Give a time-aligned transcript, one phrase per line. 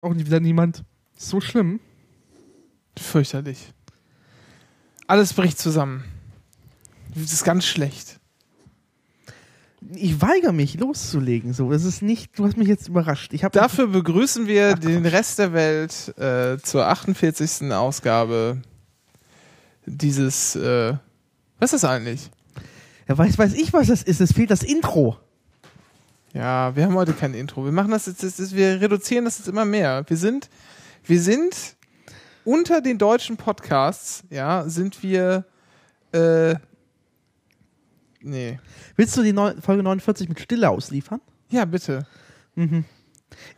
[0.00, 0.82] Auch wieder niemand.
[1.16, 1.80] So schlimm.
[2.98, 3.72] Fürchterlich.
[5.06, 6.04] Alles bricht zusammen.
[7.14, 8.18] Das ist ganz schlecht.
[9.94, 11.52] Ich weigere mich loszulegen.
[11.52, 12.38] So, es ist nicht.
[12.38, 13.32] Du hast mich jetzt überrascht.
[13.32, 15.04] Ich habe Dafür begrüßen wir Ach, den.
[15.06, 17.72] Rest der Welt äh, zur 48.
[17.72, 18.62] Ausgabe
[19.86, 20.54] dieses.
[20.56, 20.94] Äh,
[21.58, 22.30] was ist das eigentlich?
[23.08, 24.20] Ja, weiß, weiß ich, was das ist.
[24.20, 25.18] Es fehlt das Intro.
[26.32, 27.64] Ja, wir haben heute kein Intro.
[27.64, 30.04] Wir machen das jetzt, das ist, wir reduzieren das jetzt immer mehr.
[30.06, 30.48] Wir sind,
[31.04, 31.76] wir sind
[32.44, 35.44] unter den deutschen Podcasts, ja, sind wir,
[36.12, 36.54] äh,
[38.20, 38.58] nee.
[38.96, 41.20] Willst du die Neu Folge 49 mit Stille ausliefern?
[41.50, 42.06] Ja, bitte.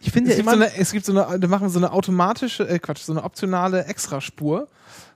[0.01, 1.79] Ich finde Es ja gibt, so eine, es gibt so eine, da machen wir so
[1.79, 4.69] eine automatische, äh, Quatsch, so eine optionale Extraspur,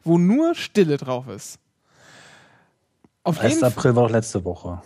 [0.05, 1.59] wo nur Stille drauf ist.
[3.23, 3.55] Auf 1.
[3.55, 4.83] jeden, April war doch letzte Woche.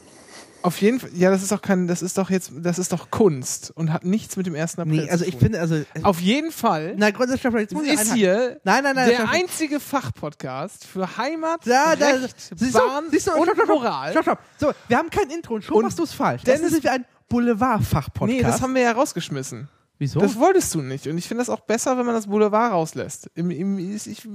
[0.63, 3.11] Auf jeden Fall, ja, das ist doch kein, das ist doch jetzt, das ist doch
[3.11, 4.79] Kunst und hat nichts mit dem 1.
[4.79, 5.83] April nee, also ich finde, also.
[6.03, 9.09] Auf jeden Fall Na, grundsätzlich, jetzt muss ist hier Nein, nein, nein.
[9.09, 13.67] der einzige Fachpodcast für Heimat, Da, da, Recht, siehst du, Bahn siehst du, und stopp,
[13.67, 14.11] Moral.
[14.13, 14.39] Stopp, stopp.
[14.59, 16.43] So, wir haben kein Intro und schon machst du es falsch.
[16.45, 18.39] Deswegen sind wir ein Boulevard-Fachpodcast.
[18.39, 19.69] Nee, das haben wir ja rausgeschmissen.
[20.01, 20.19] Wieso?
[20.19, 21.07] Das wolltest du nicht.
[21.07, 23.31] Und ich finde das auch besser, wenn man das Boulevard rauslässt.
[23.35, 24.27] Im, im, ich,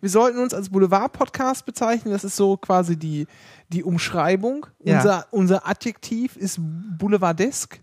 [0.00, 2.10] wir sollten uns als Boulevard-Podcast bezeichnen.
[2.10, 3.26] Das ist so quasi die,
[3.68, 4.64] die Umschreibung.
[4.82, 4.96] Ja.
[4.96, 7.82] Unser, unser Adjektiv ist boulevardesk.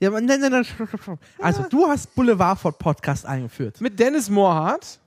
[0.00, 0.66] ja, nein, nein, nein.
[1.38, 3.78] Also, du hast Boulevard-Podcast eingeführt.
[3.82, 4.98] Mit Dennis Mohrhardt.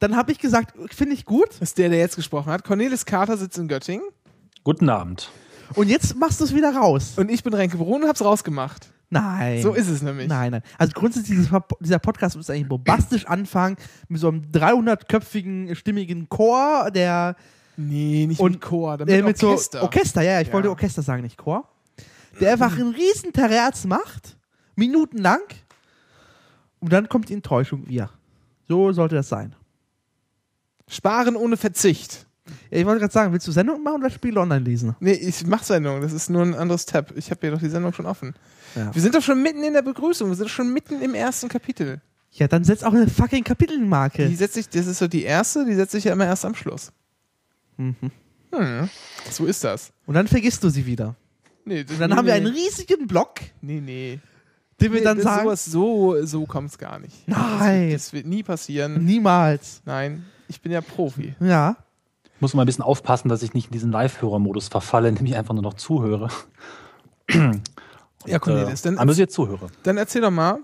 [0.00, 1.50] Dann habe ich gesagt, finde ich gut.
[1.50, 2.64] Das ist der, der jetzt gesprochen hat.
[2.64, 4.04] Cornelis Carter sitzt in Göttingen.
[4.64, 5.30] Guten Abend.
[5.76, 7.12] Und jetzt machst du es wieder raus.
[7.16, 8.91] Und ich bin Renke Brun und hab's rausgemacht.
[9.12, 9.60] Nein.
[9.62, 10.26] So ist es nämlich.
[10.28, 10.62] Nein, nein.
[10.78, 11.38] Also grundsätzlich,
[11.80, 13.76] dieser Podcast muss eigentlich bombastisch anfangen
[14.08, 17.36] mit so einem 300-köpfigen, stimmigen Chor, der
[17.76, 19.78] Nee, nicht Und, mit Chor, damit äh, mit Orchester.
[19.80, 20.54] so Orchester, ja, ich Ja.
[20.54, 21.68] wollte Orchester sagen, nicht Chor.
[22.40, 24.36] Der einfach einen riesen Terrz macht,
[24.76, 25.40] minutenlang,
[26.80, 28.10] und dann kommt die Enttäuschung wieder.
[28.68, 29.54] So sollte das sein.
[30.88, 32.26] Sparen ohne Verzicht.
[32.70, 34.96] Ja, ich wollte gerade sagen, willst du Sendung machen oder Spiele online lesen?
[35.00, 36.00] Nee, ich mach Sendung.
[36.00, 37.12] Das ist nur ein anderes Tab.
[37.16, 38.34] Ich habe ja doch die Sendung schon offen.
[38.74, 38.92] Ja.
[38.94, 40.28] Wir sind doch schon mitten in der Begrüßung.
[40.28, 42.00] Wir sind doch schon mitten im ersten Kapitel.
[42.32, 44.26] Ja, dann setz auch eine fucking Kapitelmarke.
[44.28, 46.54] Die setzt sich, das ist so die erste, die setzt sich ja immer erst am
[46.54, 46.90] Schluss.
[47.76, 47.94] Mhm.
[48.54, 48.88] Hm,
[49.30, 49.92] so ist das.
[50.06, 51.14] Und dann vergisst du sie wieder.
[51.64, 54.18] Nee, das, Und dann nee, haben wir einen riesigen Block, Nee, nee.
[54.80, 57.26] den wir nee dann das, sagen, Sowas, so so kommt es gar nicht.
[57.28, 57.92] Nein.
[57.92, 59.04] Das, das wird nie passieren.
[59.04, 59.80] niemals.
[59.84, 61.34] Nein, ich bin ja Profi.
[61.40, 61.76] Ja.
[62.42, 65.36] Ich muss mal ein bisschen aufpassen, dass ich nicht in diesen Live-Hörer-Modus verfalle, indem ich
[65.36, 66.28] einfach nur noch zuhöre.
[68.26, 69.68] Ja, Cornelis, äh, dann, aber jetzt zuhöre.
[69.84, 70.58] dann erzähl doch mal,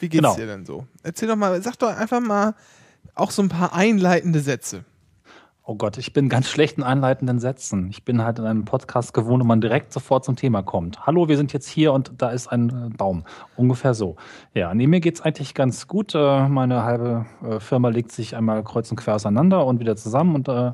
[0.00, 0.34] wie geht's Genau.
[0.34, 0.86] dir denn so?
[1.02, 2.54] Erzähl doch mal, sag doch einfach mal
[3.14, 4.84] auch so ein paar einleitende Sätze.
[5.62, 7.90] Oh Gott, ich bin ganz schlecht in einleitenden Sätzen.
[7.90, 11.06] Ich bin halt in einem Podcast gewohnt, wo man direkt sofort zum Thema kommt.
[11.06, 13.24] Hallo, wir sind jetzt hier und da ist ein äh, Baum.
[13.56, 14.16] Ungefähr so.
[14.54, 16.14] Ja, nee, mir geht's eigentlich ganz gut.
[16.14, 20.34] Äh, meine halbe äh, Firma legt sich einmal kreuz und quer auseinander und wieder zusammen
[20.34, 20.72] und äh,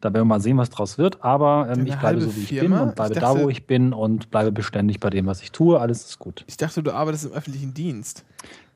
[0.00, 1.22] da werden wir mal sehen, was draus wird.
[1.24, 2.78] Aber ähm, ich bleibe so, wie ich Firma?
[2.78, 5.42] bin und bleibe Ich da, dachte- wo ich bin und bleibe beständig bei dem, was
[5.42, 5.78] ich tue.
[5.80, 6.44] Alles ist gut.
[6.46, 8.24] Ich dachte, du arbeitest im öffentlichen Dienst.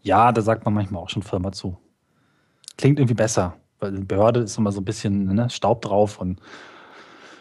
[0.02, 1.76] Ja, da sagt man manchmal auch schon Firma zu.
[2.76, 6.40] Klingt irgendwie besser, weil eine Behörde ist immer so ein bisschen ne, Staub drauf und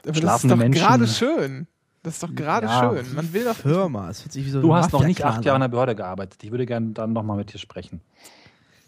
[0.06, 0.82] Aber Schlafende das ist doch Menschen.
[0.82, 1.68] gerade schön.
[2.04, 2.80] Das ist doch gerade Ja.
[2.96, 3.14] schön.
[3.14, 3.56] Man will doch.
[3.56, 4.10] Firma.
[4.10, 5.70] Es hört sich wie so Du hast noch nicht acht Jahre in an.
[5.70, 6.42] der Behörde gearbeitet.
[6.44, 8.02] Ich würde gerne dann nochmal mit dir sprechen.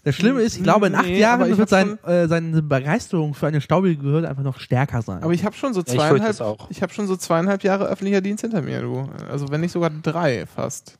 [0.03, 3.45] Das Schlimme ist, ich glaube, in acht Nee, Jahren wird sein, äh, seine Begeisterung für
[3.45, 5.21] eine staubige Behörde einfach noch stärker sein.
[5.21, 6.41] Aber ich habe schon so Ja, ich zweieinhalb.
[6.41, 6.71] auch.
[6.71, 9.07] Ich habe schon so zweieinhalb Jahre öffentlicher Dienst hinter mir, du.
[9.29, 10.97] Also wenn nicht sogar drei fast.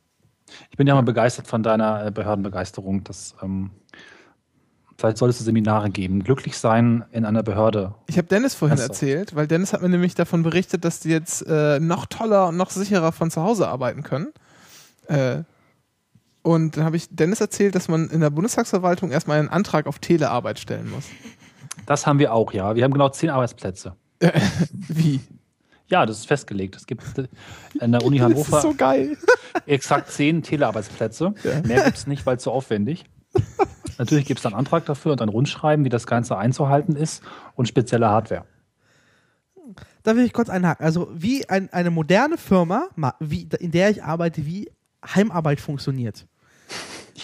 [0.70, 3.02] Ich bin ja mal begeistert von deiner äh, Behördenbegeisterung.
[3.02, 3.70] Das, ähm,
[4.98, 6.22] vielleicht solltest du Seminare geben.
[6.22, 7.94] Glücklich sein in einer Behörde.
[8.06, 8.84] Ich habe Dennis vorhin so.
[8.84, 12.56] erzählt, weil Dennis hat mir nämlich davon berichtet, dass die jetzt äh, noch toller und
[12.56, 14.28] noch sicherer von zu Hause arbeiten können.
[15.08, 15.42] Äh,
[16.42, 19.98] und dann habe ich Dennis erzählt, dass man in der Bundestagsverwaltung erstmal einen Antrag auf
[19.98, 21.04] Telearbeit stellen muss.
[21.86, 22.74] Das haben wir auch, ja.
[22.74, 23.96] Wir haben genau zehn Arbeitsplätze.
[24.72, 25.20] Wie?
[25.88, 26.76] Ja, das ist festgelegt.
[26.76, 27.28] Es gibt äh,
[27.80, 29.16] in der Uni Das Hannover ist so geil.
[29.66, 31.34] exakt zehn Telearbeitsplätze.
[31.64, 33.04] Mehr gibt es nicht, weil es zu aufwendig.
[33.98, 37.22] Natürlich gibt es einen Antrag dafür und ein Rundschreiben, wie das Ganze einzuhalten ist
[37.54, 38.44] und spezielle Hardware.
[40.02, 40.84] Da will ich kurz einhaken.
[40.84, 44.70] Also, wie ein, eine moderne Firma, ma- wie, in der ich arbeite, wie
[45.04, 46.26] Heimarbeit funktioniert.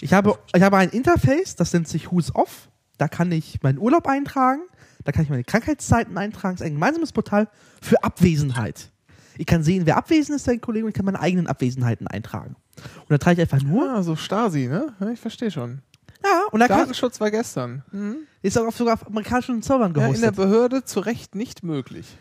[0.01, 2.69] Ich habe, ich habe ein Interface, das nennt sich Who's Off.
[2.99, 4.63] Da kann ich meinen Urlaub eintragen,
[5.05, 6.57] da kann ich meine Krankheitszeiten eintragen.
[6.57, 7.49] Das ist ein gemeinsames Portal
[7.81, 8.91] für Abwesenheit.
[9.37, 12.57] Ich kann sehen, wer abwesend ist, der Kollege, und ich kann meine eigenen Abwesenheiten eintragen.
[12.77, 14.95] Und dann trage ich einfach nur, Ah, so Stasi, ne?
[15.13, 15.81] Ich verstehe schon.
[16.25, 17.85] Ja, und ich, Datenschutz war gestern.
[17.93, 18.17] Mhm.
[18.43, 20.37] ist auch auf, sogar auf amerikanischen Servern Ja, in der gehostet.
[20.37, 22.17] Behörde zu Recht nicht möglich.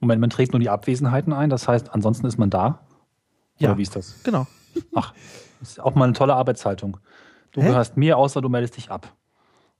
[0.00, 2.86] Moment, man trägt nur die Abwesenheiten ein, das heißt, ansonsten ist man da?
[3.58, 3.70] Ja.
[3.70, 4.22] Oder wie ist das?
[4.22, 4.46] genau.
[4.94, 5.14] Ach,
[5.62, 6.98] ist auch mal eine tolle Arbeitshaltung.
[7.52, 7.68] Du Hä?
[7.68, 9.14] gehörst mir, außer du meldest dich ab.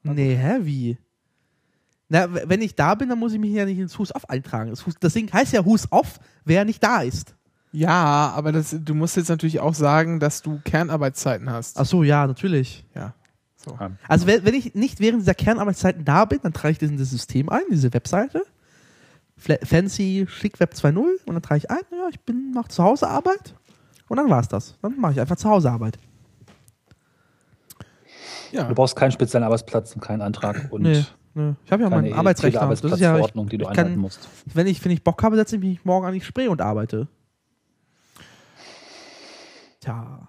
[0.02, 0.98] Nee, hä, wie?
[2.08, 4.70] Na, wenn ich da bin, dann muss ich mich ja nicht ins Hus Off eintragen.
[4.70, 7.34] Das, Hus, das Ding heißt ja Hus Off, wer nicht da ist.
[7.76, 11.78] Ja, aber das, du musst jetzt natürlich auch sagen, dass du Kernarbeitszeiten hast.
[11.78, 12.86] Ach so, ja, natürlich.
[12.94, 13.12] Ja.
[13.54, 13.78] So.
[14.08, 16.96] Also wenn, wenn ich nicht während dieser Kernarbeitszeiten da bin, dann trage ich das in
[16.96, 18.44] das System ein, diese Webseite.
[19.36, 20.96] Fancy Schick Web 2.0
[21.26, 23.54] und dann trage ich ein, ja, ich bin mache zu Hause Arbeit
[24.08, 24.78] und dann war's das.
[24.80, 25.98] Dann mache ich einfach zu Hause Arbeit.
[28.52, 28.64] Ja.
[28.64, 31.52] Du brauchst keinen speziellen Arbeitsplatz und keinen Antrag und Nee, nee.
[31.66, 32.66] Ich habe ja keine meinen Arbeitsrechner.
[32.68, 34.26] Das ist ja, ich, die du ich kann- einhalten musst.
[34.54, 37.08] wenn ich, wenn ich Bock habe, setze ich mich morgen an die Spree und arbeite.
[39.86, 40.28] Tja.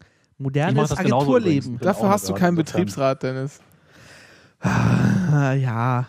[0.00, 1.78] Ich Modernes Agenturleben.
[1.78, 2.56] Dafür hast du eine keinen.
[2.56, 3.60] Betriebsrat, Dennis.
[4.60, 6.06] Ah, ja.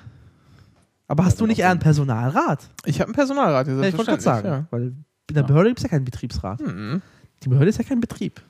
[1.07, 1.67] Aber hast Ja, du nicht genau.
[1.67, 2.67] eher einen Personalrat?
[2.85, 4.47] Ich habe einen Personalrat hier, Ja, ich wollte gerade sagen.
[4.47, 4.65] Ja.
[4.71, 5.47] Weil in der Ja.
[5.47, 6.61] Behörde gibt es ja keinen Betriebsrat.
[6.61, 7.01] Mhm.
[7.43, 8.41] Die Behörde ist ja kein Betrieb.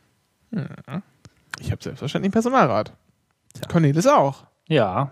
[1.59, 2.93] Ich habe selbstverständlich einen Personalrat.
[3.67, 4.45] Cornelis auch.
[4.69, 5.11] Ja.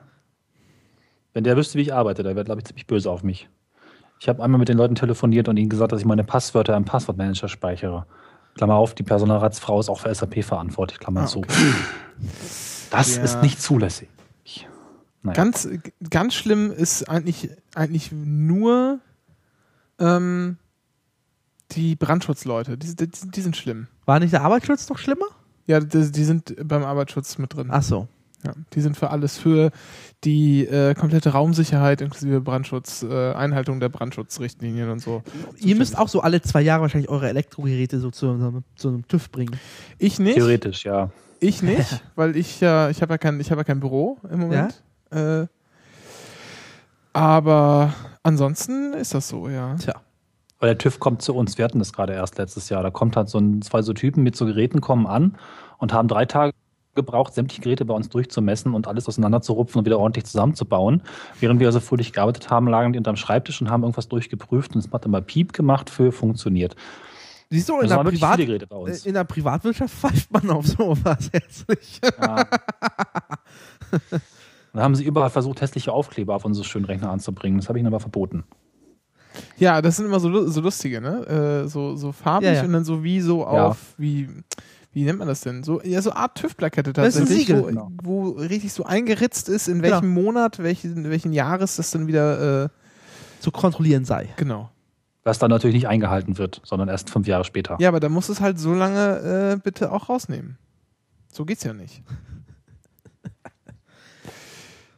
[1.33, 3.49] Wenn der wüsste, wie ich arbeite, der wäre, glaube ich, ziemlich böse auf mich.
[4.19, 6.85] Ich habe einmal mit den Leuten telefoniert und ihnen gesagt, dass ich meine Passwörter im
[6.85, 8.05] Passwortmanager speichere.
[8.61, 11.39] Klammer auf, die Personalratsfrau ist auch für SAP verantwortlich, Klammer Ah, zu.
[11.39, 11.73] okay.
[12.91, 13.23] Das Ja.
[13.23, 14.07] ist nicht zulässig.
[15.23, 15.33] Naja.
[15.35, 15.67] Ganz,
[16.11, 18.99] ganz schlimm ist eigentlich, eigentlich nur
[19.99, 20.57] ähm,
[21.71, 22.77] die Brandschutzleute.
[22.77, 23.87] Die, die, die sind schlimm.
[24.05, 25.25] War nicht der Arbeitsschutz noch schlimmer?
[25.65, 27.69] Ja, die, die sind beim Arbeitsschutz mit drin.
[27.71, 28.07] Ach so.
[28.43, 29.71] Ja, die sind für alles, für
[30.23, 35.21] die äh, komplette Raumsicherheit inklusive Brandschutz, äh, Einhaltung der Brandschutzrichtlinien und so.
[35.59, 39.07] Ihr müsst auch so alle zwei Jahre wahrscheinlich eure Elektrogeräte so zu, einem- zu einem
[39.07, 39.59] TÜV bringen.
[39.99, 40.35] Ich nicht.
[40.35, 41.11] Theoretisch, ja.
[41.39, 44.39] Ich nicht, weil ich ja, ich habe ja kein, ich habe ja kein Büro im
[44.39, 44.83] Moment.
[45.11, 45.45] Äh,
[47.13, 47.93] aber
[48.23, 49.75] ansonsten ist das so, ja.
[49.75, 49.95] Tja.
[50.59, 51.57] Weil der TÜV kommt zu uns.
[51.57, 52.83] Wir hatten das gerade erst letztes Jahr.
[52.83, 55.35] Da kommt halt so ein, zwei so Typen mit so Geräten kommen an
[55.79, 56.53] und haben drei Tage
[56.95, 61.01] gebraucht, sämtliche Geräte bei uns durchzumessen und alles auseinanderzurupfen und wieder ordentlich zusammenzubauen.
[61.39, 64.83] Während wir also fröhlich gearbeitet haben, lagen die unterm Schreibtisch und haben irgendwas durchgeprüft und
[64.85, 66.75] es hat immer Piep gemacht für funktioniert.
[67.49, 69.05] Siehst du, in Das der, Privat viele Geräte bei uns.
[69.05, 71.99] äh, in der Privatwirtschaft pfeift man auf sowas herzlich.
[72.21, 72.45] Ja.
[74.73, 77.59] Dann haben sie überall versucht, hässliche Aufkleber auf unsere schönen Rechner anzubringen.
[77.59, 78.45] Das habe ich ihnen aber verboten.
[79.57, 81.63] Ja, das sind immer so, so lustige, ne?
[81.63, 82.63] Äh, so, so farbig Ja, ja.
[82.63, 84.29] und dann so wie so auf, wie,
[84.93, 85.63] wie nennt man das denn?
[85.63, 87.61] So, ja, so Art TÜV-Plakette Das ist ein tatsächlich, Siegel.
[87.63, 87.91] wo, Genau.
[88.03, 89.95] wo richtig so eingeritzt ist, in Genau.
[89.95, 92.69] welchem Monat, welchen, welchen Jahres das dann wieder, äh,
[93.39, 94.29] Zu kontrollieren sei.
[94.37, 94.69] genau.
[95.23, 97.77] Was dann natürlich nicht eingehalten wird, sondern erst fünf Jahre später.
[97.79, 100.57] Ja, aber da muss es halt so lange äh, bitte auch rausnehmen.
[101.31, 102.01] So geht's ja nicht.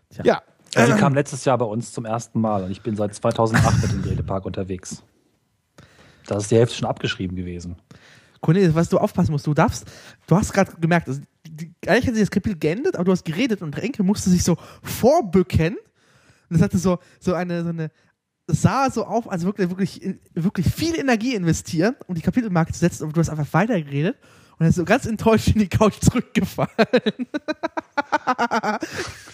[0.09, 0.23] Tja.
[0.25, 0.41] Ja.
[0.75, 3.81] Ja, die kam letztes Jahr bei uns zum ersten Mal und ich bin seit 2008
[3.83, 5.03] mit dem Gerätepark unterwegs.
[6.25, 7.75] Da ist die Hälfte schon abgeschrieben gewesen.
[8.43, 9.89] Cornelis, was du aufpassen musst, du darfst,
[10.27, 13.23] du hast gerade gemerkt, also, die, eigentlich hat sich das Kapitel geendet, aber du hast
[13.23, 15.77] geredet und Renke musste sich so vorbücken.
[16.49, 17.89] Und das hatte so, so eine, so eine,
[18.47, 23.03] sah so auf, als wirklich, wirklich, wirklich viel Energie investieren, um die Kapitelmarke zu setzen,
[23.03, 24.17] aber du hast einfach weitergeredet
[24.59, 26.69] und er ist so ganz enttäuscht in die Couch zurückgefallen.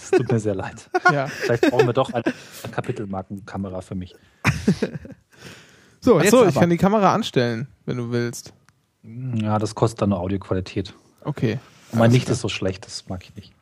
[0.01, 0.89] Es tut mir sehr leid.
[1.11, 1.27] ja.
[1.27, 2.23] Vielleicht brauchen wir doch eine
[2.71, 4.15] Kapitelmarkenkamera für mich.
[6.01, 6.61] So, jetzt Achso, ich aber.
[6.61, 8.53] kann die Kamera anstellen, wenn du willst.
[9.03, 10.93] Ja, das kostet dann nur Audioqualität.
[11.21, 11.59] Okay.
[11.91, 13.53] Mein Licht ist so schlecht, das mag ich nicht.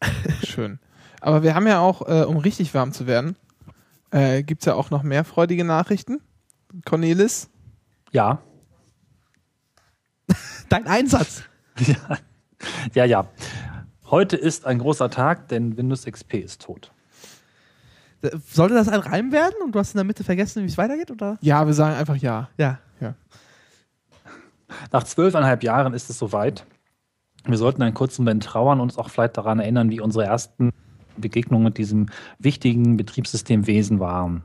[0.46, 0.78] Schön.
[1.20, 3.36] Aber wir haben ja auch, äh, um richtig warm zu werden,
[4.10, 6.20] äh, gibt es ja auch noch mehr freudige Nachrichten.
[6.84, 7.48] Cornelis.
[8.12, 8.42] Ja,
[10.68, 11.42] Dein Einsatz.
[11.78, 12.18] ja,
[12.94, 13.26] ja, ja.
[14.06, 16.92] Heute ist ein großer Tag, denn Windows XP ist tot.
[18.46, 21.10] Sollte das ein Reim werden und du hast in der Mitte vergessen, wie es weitergeht,
[21.10, 21.38] oder?
[21.40, 22.48] Ja, wir sagen einfach ja.
[22.56, 22.78] Ja.
[24.92, 26.66] Nach zwölfeinhalb Jahren ist es soweit.
[27.44, 30.70] Wir sollten einen kurzen Moment trauern und uns auch vielleicht daran erinnern, wie unsere ersten
[31.16, 32.06] Begegnungen mit diesem
[32.38, 34.44] wichtigen Betriebssystemwesen waren.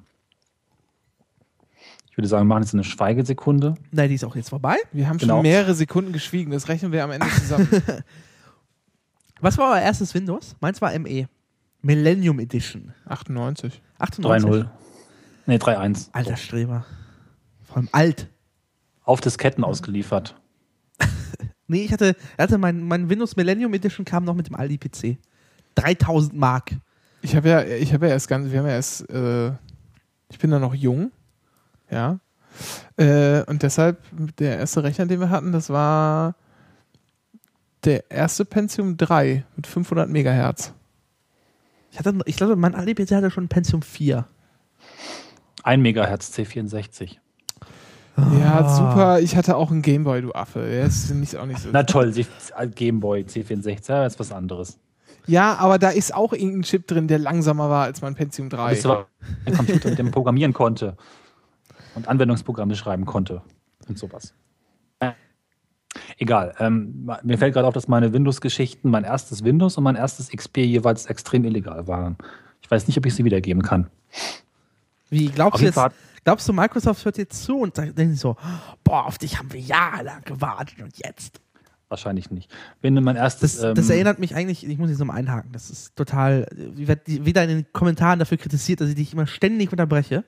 [2.09, 3.75] Ich würde sagen, wir machen jetzt eine Schweigesekunde.
[3.91, 4.75] Nein, die ist auch jetzt vorbei.
[4.91, 5.35] Wir haben Genau.
[5.35, 6.51] schon mehrere Sekunden geschwiegen.
[6.51, 7.69] Das rechnen wir am Ende zusammen.
[9.39, 10.55] Was war euer erstes Windows?
[10.59, 11.27] Meins war ME.
[11.83, 12.91] Millennium Edition.
[13.05, 13.81] 98.
[13.99, 14.49] 98.
[14.49, 14.69] 3.0.
[15.45, 16.09] Nee, 3.1.
[16.11, 16.85] Alter Streber.
[17.65, 18.29] Vor allem alt.
[19.07, 20.35] Auf Disketten ausgeliefert.
[21.69, 25.17] Nee, ich hatte, hatte mein, mein Windows Millennium Edition kam noch mit dem Aldi PC.
[25.75, 26.71] 3000 Mark.
[27.21, 29.49] Ich habe ja, ich habe ja erst ganz, wir haben ja erst, äh,
[30.29, 31.11] ich bin da noch jung,
[31.91, 32.21] ja,
[32.97, 34.01] äh, und deshalb
[34.39, 36.35] der erste Rechner, den wir hatten, das war
[37.83, 40.73] der erste Pentium 3 mit 500 Megahertz.
[41.91, 44.25] Ich hatte, ich glaube, mein Aldi PC hatte schon ein Pentium 4.
[45.63, 47.17] 1 Megahertz C64.
[48.17, 49.19] Ja, super.
[49.19, 50.59] Ich hatte auch einen Gameboy, du Affe.
[50.67, 51.69] Der ist nicht, auch nicht so.
[51.71, 52.25] Na toll, C-
[52.75, 54.79] Gameboy C64, ja, ist was anderes.
[55.27, 58.69] Ja, aber da ist auch irgendein Chip drin, der langsamer war als mein Pentium 3.
[58.71, 59.05] Bist du
[59.45, 60.95] ein Computer, mit dem man programmieren konnte
[61.95, 63.41] und Anwendungsprogramme schreiben konnte
[63.87, 64.33] und sowas.
[64.99, 65.11] Äh,
[66.17, 66.55] Egal.
[66.59, 70.57] Ähm, mir fällt gerade auf, dass meine Windows-Geschichten, mein erstes Windows und mein erstes XP
[70.59, 72.17] jeweils extrem illegal waren.
[72.61, 73.87] Ich weiß nicht, ob ich sie wiedergeben kann.
[75.09, 75.75] Wie glaubst du jetzt?
[75.75, 75.91] Fall-
[76.27, 78.35] Glaubst du, Microsoft hört jetzt zu und sagt- denkt so,
[78.83, 81.39] boah, auf dich haben wir jahrelang gewartet und jetzt?
[81.87, 82.53] Wahrscheinlich nicht.
[82.81, 83.61] Wenn mein erstes.
[83.61, 86.85] Das, das ähm, erinnert mich eigentlich, ich muss jetzt nochmal einhaken, das ist total, ich
[86.85, 90.25] werde wieder in den Kommentaren dafür kritisiert, dass ich dich immer ständig unterbreche.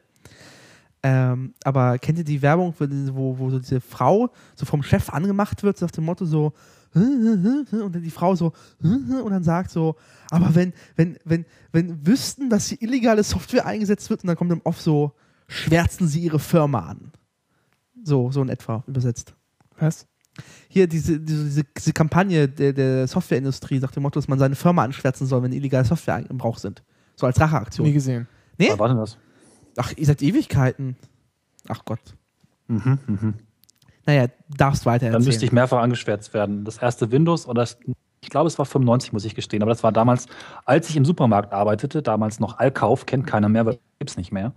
[1.04, 5.64] Ähm, aber kennt ihr die Werbung, wo, wo, so diese Frau so vom Chef angemacht
[5.64, 6.54] wird, so nach dem Motto so,
[6.94, 9.98] und dann die Frau so, und dann sagt so,
[10.32, 14.54] aber wenn, wenn, wenn, wenn wüssten, dass hier illegale Software eingesetzt wird, und dann kommt
[14.54, 15.12] im Off so,
[15.50, 17.12] schwärzen sie ihre Firma an.
[18.04, 19.36] So, so in etwa übersetzt
[19.78, 20.08] Was?
[20.68, 24.56] hier diese, diese, diese, diese Kampagne der, der Softwareindustrie nach dem Motto, dass man seine
[24.56, 26.84] Firma anschwärzen soll, wenn illegale Software im Brauch sind.
[27.16, 27.92] So als Nie Racheaktion.
[27.94, 28.28] gesehen.
[28.58, 28.70] Nee?
[28.70, 29.18] Was war denn das?
[29.78, 30.96] Ach, ihr seid Ewigkeiten.
[31.68, 32.00] Ach Gott.
[32.68, 33.34] Mhm, mhm.
[34.06, 36.66] Naja, darfst weiter Dann müsste ich mehrfach angeschwärzt werden.
[36.66, 37.78] Das erste Windows oder das,
[38.22, 39.62] ich glaube, es war 95, muss ich gestehen.
[39.62, 40.28] Aber das war damals,
[40.66, 44.54] als ich im Supermarkt arbeitete, damals noch Allkauf, kennt keiner mehr, weil gibt's nicht mehr.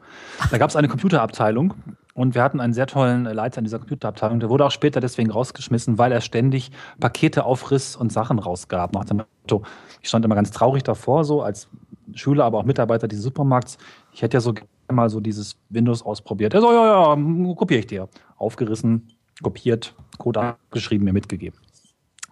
[0.50, 1.74] Da gab es eine Computerabteilung
[2.14, 4.38] und wir hatten einen sehr tollen Leiter in dieser Computerabteilung.
[4.40, 8.92] Der wurde auch später deswegen rausgeschmissen, weil er ständig Pakete aufriss und Sachen rausgab.
[8.94, 9.62] Nach dem Motto,
[10.00, 11.68] ich stand immer ganz traurig davor, so als
[12.14, 13.78] Schüler, aber auch Mitarbeiter dieses Supermarkts.
[14.12, 16.54] Ich hätte ja so gerne mal so dieses Windows ausprobiert.
[16.54, 18.08] Er so, ja, ja, kopiere ich dir.
[18.36, 19.08] Aufgerissen,
[19.42, 21.58] kopiert, Code abgeschrieben, mir mitgegeben.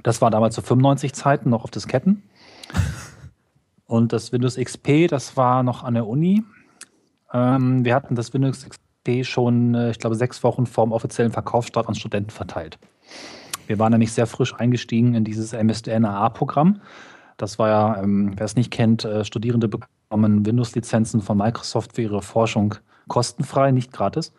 [0.03, 2.23] Das war damals zu 95 Zeiten noch auf Disketten.
[3.87, 6.45] Und das Windows XP, das war noch an der Uni.
[7.33, 11.33] Ähm, wir hatten das Windows XP schon, äh, ich glaube, sechs Wochen vor dem offiziellen
[11.33, 12.79] Verkaufsstart an Studenten verteilt.
[13.67, 16.81] Wir waren nämlich sehr frisch eingestiegen in dieses MSDN-AA-Programm.
[17.37, 22.03] Das war ja, ähm, wer es nicht kennt, äh, Studierende bekommen Windows-Lizenzen von Microsoft für
[22.03, 22.75] ihre Forschung
[23.09, 24.33] kostenfrei, nicht gratis.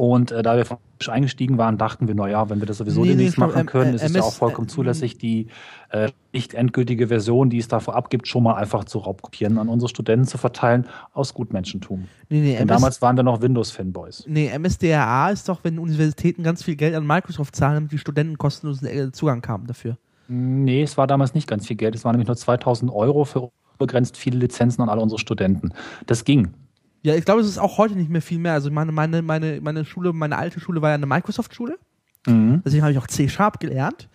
[0.00, 3.10] Und äh, da wir frisch eingestiegen waren, dachten wir, naja, wenn wir das sowieso Nee,
[3.10, 5.48] demnächst machen können, äh, ist es ja auch vollkommen äh, zulässig, die
[5.90, 9.68] äh, nicht endgültige Version, die es da vorab gibt, schon mal einfach zu Raubkopieren an
[9.68, 12.06] unsere Studenten zu verteilen, aus Gutmenschentum.
[12.30, 14.24] nee, nee, Denn MS, damals waren wir noch Windows-Fanboys.
[14.26, 18.38] nee, MSDRA ist doch, wenn Universitäten ganz viel Geld an Microsoft zahlen, damit die Studenten
[18.38, 19.98] kostenlosen äh, Zugang haben dafür.
[20.28, 21.94] Nee, es war damals nicht ganz viel Geld.
[21.94, 25.74] Es waren nämlich nur 2000 Euro für begrenzt viele Lizenzen an alle unsere Studenten.
[26.06, 26.54] Das ging.
[27.02, 28.52] Ja, ich glaube, es ist auch heute nicht mehr viel mehr.
[28.52, 31.78] Also meine, meine, meine, meine Schule, meine alte Schule war ja eine Microsoft-Schule.
[32.26, 32.62] Mhm.
[32.64, 34.08] Deswegen habe ich auch C-Sharp gelernt.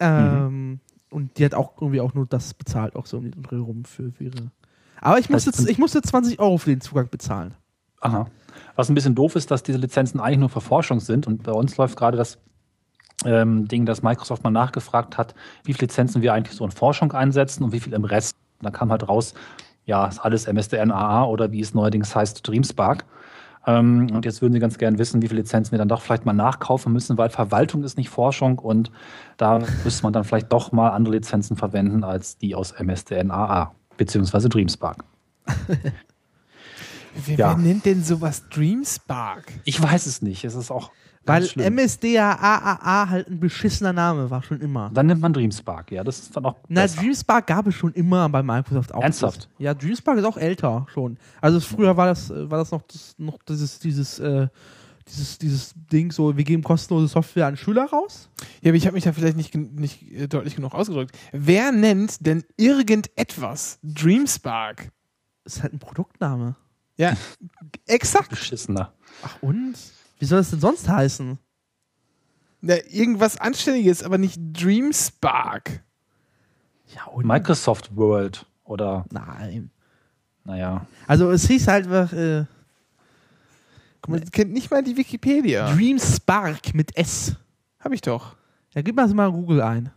[0.00, 0.80] Ähm,
[1.10, 3.84] Und die hat auch irgendwie auch nur das bezahlt, auch so um die Dreh rum
[3.84, 4.50] für, für ihre.
[5.00, 7.54] Aber ich musste, ich musste 20 Euro für den Zugang bezahlen.
[8.00, 8.26] Aha.
[8.74, 11.26] Was ein bisschen doof ist, dass diese Lizenzen eigentlich nur für Forschung sind.
[11.26, 12.38] Und bei uns läuft gerade das
[13.24, 15.34] ähm, Ding, dass Microsoft mal nachgefragt hat,
[15.64, 18.36] wie viele Lizenzen wir eigentlich so in Forschung einsetzen und wie viel im Rest.
[18.58, 19.34] Und da kam halt raus,
[19.84, 23.04] ja, ist alles MSDN-AA oder wie es neuerdings heißt, Dreamspark.
[23.66, 26.24] Ähm, und jetzt würden Sie ganz gern wissen, wie viele Lizenzen wir dann doch vielleicht
[26.26, 28.90] mal nachkaufen müssen, weil Verwaltung ist nicht Forschung und
[29.36, 34.48] da müsste man dann vielleicht doch mal andere Lizenzen verwenden als die aus MSDN-AA beziehungsweise
[34.48, 35.04] Dreamspark.
[37.26, 37.48] Wer, Ja.
[37.50, 39.52] wer nennt denn sowas Dreamspark?
[39.64, 40.44] Ich weiß es nicht.
[40.44, 40.90] Es ist auch
[41.24, 41.42] Weil.
[41.70, 44.90] MSDAAA halt ein beschissener Name war, schon immer.
[44.92, 46.02] Dann nimmt man Dreamspark, ja.
[46.02, 46.56] Das ist dann auch.
[46.68, 47.00] Na, besser.
[47.00, 49.02] Dreamspark gab es schon immer bei Microsoft auch.
[49.02, 49.48] Ernsthaft?
[49.58, 51.18] Ja, Dreamspark ist auch älter schon.
[51.40, 54.48] Also früher war das, war das noch, das, noch dieses, dieses, äh,
[55.08, 58.28] dieses, dieses Ding so, wir geben kostenlose Software an Schüler raus.
[58.60, 61.16] Ja, aber ich habe mich da vielleicht nicht, nicht äh, deutlich genug ausgedrückt.
[61.32, 64.90] Wer nennt denn irgendetwas Dreamspark?
[65.44, 66.56] Das ist halt ein Produktname.
[66.96, 67.16] Ja,
[67.86, 68.30] exakt.
[68.30, 68.92] Beschissener.
[69.22, 69.76] Ach und?
[70.22, 71.36] Wie soll das denn sonst heißen?
[72.60, 75.82] Ja, irgendwas Anständiges, aber nicht Dreamspark.
[76.94, 77.26] Ja, und?
[77.26, 79.72] Microsoft World oder, Nein.
[80.44, 80.86] naja.
[81.08, 82.44] Also es hieß halt einfach äh,
[84.00, 85.74] Guck mal, das kennt nicht mal die Wikipedia.
[85.74, 87.34] Dreamspark mit S.
[87.80, 88.36] Hab ich doch.
[88.74, 89.90] Ja, gib mal das mal Google ein.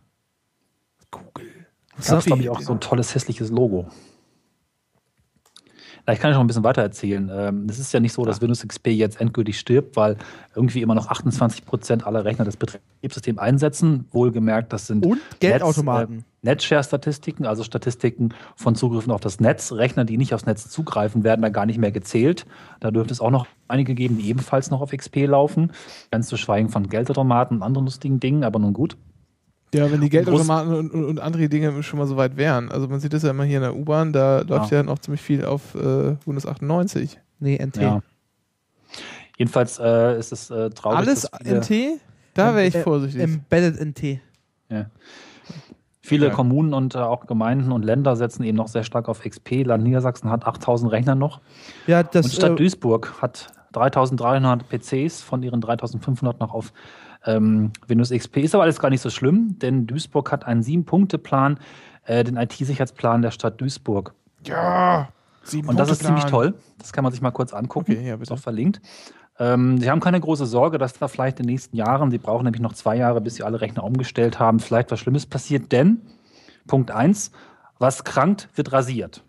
[1.12, 1.66] Google.
[1.96, 3.88] Das ist, glaube ich, auch so ein tolles, hässliches Logo.
[6.08, 7.28] Ich kann schon ein bisschen weiter erzählen.
[7.32, 10.16] Ähm, Es ist ja nicht so, dass Windows XP jetzt endgültig stirbt, weil
[10.54, 14.06] irgendwie immer noch 28 Prozent aller Rechner das Betriebssystem einsetzen.
[14.12, 16.16] Wohlgemerkt, das sind Und Geldautomaten.
[16.16, 19.72] Netz, äh, Netzshare-Statistiken, also Statistiken von Zugriffen auf das Netz.
[19.72, 22.46] Rechner, die nicht aufs Netz zugreifen, werden da gar nicht mehr gezählt.
[22.78, 25.72] Da dürfte es auch noch einige geben, die ebenfalls noch auf XP laufen.
[26.12, 28.96] Ganz zu schweigen von Geldautomaten und anderen lustigen Dingen, aber nun gut.
[29.74, 32.70] Ja, wenn die Geldautomaten und, und, und andere Dinge schon mal so weit wären.
[32.70, 35.20] Also man sieht das ja immer hier in der U-Bahn, da läuft ja noch ziemlich
[35.20, 37.18] viel auf äh, Windows 98.
[37.40, 37.76] Nee, NT.
[37.76, 38.02] Ja.
[39.36, 40.98] Jedenfalls äh, ist es äh, traurig.
[40.98, 42.00] Alles NT?
[42.34, 43.22] Da wäre ich vorsichtig.
[43.22, 44.20] Embedded NT.
[44.70, 44.86] Ja.
[46.00, 46.32] Viele Ja.
[46.32, 49.64] Kommunen und äh, auch Gemeinden und Länder setzen eben noch sehr stark auf XP.
[49.64, 51.40] Land Niedersachsen hat 8000 Rechner noch.
[51.86, 56.72] Ja, das und Stadt äh, Duisburg hat 3300 PCs von ihren 3500 noch auf
[57.26, 58.38] ähm, Windows XP.
[58.38, 61.58] Ist aber alles gar nicht so schlimm, denn Duisburg hat einen Sieben-Punkte-Plan,
[62.04, 64.14] äh, den IT-Sicherheitsplan der Stadt Duisburg.
[64.44, 65.08] ja.
[65.42, 66.54] Sieben Und das ist ziemlich toll.
[66.78, 67.92] Das kann man sich mal kurz angucken.
[67.92, 68.34] Okay, ja, Ist bitte.
[68.34, 68.80] auch verlinkt.
[69.38, 72.44] Ähm, Sie haben keine große Sorge, dass da vielleicht in den nächsten Jahren, Sie brauchen
[72.44, 75.70] nämlich noch zwei Jahre, bis Sie alle Rechner umgestellt haben, vielleicht was Schlimmes passiert.
[75.70, 76.00] Denn,
[76.66, 77.30] Punkt eins:
[77.78, 79.22] was krankt, wird rasiert.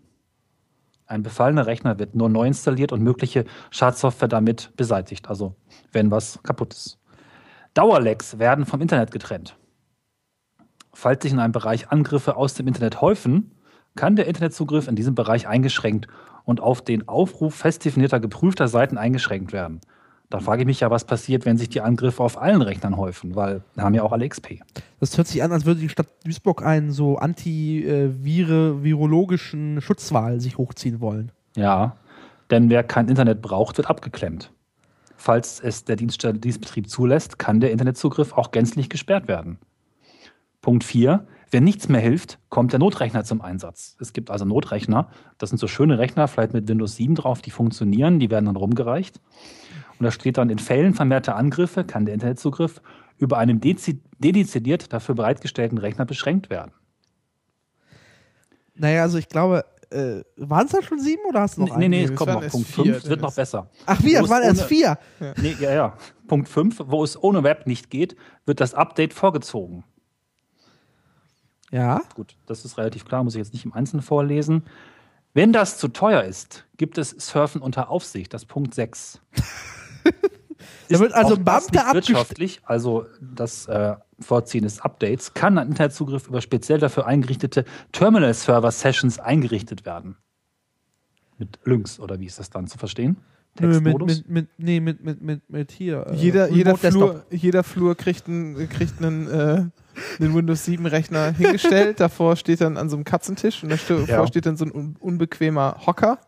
[1.06, 5.28] Ein befallener Rechner wird nur neu installiert und mögliche Schadsoftware damit beseitigt.
[5.28, 5.54] Also,
[5.92, 6.97] wenn was kaputt ist.
[7.78, 9.56] Dauerlecks werden vom Internet getrennt.
[10.92, 13.52] Falls sich in einem Bereich Angriffe aus dem Internet häufen,
[13.94, 16.08] kann der Internetzugriff in diesem Bereich eingeschränkt
[16.42, 19.80] und auf den Aufruf fest definierter geprüfter Seiten eingeschränkt werden.
[20.28, 23.36] Da frage ich mich ja, was passiert, wenn sich die Angriffe auf allen Rechnern häufen,
[23.36, 24.58] weil wir haben ja auch alle XP.
[24.98, 31.00] Das hört sich an, als würde die Stadt Duisburg einen so anti-virologischen Schutzwahl sich hochziehen
[31.00, 31.30] wollen.
[31.54, 31.94] Ja,
[32.50, 34.50] denn wer kein Internet braucht, wird abgeklemmt.
[35.20, 39.58] Falls es der Dienstbetrieb zulässt, kann der Internetzugriff auch gänzlich gesperrt werden.
[40.62, 41.26] Punkt 4.
[41.50, 43.96] Wenn nichts mehr hilft, kommt der Notrechner zum Einsatz.
[44.00, 45.10] Es gibt also Notrechner.
[45.38, 48.56] Das sind so schöne Rechner, vielleicht mit Windows 7 drauf, die funktionieren, die werden dann
[48.56, 49.20] rumgereicht.
[49.98, 52.80] Und da steht dann, in Fällen vermehrter Angriffe kann der Internetzugriff
[53.16, 56.70] über einen dediziert dafür bereitgestellten Rechner beschränkt werden.
[58.76, 61.84] Naja, also ich glaube, äh, waren es da schon sieben oder hast du noch nee,
[61.84, 61.90] einen?
[61.90, 62.48] nee, Nee, es kommt noch.
[62.48, 63.70] Punkt vier, 5 wird noch besser.
[63.86, 64.98] Ach, wir, Wo es waren erst vier.
[65.36, 65.96] Nee, ja, ja.
[66.26, 68.16] Punkt 5, wo es ohne Web nicht geht,
[68.46, 69.84] wird das Update vorgezogen.
[71.70, 72.02] Ja.
[72.14, 74.64] Gut, das ist relativ klar, muss ich jetzt nicht im Einzelnen vorlesen.
[75.34, 79.20] Wenn das zu teuer ist, gibt es Surfen unter Aufsicht, das Punkt 6.
[80.90, 86.28] Da wird also nicht abgest- wirtschaftlich, also das äh, Vorziehen des Updates, kann ein Internetzugriff
[86.28, 90.16] über speziell dafür eingerichtete Terminal-Server-Sessions eingerichtet werden.
[91.38, 93.16] Mit Lynx, oder wie ist das dann zu verstehen?
[93.60, 94.16] Nö, mit, Textmodus?
[94.18, 96.06] mit, mit, nee, mit, mit, mit, mit hier.
[96.08, 96.76] äh, Jeder, jeder.
[96.76, 99.64] Flur, jeder Flur kriegt einen, kriegt einen, äh,
[100.20, 101.98] einen Windows 7 Rechner hingestellt.
[102.00, 104.26] Davor steht dann an so einem Katzentisch und davor Ja.
[104.26, 106.18] steht dann so ein un unbequemer Hocker.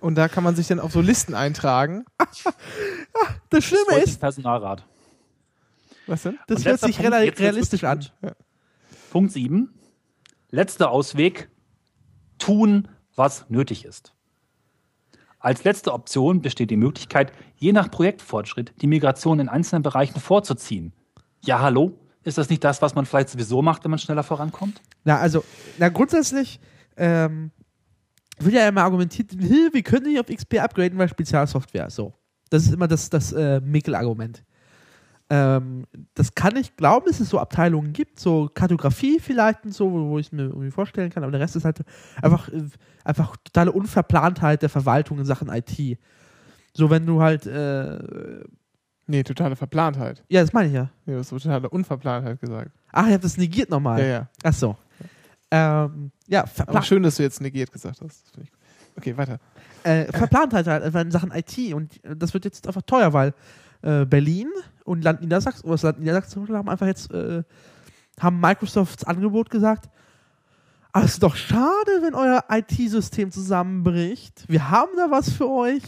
[0.00, 2.04] Und da kann man sich dann auf so Listen eintragen.
[3.50, 4.84] Das Schlimme ist, Personalrat.
[6.06, 6.38] Was denn?
[6.46, 8.00] das hört sich Punkt, realistisch an.
[8.00, 8.34] gut.
[9.10, 9.72] Punkt 7.
[10.50, 11.48] Letzter Ausweg.
[12.38, 14.12] Tun, was nötig ist.
[15.38, 20.92] Als letzte Option besteht die Möglichkeit, je nach Projektfortschritt die Migration in einzelnen Bereichen vorzuziehen.
[21.44, 21.98] Ja, hallo?
[22.22, 24.80] Ist das nicht das, was man vielleicht sowieso macht, wenn man schneller vorankommt?
[25.04, 25.44] Na, also,
[25.78, 26.58] na, grundsätzlich
[26.96, 27.50] ähm,
[28.38, 31.90] wird ja immer argumentiert, "Hi, wir können nicht auf XP upgraden, weil Spezialsoftware.
[31.90, 32.14] So.
[32.50, 34.42] Das ist immer das, das äh, Mickel-Argument.
[35.30, 39.90] Ähm, das kann ich glauben, dass es so Abteilungen gibt, so Kartografie vielleicht und so,
[39.90, 41.80] wo, wo ich es mir irgendwie vorstellen kann, aber der Rest ist halt
[42.20, 42.62] einfach, äh,
[43.04, 45.98] einfach totale Unverplantheit der Verwaltung in Sachen IT.
[46.74, 48.44] So, wenn du halt, äh,
[49.06, 50.24] Nee, totale Verplantheit.
[50.28, 50.88] ja, das meine ich ja.
[51.04, 52.70] Nee, du hast totale Unverplantheit gesagt.
[52.92, 54.00] Ach, ich habe das negiert nochmal.
[54.00, 54.28] Ja, ja.
[54.42, 54.76] Ach so.
[55.50, 56.86] Ähm, ja, Aber verplant.
[56.86, 58.24] schön, dass du jetzt negiert gesagt hast.
[58.36, 58.44] Das.
[58.96, 59.38] Okay, weiter.
[59.82, 63.34] äh, Verplantheit halt einfach in Sachen IT und das wird jetzt einfach teuer, weil
[63.84, 64.48] äh, Berlin
[64.84, 67.42] und Land Niedersachsen, oder das Land Niedersachsen haben einfach jetzt, äh,
[68.18, 69.88] haben Microsofts Angebot gesagt,
[70.92, 74.44] ah, es ist doch schade, wenn euer IT-System zusammenbricht.
[74.48, 75.82] Wir haben da was für euch.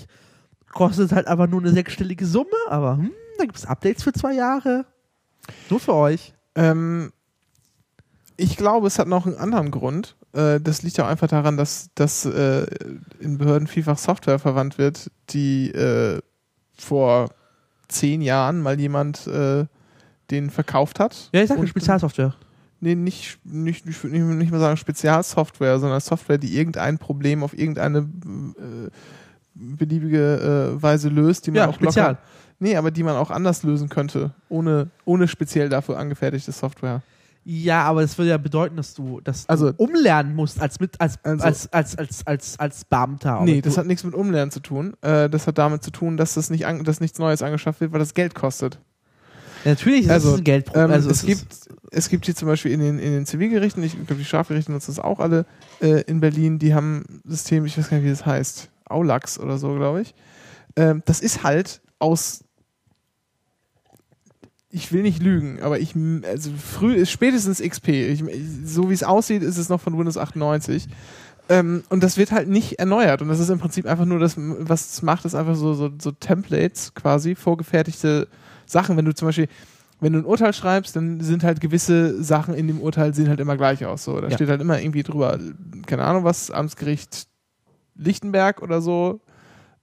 [0.73, 4.35] Kostet halt aber nur eine sechsstellige Summe, aber hm, da gibt es Updates für zwei
[4.35, 4.85] Jahre.
[5.71, 6.35] Nur für euch.
[6.55, 7.13] Ähm,
[8.37, 10.17] ich glaube, es hat noch einen anderen Grund.
[10.33, 12.67] Äh, das liegt ja auch einfach daran, dass, dass äh,
[13.21, 16.21] in Behörden vielfach Software verwandt wird, die äh,
[16.77, 17.31] vor
[17.89, 19.65] zehn Jahren mal jemand äh,
[20.31, 21.31] den verkauft hat.
[21.33, 22.35] Ja, ich sage Und- Spezialsoftware.
[22.81, 27.57] Nee, nicht, nicht, nicht, nicht, nicht mal sagen Spezialsoftware, sondern Software, die irgendein Problem auf
[27.59, 28.91] irgendeine äh,
[29.55, 32.11] beliebige äh, Weise löst, die man Ja, auch Spezial.
[32.11, 32.23] locker.
[32.59, 37.03] Nee, aber die man auch anders lösen könnte, ohne, ohne speziell dafür angefertigte Software.
[37.49, 41.01] Ja, aber das würde ja bedeuten, dass du, dass du Also- umlernen musst als mit
[41.01, 43.41] als Also- als, als, als, als, als Beamter.
[43.45, 44.95] Nee, das hat nichts mit Umlernen zu tun.
[45.01, 47.93] Äh, das hat damit zu tun, dass das nicht an, dass nichts Neues angeschafft wird,
[47.93, 48.81] weil das Geld kostet.
[49.65, 50.87] natürlich ist also, es ein Geldproblem.
[50.87, 51.47] Ähm, also es, es gibt,
[51.93, 54.91] es gibt hier zum Beispiel in den, in den Zivilgerichten, ich glaube, die Strafgerichte nutzen
[54.97, 55.47] das auch alle
[55.81, 59.39] äh, in Berlin, die haben ein System, ich weiß gar nicht, wie das heißt, Aulax
[59.39, 60.15] oder so, glaube ich.
[60.75, 62.43] Ähm, das ist halt aus
[64.71, 65.95] ich will nicht lügen, aber ich,
[66.29, 67.89] also früh ist spätestens XP.
[67.89, 68.25] Ich,
[68.65, 70.89] so wie es aussieht, ist es noch von Windows 98.
[71.49, 73.23] Ähm, und das wird halt nicht erneuert.
[73.23, 75.91] Und das ist im Prinzip einfach nur das, was es macht, ist einfach so, so,
[76.01, 78.27] so Templates quasi, vorgefertigte
[78.67, 78.97] Sachen.
[78.97, 79.47] Wenn du zum Beispiel,
[80.01, 83.39] wenn du ein Urteil schreibst, dann sind halt gewisse Sachen in dem Urteil sehen halt
[83.39, 84.03] immer gleich aus.
[84.05, 84.21] So.
[84.21, 84.35] Da Ja.
[84.35, 85.39] steht halt immer irgendwie drüber,
[85.87, 87.29] keine Ahnung was, Amtsgericht
[87.95, 89.21] Lichtenberg oder so.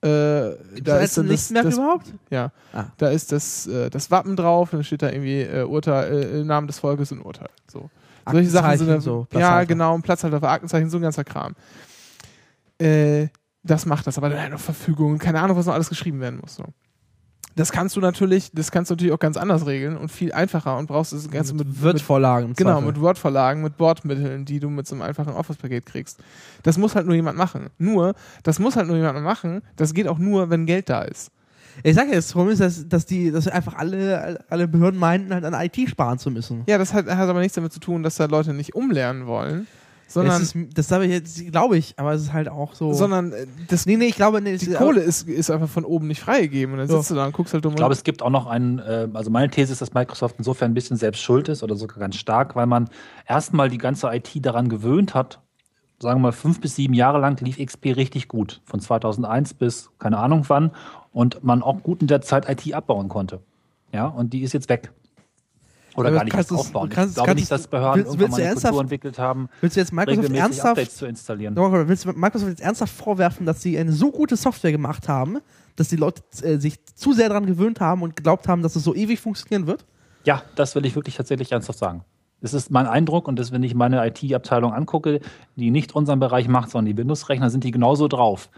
[0.03, 2.13] Äh, da ist das, Lichtenberg das, überhaupt?
[2.29, 2.85] ja, Ah.
[2.97, 6.67] da ist das, äh, das Wappen drauf, dann steht da irgendwie äh, Urteil, äh, Namen
[6.67, 7.49] des Volkes und Urteil.
[7.71, 7.89] So.
[8.29, 11.55] Solche Sachen sind da, so, ja genau, ein Platzhalter für Aktenzeichen, so ein ganzer Kram.
[12.79, 13.27] Äh,
[13.63, 16.55] das macht das, aber dann noch Verfügungen, keine Ahnung, was noch alles geschrieben werden muss.
[16.55, 16.65] So.
[17.55, 20.77] Das kannst du natürlich, das kannst du natürlich auch ganz anders regeln und viel einfacher
[20.77, 22.49] und brauchst das Ganze mit, mit Word-Vorlagen.
[22.49, 26.19] im Genau, mit Word-Vorlagen, mit Bordmitteln, die du mit so einem einfachen Office-Paket kriegst.
[26.63, 27.69] Das muss halt nur jemand machen.
[27.77, 29.61] Nur, das muss halt nur jemand machen.
[29.75, 31.31] Das geht auch nur, wenn Geld da ist.
[31.81, 35.33] Ich sage ja, das Problem ist, dass, dass, die, dass einfach alle, alle Behörden meinten,
[35.33, 36.63] halt an IT sparen zu müssen.
[36.67, 39.65] Ja, das hat, hat aber nichts damit zu tun, dass da Leute nicht umlernen wollen,
[40.13, 42.93] sondern, das, ist, das habe ich jetzt, glaube ich, aber es ist halt auch so.
[42.93, 46.07] sondern äh, das, nee, nee, ich glaube, nee, die Kohle ist, ist einfach von oben
[46.07, 46.97] nicht freigegeben und dann Ja.
[46.97, 49.07] sitzt du da und guckst halt dumm Ich glaube, es gibt auch noch einen, äh,
[49.13, 52.15] also meine These ist, dass Microsoft insofern ein bisschen selbst schuld ist oder sogar ganz
[52.15, 52.89] stark, weil man
[53.27, 55.39] erstmal die ganze IT daran gewöhnt hat,
[55.99, 59.89] sagen wir mal fünf bis sieben Jahre lang lief XP richtig gut, von 2001 bis
[59.99, 60.71] keine Ahnung wann
[61.11, 63.39] und man auch gut in der Zeit IT abbauen konnte.
[63.93, 64.91] Ja, und die ist jetzt weg.
[65.95, 66.89] Oder Aber gar nicht erst aufbauen.
[66.89, 68.81] kannst- ich glaube kannst nicht, dass Behörden willst- irgendwann willst mal du eine ernsthaft- Kultur
[68.81, 71.55] entwickelt haben, willst du jetzt Microsoft ernsthaft, Updates zu installieren.
[71.55, 75.37] Willst du Microsoft jetzt ernsthaft vorwerfen, dass sie eine so gute Software gemacht haben,
[75.75, 78.83] dass die Leute äh, sich zu sehr daran gewöhnt haben und geglaubt haben, dass es
[78.83, 79.85] so ewig funktionieren wird?
[80.25, 82.03] Ja, das will ich wirklich tatsächlich ernsthaft sagen.
[82.41, 85.21] Das ist mein Eindruck und das, wenn ich meine IT-Abteilung angucke,
[85.55, 88.49] die nicht unseren Bereich macht, sondern die Windows-Rechner, sind die genauso drauf.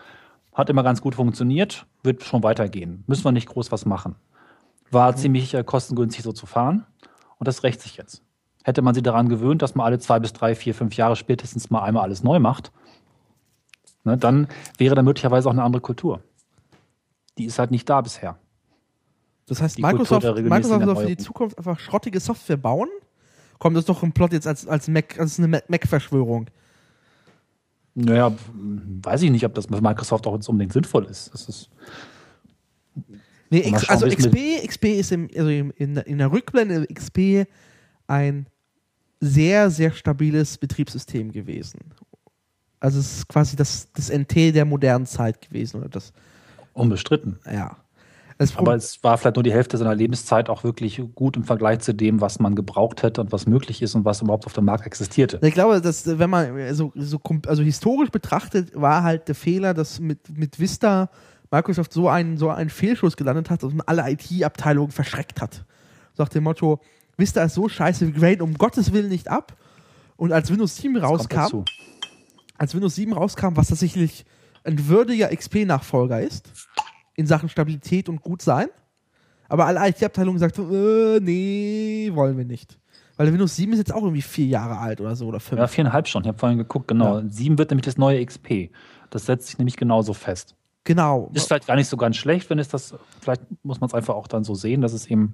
[0.54, 3.04] Hat immer ganz gut funktioniert, wird schon weitergehen.
[3.08, 4.16] Müssen wir nicht groß was machen.
[4.92, 6.86] War ziemlich äh, kostengünstig so zu fahren
[7.38, 8.22] und das rächt sich jetzt.
[8.64, 11.70] Hätte man sie daran gewöhnt, dass man alle zwei bis drei, vier, fünf Jahre spätestens
[11.70, 12.72] mal einmal alles neu macht,
[14.04, 16.22] ne, dann wäre da möglicherweise auch eine andere Kultur.
[17.38, 18.38] Die ist halt nicht da bisher.
[19.48, 21.18] Das heißt, Die Microsoft, Microsoft soll für die.
[21.18, 22.90] Zukunft einfach schrottige Software bauen?
[23.60, 26.48] Kommt das doch im Plot jetzt als, als, Mac, als eine Mac- Mac-Verschwörung?
[27.94, 28.34] Naja,
[29.04, 31.34] weiß ich nicht, ob das für Microsoft auch jetzt unbedingt sinnvoll ist.
[31.34, 31.70] Das ist
[33.50, 37.48] Nee, X, schauen, also XP, XP ist im, also in, in der Rückblende XP
[38.08, 38.48] ein
[39.20, 41.80] sehr, sehr stabiles Betriebssystem gewesen.
[42.80, 45.78] Also es ist quasi das, das NT der modernen Zeit gewesen.
[45.82, 46.12] Oder das,
[46.74, 47.40] unbestritten.
[47.52, 47.78] ja.
[48.58, 51.94] Aber es war vielleicht nur die Hälfte seiner Lebenszeit auch wirklich gut im Vergleich zu
[51.94, 54.86] dem, was man gebraucht hätte und was möglich ist und was überhaupt auf dem Markt
[54.86, 55.40] existierte.
[55.42, 59.74] Ich glaube, dass wenn man so, so kom- also historisch betrachtet, war halt der Fehler,
[59.74, 61.10] dass mit, mit Vista
[61.52, 65.66] Microsoft so einen, so einen Fehlschuss gelandet hat, dass man alle IT-Abteilungen verschreckt hat.
[66.14, 66.80] So nach dem Motto,
[67.18, 69.56] Vista ist so scheiße, wir graden um Gottes Willen nicht ab.
[70.18, 71.64] Und als Windows 7 Das kommt rauskam,
[72.58, 74.26] als Windows 7 rauskam, was tatsächlich
[74.64, 76.52] ein würdiger XP-Nachfolger ist,
[77.16, 78.68] in Sachen Stabilität und Gutsein,
[79.48, 82.80] aber alle IT-Abteilungen sagten, äh, nee, wollen wir nicht.
[83.18, 85.60] Weil Windows 7 ist jetzt auch irgendwie vier Jahre alt oder so oder fünf.
[85.60, 86.24] Ja, viereinhalb schon.
[86.24, 87.20] Ich habe vorhin geguckt, genau.
[87.20, 87.30] Ja.
[87.30, 88.72] Sieben wird nämlich das neue XP.
[89.10, 90.56] Das setzt sich nämlich genauso fest.
[90.86, 91.32] Genau.
[91.34, 94.14] Ist vielleicht gar nicht so ganz schlecht, wenn es das, vielleicht muss man es einfach
[94.14, 95.34] auch dann so sehen, dass es eben,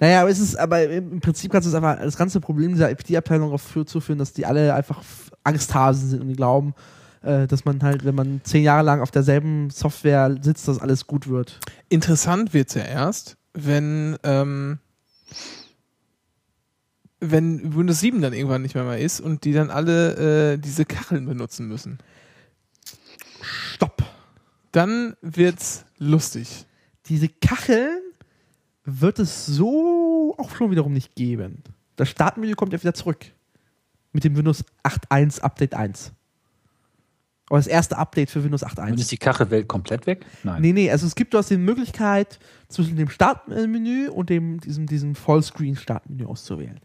[0.00, 2.90] Naja, aber es ist, aber im Prinzip kannst du es einfach das ganze Problem dieser
[2.90, 5.02] IT-Abteilung darauf zuführen, dass die alle einfach
[5.44, 6.74] Angsthasen sind und die glauben,
[7.22, 11.06] äh, dass man halt, wenn man zehn Jahre lang auf derselben Software sitzt, dass alles
[11.06, 11.60] gut wird.
[11.88, 14.78] Interessant wird es ja erst, wenn, ähm,
[17.20, 20.84] wenn Windows 7 dann irgendwann nicht mehr, mehr ist und die dann alle äh, diese
[20.84, 21.98] Kacheln benutzen müssen.
[23.40, 24.02] Stopp.
[24.74, 26.66] Dann wird's lustig.
[27.06, 28.00] Diese Kacheln
[28.84, 31.62] wird es so auch schon wiederum nicht geben.
[31.94, 33.24] Das Startmenü kommt ja wieder zurück.
[34.12, 36.12] Mit dem Windows 8.1 Update 1.
[37.50, 38.74] Aber das erste Update für Windows 8.1.
[38.74, 40.26] dann ist die Kachelwelt komplett weg.
[40.42, 40.60] Nein.
[40.60, 45.14] Nee, nee, also es gibt durchaus die Möglichkeit, zwischen dem Startmenü und dem, diesem, diesem
[45.14, 46.80] Vollscreen-Startmenü auszuwählen.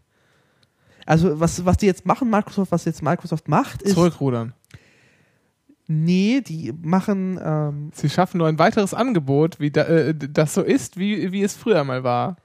[1.06, 3.94] Also, was, was die jetzt machen, Microsoft, was jetzt Microsoft macht, ist.
[3.94, 4.52] Zurückrudern.
[5.92, 7.36] Nee, die machen.
[7.42, 11.42] Ähm, Sie schaffen nur ein weiteres Angebot, wie da, äh, das so ist, wie, wie
[11.42, 12.36] es früher mal war.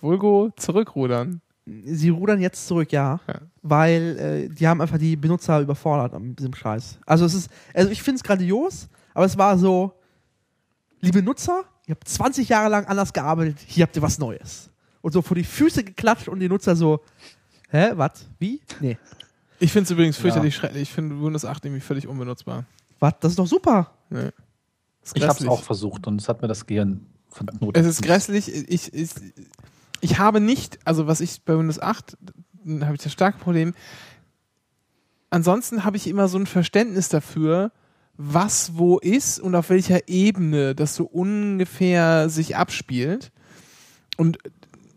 [0.00, 1.42] Vulgo zurückrudern.
[1.66, 3.20] sie rudern jetzt zurück, ja.
[3.28, 3.34] Ja.
[3.60, 6.98] Weil äh, die haben einfach die Benutzer überfordert mit diesem Scheiß.
[7.04, 7.50] Also, es ist.
[7.74, 9.92] Also, ich finde es grandios, aber es war so.
[11.02, 14.70] Liebe Nutzer, ihr habt 20 Jahre lang anders gearbeitet, hier habt ihr was Neues.
[15.02, 17.00] Und so vor die Füße geklatscht und die Nutzer so.
[17.68, 18.26] Hä, was?
[18.38, 18.62] Wie?
[18.80, 18.96] Nee.
[19.60, 20.82] Ich finde es übrigens fürchterlich schrecklich.
[20.82, 22.64] Ich finde Windows 8 irgendwie völlig unbenutzbar.
[22.98, 23.14] Was?
[23.20, 23.92] Das ist doch super.
[24.08, 24.30] Nee.
[25.02, 27.76] Ist Ich habe es auch versucht und es hat mir das Gehirn verdammt not.
[27.76, 28.52] Es ist grässlich.
[28.52, 29.10] Ich, ich,
[30.00, 32.16] ich habe nicht, also was ich bei Windows 8,
[32.80, 33.74] habe ich das starke Problem,
[35.28, 37.72] ansonsten habe ich immer so ein Verständnis dafür,
[38.16, 43.30] was wo ist und auf welcher Ebene das so ungefähr sich abspielt.
[44.16, 44.38] Und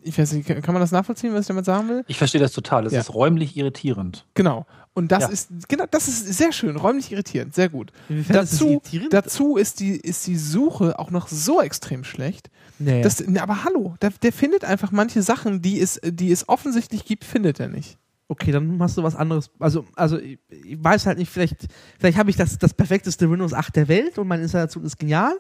[0.04, 2.04] ich weiß nicht, kann man das nachvollziehen, was ich damit sagen will?
[2.08, 2.86] Ich verstehe das total.
[2.86, 3.00] Es Ja.
[3.02, 4.26] ist räumlich irritierend.
[4.34, 4.66] Genau.
[4.94, 5.30] Und das Ja.
[5.30, 7.92] ist, genau, das ist sehr schön, räumlich irritierend, sehr gut.
[8.10, 9.14] Inwiefern ist das Dazu, irritierend?
[9.14, 12.50] dazu ist die, ist die Suche auch noch so extrem schlecht.
[12.78, 13.02] Nee.
[13.02, 17.06] Das, ne, aber hallo, der, der findet einfach manche Sachen, die es, die es offensichtlich
[17.06, 17.98] gibt, findet er nicht.
[18.30, 19.52] okay, dann hast du was anderes.
[19.60, 21.68] Also, also ich, ich weiß halt nicht, vielleicht,
[22.00, 25.34] vielleicht habe ich das, das perfekteste Windows 8 der Welt und meine Installation ist genial.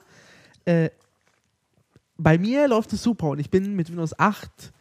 [0.65, 0.89] Äh,
[2.17, 4.71] bei mir läuft es super und ich bin mit Windows 8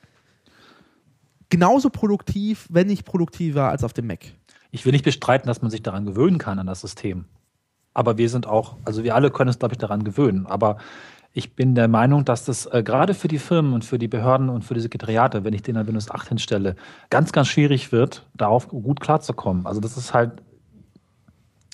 [1.49, 4.21] genauso produktiv, wenn nicht produktiver als auf dem Mac.
[4.71, 7.27] Ich will nicht bestreiten, dass man sich daran gewöhnen kann, an das System.
[7.93, 10.47] Aber wir sind auch, also wir alle können uns, glaube ich, daran gewöhnen.
[10.47, 10.79] Aber
[11.35, 14.49] ich bin der Meinung, dass das äh, gerade für die Firmen und für die Behörden
[14.49, 16.75] und für die Sekretariate, wenn ich den an Windows 8 hinstelle,
[17.11, 19.67] ganz, ganz schwierig wird, darauf gut klarzukommen.
[19.67, 20.43] Also das ist halt,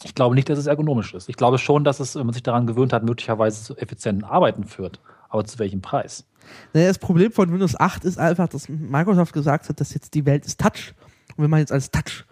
[0.05, 1.29] ich glaube nicht, dass es ergonomisch ist.
[1.29, 4.65] Ich glaube schon, dass es, wenn man sich daran gewöhnt hat, möglicherweise zu effizienten Arbeiten
[4.65, 5.01] führt.
[5.29, 6.25] Aber zu welchem Preis?
[6.73, 10.25] Naja, das Problem von Windows 8 ist einfach, dass Microsoft gesagt hat, dass jetzt die
[10.25, 10.95] Welt ist Touch.
[11.37, 12.25] Und wir machen jetzt alles Touch.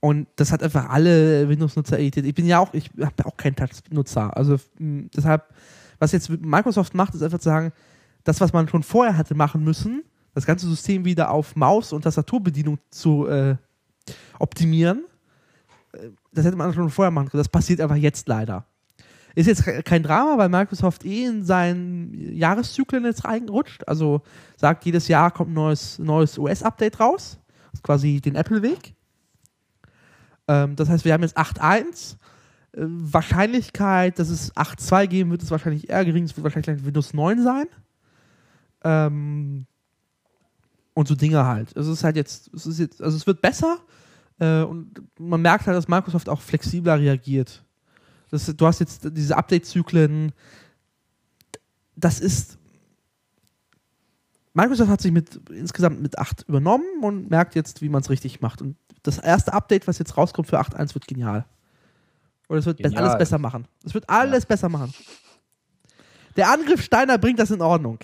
[0.00, 2.26] Und das hat einfach alle Windows-Nutzer irritiert.
[2.26, 4.36] Ich bin ja auch, ich habe auch keinen Touch-Nutzer.
[4.36, 5.44] Also mh, deshalb,
[5.98, 7.72] was jetzt Microsoft macht, ist einfach zu sagen,
[8.24, 10.02] das, was man schon vorher hatte machen müssen,
[10.34, 13.56] das ganze System wieder auf Maus- und Tastaturbedienung zu äh,
[14.38, 15.04] optimieren,
[15.92, 17.40] äh, das hätte man schon vorher machen können.
[17.40, 18.66] Das passiert einfach jetzt leider.
[19.34, 23.86] Ist jetzt ke- kein Drama, weil Microsoft eh in seinen Jahreszyklen jetzt reinrutscht.
[23.86, 24.22] Also
[24.56, 27.38] sagt, jedes Jahr kommt ein neues, neues OS-Update raus.
[27.70, 28.94] Das ist quasi den Apple-Weg.
[30.48, 32.16] Ähm, das heißt, wir haben jetzt 8.1.
[32.72, 36.24] Äh, Wahrscheinlichkeit, dass es 8.2 geben wird, ist wahrscheinlich eher gering.
[36.24, 37.66] Es wird wahrscheinlich Windows 9 sein.
[38.82, 39.66] Ähm,
[40.94, 41.76] und so Dinge halt.
[41.76, 43.78] Es ist halt jetzt, es ist jetzt, also es wird besser.
[44.38, 47.64] Äh, und man merkt halt, dass Microsoft auch flexibler reagiert.
[48.30, 50.32] Das, du hast jetzt diese Update-Zyklen.
[51.96, 52.58] Das ist.
[54.52, 58.40] Microsoft hat sich mit insgesamt mit 8 übernommen und merkt jetzt, wie man es richtig
[58.40, 58.60] macht.
[58.60, 61.44] Und das erste Update, was jetzt rauskommt für 8.1, wird genial.
[62.48, 63.04] Und es wird Genial.
[63.04, 63.68] alles besser machen.
[63.84, 64.92] Es wird alles besser machen.
[66.36, 67.98] Der Angriff Steiner bringt das in Ordnung.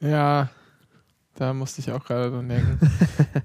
[0.00, 0.48] Ja,
[1.34, 2.78] da musste ich auch gerade dran denken.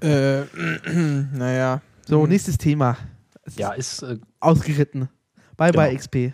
[0.00, 0.44] äh,
[1.36, 1.82] naja.
[2.06, 2.96] So, nächstes Thema.
[3.42, 5.08] Es Ja, ist ist äh, ausgeritten.
[5.56, 5.98] Bye bye Genau.
[6.00, 6.32] XP.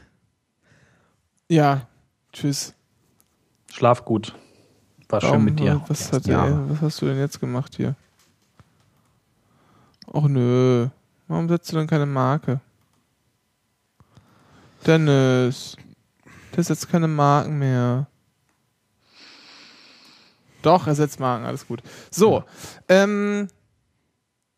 [1.48, 1.86] Ja,
[2.32, 2.74] tschüss.
[3.72, 4.34] Schlaf gut.
[5.08, 5.82] War schön Warum- mit dir.
[5.88, 6.70] Was, hat der, Jahre.
[6.70, 7.94] was hast du denn jetzt gemacht hier?
[10.06, 10.88] Och nö.
[11.26, 12.60] Warum setzt du denn keine Marke?
[14.86, 15.76] Dennis.
[16.56, 18.06] Der setzt keine Marken mehr.
[20.62, 21.82] Doch, er setzt Marken, alles gut.
[22.10, 22.44] So,
[22.88, 23.48] ähm,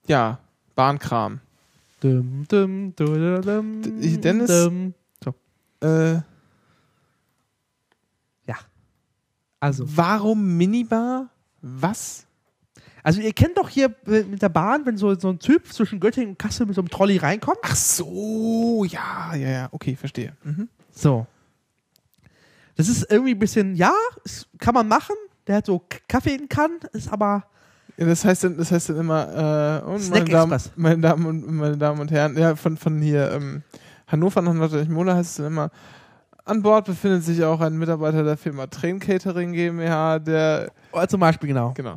[0.06, 0.38] ja,
[0.74, 1.40] Bahnkram.
[2.00, 3.82] Dum, dum, du, du, dum,
[4.20, 4.94] Dennis- dum.
[5.82, 6.20] Äh,
[9.62, 11.28] Also, warum Minibar?
[11.60, 12.26] Was?
[13.02, 16.00] also ihr kennt doch hier äh, mit der Bahn, wenn so, so ein Typ zwischen
[16.00, 17.58] Göttingen und Kassel mit so einem Trolley reinkommt.
[17.62, 20.34] Ach so, ja, ja, ja, okay, verstehe.
[20.44, 20.68] Mhm.
[20.90, 21.26] So.
[22.76, 23.92] Das ist irgendwie ein bisschen, ja,
[24.58, 25.14] kann man machen.
[25.46, 27.44] Der hat so Kaffee in Kann, ist aber
[28.00, 30.72] Ja, das heißt dann, das heißt dann immer, äh, und Snack meine Damen, Express.
[30.76, 33.62] meine Damen und meine Damen und Herren, ja, von, von hier, ähm,
[34.06, 35.70] Hannover nach Nordrhein-Westfalen heißt es dann immer,
[36.46, 41.20] an Bord befindet sich auch ein Mitarbeiter der Firma Train Catering GmbH, der, äh, zum
[41.20, 41.72] Beispiel genau.
[41.74, 41.96] genau.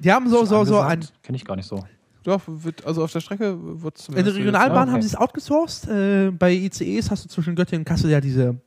[0.00, 1.06] Die haben so, so, so ein.
[1.22, 1.82] Kenne ich gar nicht so.
[2.24, 4.36] Doch, wird, also auf der Strecke wird In zumindest.
[4.36, 4.92] der Regionalbahn Ah, okay.
[4.92, 5.88] haben sie es outgesourced.
[5.88, 8.60] Äh, bei ICEs hast du zwischen Göttingen und Kassel ja diese,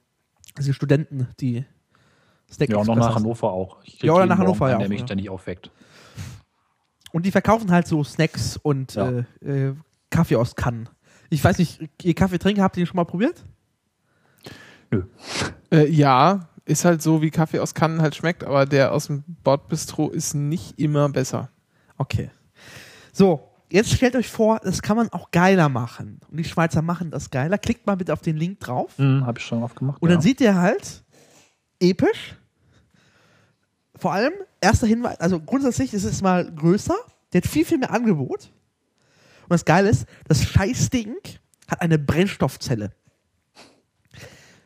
[0.57, 1.65] diese Studenten, die
[2.49, 3.15] Snack Ja, und noch nach.
[3.15, 3.77] Hannover auch.
[4.01, 5.05] Ja, oder nach Hannover Morgen ja der mich ja.
[5.07, 5.69] ständig aufweckt.
[7.11, 9.09] Und die verkaufen halt so Snacks und Ja.
[9.41, 9.75] äh, äh,
[10.09, 10.89] Kaffee aus Kannen.
[11.29, 13.43] Ich weiß nicht, ihr Kaffeetrinker, habt ihr den schon mal probiert?
[15.71, 19.23] Äh, ja, ist halt so, wie Kaffee aus Kannen halt schmeckt, aber der aus dem
[19.43, 21.49] Bordbistro ist nicht immer besser.
[21.97, 22.31] Okay.
[23.11, 26.19] So, jetzt stellt euch vor, das kann man auch geiler machen.
[26.29, 27.57] Und die Schweizer machen das geiler.
[27.57, 28.97] Klickt mal bitte auf den Link drauf.
[28.97, 30.01] Hm, Habe ich schon aufgemacht.
[30.01, 30.15] Und ja.
[30.15, 31.03] dann seht ihr halt,
[31.79, 32.35] episch.
[33.99, 36.95] Vor allem, erster Hinweis, also grundsätzlich ist es mal größer.
[37.33, 38.51] Der hat viel, viel mehr Angebot.
[39.43, 41.15] Und das Geile ist, das Scheißding
[41.67, 42.91] hat eine Brennstoffzelle.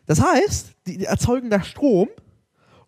[0.06, 2.10] Das heißt, die, erzeugen da Strom,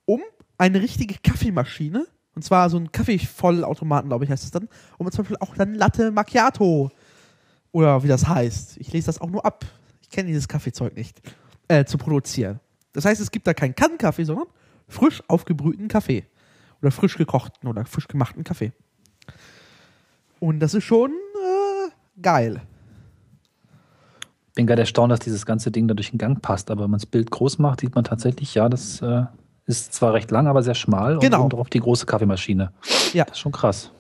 [0.06, 0.22] um
[0.58, 2.06] eine richtige Kaffeemaschine,
[2.36, 5.74] und zwar so einen Kaffeevollautomaten, glaube ich, heißt es dann, um zum Beispiel auch dann
[5.74, 6.92] Latte Macchiato
[7.72, 8.78] oder wie das heißt.
[8.78, 9.66] Ich lese das auch nur ab.
[10.02, 11.22] Ich kenne dieses Kaffeezeug nicht.
[11.68, 12.60] Äh, zu produzieren.
[12.94, 14.48] Das heißt, es gibt da keinen Kannenkaffee, sondern
[14.88, 16.26] frisch aufgebrühten Kaffee.
[16.82, 18.72] Oder frisch gekochten oder frisch gemachten Kaffee.
[20.40, 22.62] Und das ist schon äh, geil.
[24.54, 26.70] bin gerade erstaunt, dass dieses ganze Ding da durch den Gang passt.
[26.70, 29.24] Aber wenn man das Bild groß macht, sieht man tatsächlich, ja, das äh,
[29.66, 31.20] ist zwar recht lang, aber sehr schmal.
[31.20, 31.44] Genau.
[31.44, 32.72] Und drauf die große Kaffeemaschine.
[33.14, 33.26] Ja.
[33.26, 33.92] Das ist schon krass.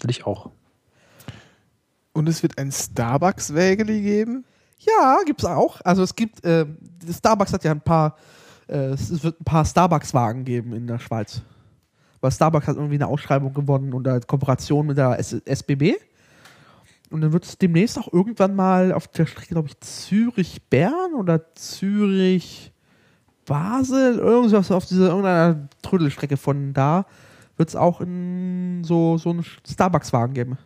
[0.00, 0.50] Will ich auch.
[2.12, 4.44] Und es wird ein Starbucks-Wägeli geben.
[4.78, 5.80] Ja, gibt's auch.
[5.82, 6.66] Also es gibt, äh,
[7.10, 8.16] Starbucks hat ja ein paar,
[8.68, 11.42] äh, es wird ein paar Starbucks-Wagen geben in der Schweiz.
[12.24, 15.96] Weil Starbucks hat irgendwie eine Ausschreibung gewonnen und eine Kooperation mit der SBB.
[17.10, 21.54] Und dann wird es demnächst auch irgendwann mal auf der Strecke, glaube ich, Zürich-Bern oder
[21.54, 22.72] Zürich-Basel,
[24.16, 27.04] irgendwas auf dieser irgendeiner Trödelstrecke von da,
[27.58, 30.56] wird es auch in so, so einen Starbucks-Wagen geben.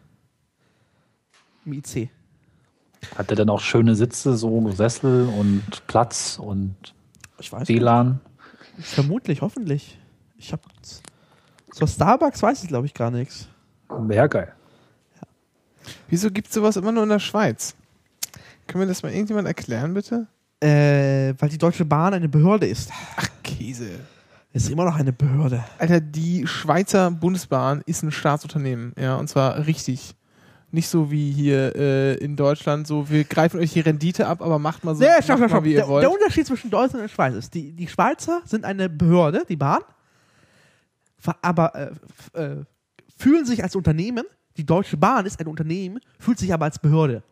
[1.64, 2.09] Im IC.
[3.16, 6.77] Hat der dann auch schöne Sitze, so Sessel und Platz und
[7.40, 7.81] Ich weiß nicht.
[7.81, 8.21] WLAN?
[8.79, 9.99] Vermutlich, hoffentlich.
[10.37, 10.61] Ich hab.
[11.72, 13.48] Zur Starbucks weiß ich, glaube ich, gar nichts.
[13.88, 14.52] Wäre geil.
[16.09, 17.74] Wieso gibt es sowas immer nur in der Schweiz?
[18.66, 20.26] Können wir das mal irgendjemand erklären, bitte?
[20.61, 22.90] Äh, weil die Deutsche Bahn eine Behörde ist.
[23.16, 23.88] Ach, Käse.
[24.52, 25.62] Es ist immer noch eine Behörde.
[25.78, 30.14] Alter, die Schweizer Bundesbahn ist ein Staatsunternehmen, ja, und zwar richtig.
[30.70, 34.59] Nicht so wie hier äh, in Deutschland, so wir greifen euch die Rendite ab, aber
[34.59, 35.64] macht mal so Nee, stopp, stopp, mal, stopp.
[35.64, 36.02] wie ihr Der, wollt.
[36.02, 39.57] der Unterschied zwischen Deutschland und der Schweiz ist, die, die Schweizer sind eine Behörde, die
[39.57, 39.81] Bahn,
[41.43, 42.64] aber äh, äh,
[43.17, 44.25] fühlen sich als Unternehmen.
[44.57, 47.23] Die Deutsche Bahn ist ein Unternehmen, fühlt sich aber als Behörde.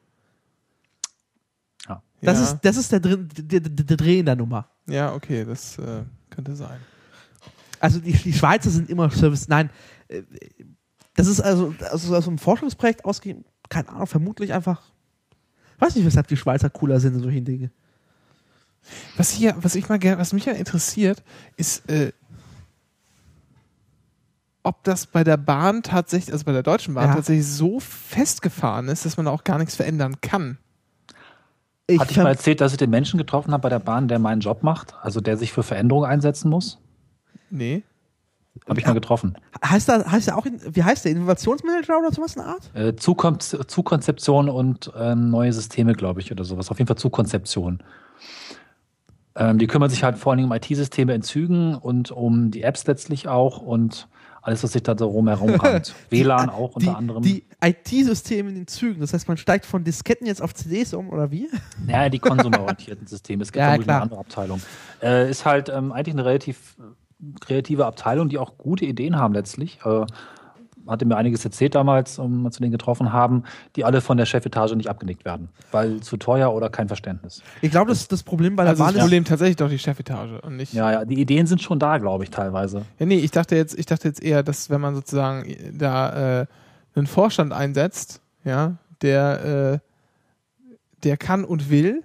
[2.22, 2.44] Das, ja.
[2.44, 4.68] ist, das ist der, der, der, der Dreh in der Nummer.
[4.86, 6.78] ja, okay, das äh, könnte sein.
[7.78, 9.48] Also die, die Schweizer sind immer Service.
[9.48, 9.70] Nein,
[10.08, 10.22] äh,
[11.14, 14.82] das ist also, also aus einem Forschungsprojekt ausgehen, keine Ahnung, vermutlich einfach.
[15.78, 17.70] Weiß nicht, weshalb die Schweizer cooler sind in solchen Dingen.
[19.16, 21.22] Was hier, was ich mal gerne, was mich ja interessiert,
[21.56, 22.12] ist, äh,
[24.66, 27.14] ob das bei der Bahn tatsächlich, also bei der Deutschen Bahn Ja.
[27.14, 30.58] tatsächlich so festgefahren ist, dass man da auch gar nichts verändern kann.
[31.86, 34.18] Ich Hatte ich mal erzählt, dass ich den Menschen getroffen habe bei der Bahn, der
[34.18, 36.78] meinen Job macht, also der sich für Veränderungen einsetzen muss?
[37.48, 37.84] Nee.
[38.68, 39.36] Habe ich mal getroffen.
[39.64, 42.70] heißt da, heißt da auch, wie heißt der, Innovationsmanager oder sowas in der Art?
[42.74, 46.72] Äh, Zukon Zukonzeption und ähm, neue Systeme, glaube ich, oder sowas.
[46.72, 47.82] Auf jeden Fall Zukonzeption.
[49.36, 52.62] Ähm, die kümmern sich halt vor allen Dingen um IT-Systeme in Zügen und um die
[52.62, 54.08] Apps letztlich auch und
[54.46, 55.94] alles, was sich da so rumherum rankt.
[56.08, 57.22] WLAN auch unter die, anderem.
[57.22, 59.00] Die IT-Systeme in den Zügen.
[59.00, 61.48] Das heißt, man steigt von Disketten jetzt auf CDs um, oder wie?
[61.88, 63.42] Ja, die konsumorientierten Systeme.
[63.42, 64.60] Es gibt Ja, eine andere Abteilung.
[65.02, 69.34] Äh, ist halt ähm, eigentlich eine relativ äh, kreative Abteilung, die auch gute Ideen haben
[69.34, 69.78] letztlich.
[69.84, 70.06] Äh,
[70.86, 73.44] hatte mir einiges erzählt damals, um, als wir den getroffen haben,
[73.76, 77.42] die alle von der Chefetage nicht abgenickt werden, weil zu teuer oder kein Verständnis.
[77.62, 79.02] Ich glaube, das, das Problem bei der Also Bahn das ist.
[79.02, 80.72] Problem tatsächlich doch die Chefetage und nicht.
[80.72, 82.82] Ja, ja, die Ideen sind schon da, glaube ich, teilweise.
[82.98, 86.46] Ja, nee, ich dachte jetzt, ich dachte jetzt eher, dass wenn man sozusagen da äh,
[86.94, 92.02] einen Vorstand einsetzt, ja, der, äh, der kann und will,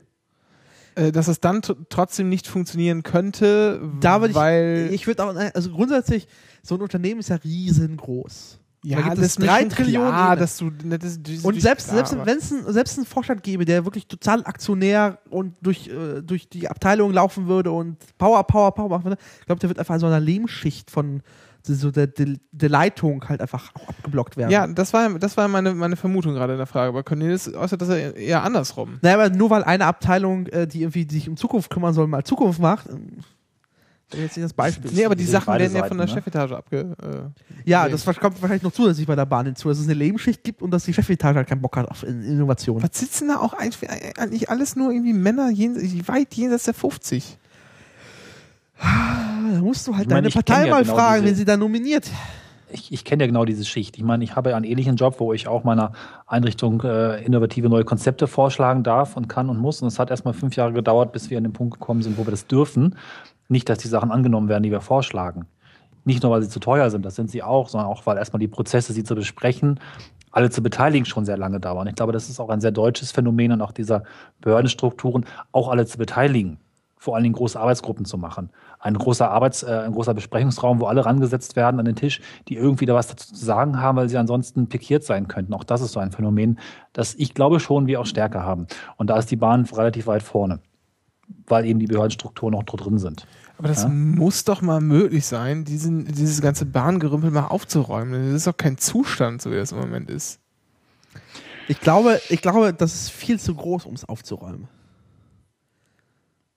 [0.96, 5.72] äh, dass es dann trotzdem nicht funktionieren könnte, Da weil ich, ich würde auch, also
[5.72, 6.28] grundsätzlich,
[6.64, 8.60] so ein Unternehmen ist ja riesengroß.
[8.84, 10.40] Ja, da gibt das drei Trillionen klar, Ebenen.
[10.40, 13.44] dass du ne, das, das Und selbst, klar, selbst wenn es ein, selbst einen Vorstand
[13.44, 18.44] gäbe, der wirklich total aktionär und durch, äh, durch die Abteilung laufen würde und Power,
[18.44, 21.22] Power, Power machen würde, ich glaube, der wird einfach in so einer Lehmschicht von
[21.64, 24.52] so der, der, der Leitung halt einfach auch abgeblockt werden.
[24.52, 26.90] ja, das war, das war meine, meine Vermutung gerade in der Frage.
[26.90, 29.00] Aber Cornelius äußert das eher andersrum.
[29.02, 32.24] Naja, aber nur weil eine Abteilung, äh, die irgendwie sich um Zukunft kümmern soll, mal
[32.24, 32.88] Zukunft macht,
[34.14, 34.92] jetzt nicht das Beispiel.
[34.94, 36.14] Nee, aber die Sachen werden ja von der ne?
[36.14, 36.96] Chefetage abge.
[37.02, 37.92] Äh, ja, nee.
[37.92, 40.72] das kommt wahrscheinlich noch zusätzlich bei der Bahn hinzu, dass es eine Lebensschicht gibt und
[40.72, 42.82] dass die Chefetage halt keinen Bock hat auf In- Innovation.
[42.82, 47.38] was sitzen da auch eigentlich, alles nur irgendwie Männer jenseits, weit jenseits der 50?
[48.80, 51.36] Da musst du halt Ich meine, deine kenn Partei ja mal genau fragen, diese- wenn
[51.36, 52.10] sie da nominiert.
[52.74, 53.98] Ich, ich kenne ja genau diese Schicht.
[53.98, 55.92] Ich meine, ich habe ja einen ähnlichen Job, wo ich auch meiner
[56.26, 59.82] Einrichtung äh, innovative neue Konzepte vorschlagen darf und kann und muss.
[59.82, 62.26] Und es hat erstmal fünf Jahre gedauert, bis wir an den Punkt gekommen sind, wo
[62.26, 62.96] wir das dürfen.
[63.52, 65.46] Nicht, dass die Sachen angenommen werden, die wir vorschlagen.
[66.06, 68.40] Nicht nur, weil sie zu teuer sind, das sind sie auch, sondern auch, weil erstmal
[68.40, 69.80] die Prozesse, sie zu besprechen,
[70.32, 71.88] alle zu beteiligen, schon sehr lange dauern.
[71.88, 74.04] Ich glaube, das ist auch ein sehr deutsches Phänomen und auch dieser
[74.40, 76.58] Behördenstrukturen, auch alle zu beteiligen
[77.02, 78.52] vor allen Dingen große Arbeitsgruppen zu machen.
[78.80, 82.56] Ein großer Arbeits-, äh, ein großer Besprechungsraum, wo alle rangesetzt werden an den Tisch, die
[82.56, 85.56] irgendwie da was dazu zu sagen haben, weil sie ansonsten pikiert sein könnten.
[85.56, 86.60] Auch das ist so ein Phänomen,
[86.94, 88.68] das ich glaube schon wir auch stärker haben.
[88.98, 90.60] Und da ist die Bahn relativ weit vorne,
[91.48, 93.26] weil eben die Behördenstrukturen noch drin sind.
[93.62, 93.90] Aber das Ja?
[93.90, 98.26] muss doch mal möglich sein, diesen, dieses ganze Bahngerümpel mal aufzuräumen.
[98.32, 100.40] Das ist doch kein Zustand, so wie das im Moment ist.
[101.68, 104.68] Ich glaube, ich glaube, das ist viel zu groß, um es aufzuräumen.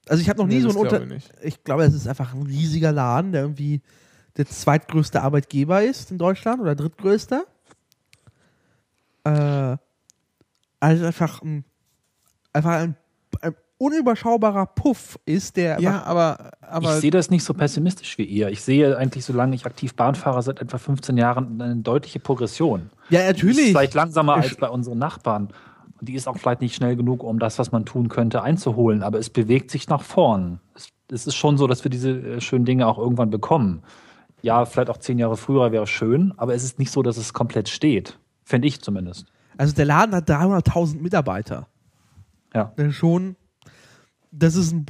[0.08, 0.98] Also ich habe noch nie Nee, so ein Unter...
[1.00, 1.28] glaube ich.
[1.42, 3.82] Ich glaube, es ist einfach ein riesiger Laden, der irgendwie
[4.38, 7.44] der zweitgrößte Arbeitgeber ist in Deutschland oder drittgrößter.
[9.24, 9.76] Äh,
[10.80, 11.66] also einfach ein,
[12.54, 12.96] einfach ein, ein
[13.78, 18.48] unüberschaubarer Puff ist, der Ja, aber, aber ich sehe das nicht so pessimistisch wie ihr.
[18.48, 22.90] Ich sehe eigentlich, solange ich aktiv Bahn fahre, seit etwa 15 Jahren eine deutliche Progression.
[23.10, 23.68] ja Die ist natürlich.
[23.70, 25.48] vielleicht langsamer als bei unseren Nachbarn.
[26.00, 29.02] Und die ist auch vielleicht nicht schnell genug, um das, was man tun könnte, einzuholen.
[29.02, 30.60] Aber es bewegt sich nach vorn.
[30.74, 33.82] Es, es ist schon so, dass wir diese äh, schönen Dinge auch irgendwann bekommen.
[34.42, 37.32] Ja, vielleicht auch zehn Jahre früher wäre schön, aber es ist nicht so, dass es
[37.32, 38.18] komplett steht.
[38.44, 39.26] Fände ich zumindest.
[39.56, 41.68] Also der Laden hat 300.000 Mitarbeiter.
[42.52, 42.72] Ja.
[42.76, 43.36] Das ist schon,
[44.36, 44.86] das ist ein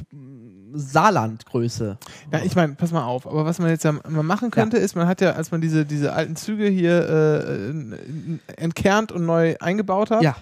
[0.73, 1.97] Saarlandgröße.
[2.31, 4.95] Ja, ich meine, pass mal auf, aber was man jetzt ja mal machen könnte, ist,
[4.95, 10.11] man hat ja, als man diese, diese alten Züge hier äh, entkernt und neu eingebaut
[10.11, 10.35] hat, Ja,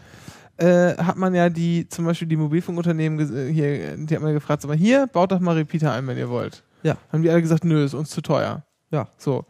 [0.57, 4.39] äh, hat man ja die, zum Beispiel die Mobilfunkunternehmen äh, hier, die hat man ja
[4.39, 6.63] gefragt, sag mal, hier, baut doch mal Repeater ein, wenn ihr wollt.
[6.83, 6.97] Ja.
[7.11, 8.63] Haben die alle gesagt, nö, ist uns zu teuer.
[8.91, 9.07] ja.
[9.17, 9.45] So.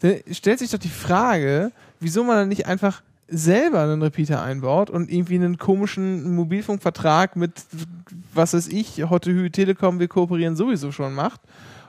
[0.00, 4.88] Dann stellt sich doch die Frage, wieso man dann nicht einfach selber einen Repeater einbaut
[4.90, 7.52] und irgendwie einen komischen Mobilfunkvertrag mit,
[8.32, 11.40] was weiß ich, Hotte Hü Telekom, wir kooperieren sowieso schon macht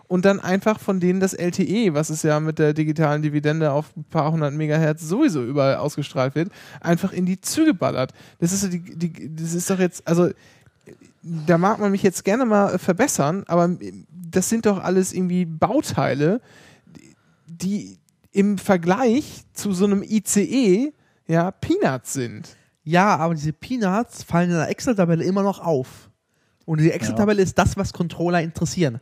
[0.10, 3.96] und dann einfach von denen das LTE, was es ja mit der digitalen Dividende auf
[3.96, 8.12] ein paar hundert Megahertz sowieso überall ausgestrahlt wird, einfach in die Züge ballert.
[8.40, 10.32] Das ist, die, die, das ist doch jetzt, also
[11.22, 13.78] da mag man mich jetzt gerne mal verbessern, aber
[14.32, 16.42] das sind doch alles irgendwie Bauteile,
[17.46, 17.98] die
[18.32, 20.92] im Vergleich zu so einem ICE
[21.30, 22.58] ja Peanuts sind.
[22.84, 26.10] Ja, aber diese Peanuts fallen in der Excel-Tabelle immer noch auf.
[26.66, 29.00] Und die Excel-Tabelle ist das, was Controller interessieren.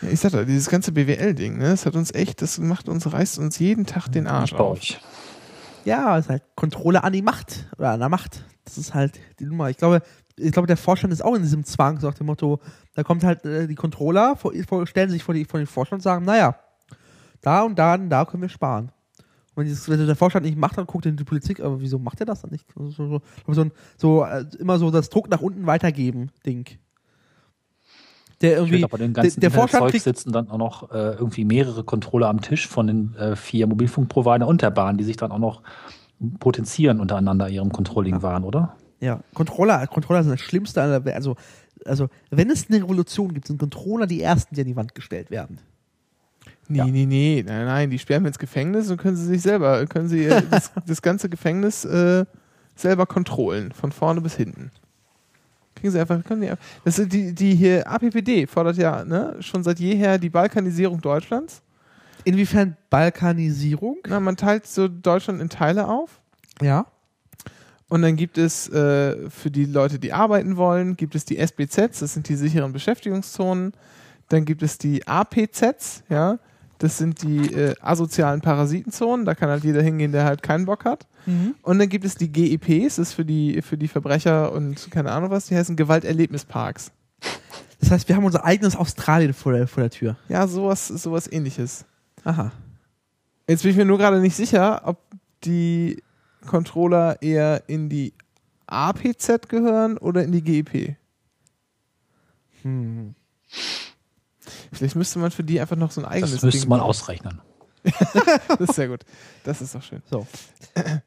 [0.00, 3.10] Ja, ich sag doch, dieses ganze BWL-Ding, ne, das hat uns echt, das macht uns,
[3.12, 4.80] reißt uns jeden Tag den Arsch auf.
[5.84, 8.44] Ja, ist halt Controller an die Macht oder an der Macht.
[8.64, 9.68] Das ist halt die Nummer.
[9.68, 10.02] Ich glaube,
[10.36, 12.60] ich glaube, der Vorstand ist auch in diesem Zwang, so nach dem Motto,
[12.94, 16.00] da kommt halt äh, die Controller, vor, vor, stellen sich vor, die, vor den Vorstand
[16.00, 16.56] und sagen, naja,
[17.40, 18.92] da und da und da können wir sparen.
[19.54, 21.98] Und wenn, dieses, wenn der Vorstand nicht macht, dann guckt dann die Politik, aber wieso
[21.98, 22.66] macht er das dann nicht?
[22.74, 23.08] So, so,
[23.46, 26.66] so, so, so äh, immer so das Druck nach unten weitergeben, Ding.
[28.40, 31.12] Der irgendwie, Steht aber den der, ganzen der Vorstand Zeug sitzen dann auch noch äh,
[31.12, 35.16] irgendwie mehrere Controller am Tisch von den äh, vier Mobilfunkprovidern und der Bahn, die sich
[35.16, 35.62] dann auch noch
[36.40, 38.76] potenzieren untereinander ihrem Controlling waren, oder?
[39.00, 40.80] Ja, Controller, Controller sind das Schlimmste.
[40.80, 41.36] Also,
[41.84, 45.30] also, wenn es eine Revolution gibt, sind Controller die ersten, die an die Wand gestellt
[45.30, 45.58] werden.
[46.72, 46.84] Nee, Ja.
[46.86, 50.08] nee, nee, nein, nein, die sperren wir ins Gefängnis und können sie sich selber, können
[50.08, 52.24] sie das, das ganze Gefängnis äh,
[52.74, 54.70] selber kontrollen, von vorne bis hinten.
[55.74, 59.36] Kriegen sie einfach, können die, einfach- das sind die, die hier, APPD fordert ja ne,
[59.40, 61.62] schon seit jeher die Balkanisierung Deutschlands.
[62.24, 63.96] Inwiefern Balkanisierung?
[64.06, 66.20] Na, man teilt so Deutschland in Teile auf.
[66.60, 66.86] Ja.
[67.88, 71.98] Und dann gibt es äh, für die Leute, die arbeiten wollen, gibt es die SBZs,
[71.98, 73.72] das sind die sicheren Beschäftigungszonen.
[74.28, 76.38] Dann gibt es die APZs, ja,
[76.82, 80.84] das sind die äh, asozialen Parasitenzonen, da kann halt jeder hingehen, der halt keinen Bock
[80.84, 81.06] hat.
[81.62, 85.12] Und dann gibt es die GEPs, das ist für die, für die Verbrecher und keine
[85.12, 86.90] Ahnung was, die heißen Gewalterlebnisparks.
[87.78, 90.16] Das heißt, wir haben unser eigenes Australien vor der, vor der Tür.
[90.28, 91.84] Ja, sowas, sowas ähnliches.
[92.24, 92.50] Aha.
[93.48, 94.98] Jetzt bin ich mir nur gerade nicht sicher, ob
[95.44, 96.02] die
[96.46, 98.12] Controller eher in die
[98.66, 100.96] APZ gehören oder in die GEP.
[102.62, 103.14] Hm.
[104.72, 106.88] Vielleicht müsste man für die einfach noch so ein eigenes Das müsste Ding man bauen.
[106.88, 107.40] ausrechnen.
[108.48, 109.00] Das ist sehr gut.
[109.44, 110.02] Das ist doch schön.
[110.08, 110.26] So.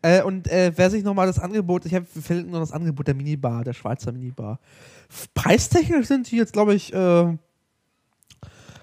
[0.01, 3.15] äh, und äh, wer sich nochmal das Angebot, ich habe verlinkt nur das Angebot der
[3.15, 4.59] Minibar, der Schweizer Minibar.
[5.33, 7.37] Preistechnisch sind die jetzt, glaube ich, äh,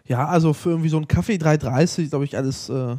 [0.06, 2.68] ja, also für irgendwie so einen Kaffee 3,30, glaube ich, alles.
[2.68, 2.96] Äh,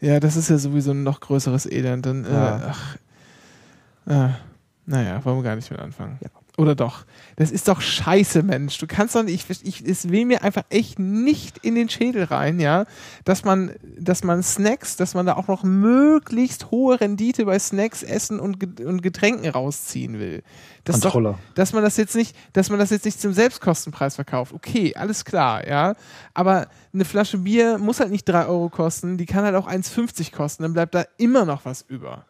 [0.00, 2.06] Ja, das ist ja sowieso ein noch größeres Elend.
[2.06, 2.62] Dann, äh, Ja.
[2.72, 2.96] ach,
[4.06, 4.28] äh,
[4.86, 6.18] naja, wollen wir gar nicht mit anfangen.
[6.22, 6.30] Ja.
[6.56, 7.04] Oder doch?
[7.34, 8.78] Das ist doch scheiße, Mensch.
[8.78, 12.24] Du kannst doch nicht, ich, ich, es will mir einfach echt nicht in den Schädel
[12.24, 12.84] rein, ja,
[13.24, 18.04] dass man, dass man Snacks, dass man da auch noch möglichst hohe Rendite bei Snacks,
[18.04, 20.44] Essen und, und Getränken rausziehen will.
[20.84, 24.14] Das ist doch, dass man das jetzt nicht, dass man das jetzt nicht zum Selbstkostenpreis
[24.14, 24.52] verkauft.
[24.52, 25.94] Okay, alles klar, ja.
[26.34, 30.30] Aber eine Flasche Bier muss halt nicht 3 Euro kosten, die kann halt auch 1,50
[30.32, 32.26] kosten, dann bleibt da immer noch was über.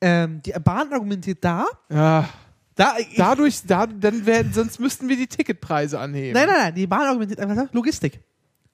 [0.00, 1.66] ähm, die Bahn argumentiert da.
[1.88, 2.28] Ja,
[2.74, 6.32] da ich, dadurch, da, dann werden, sonst müssten wir die Ticketpreise anheben.
[6.32, 8.20] Nein, nein, nein, die Bahn argumentiert einfach Logistik.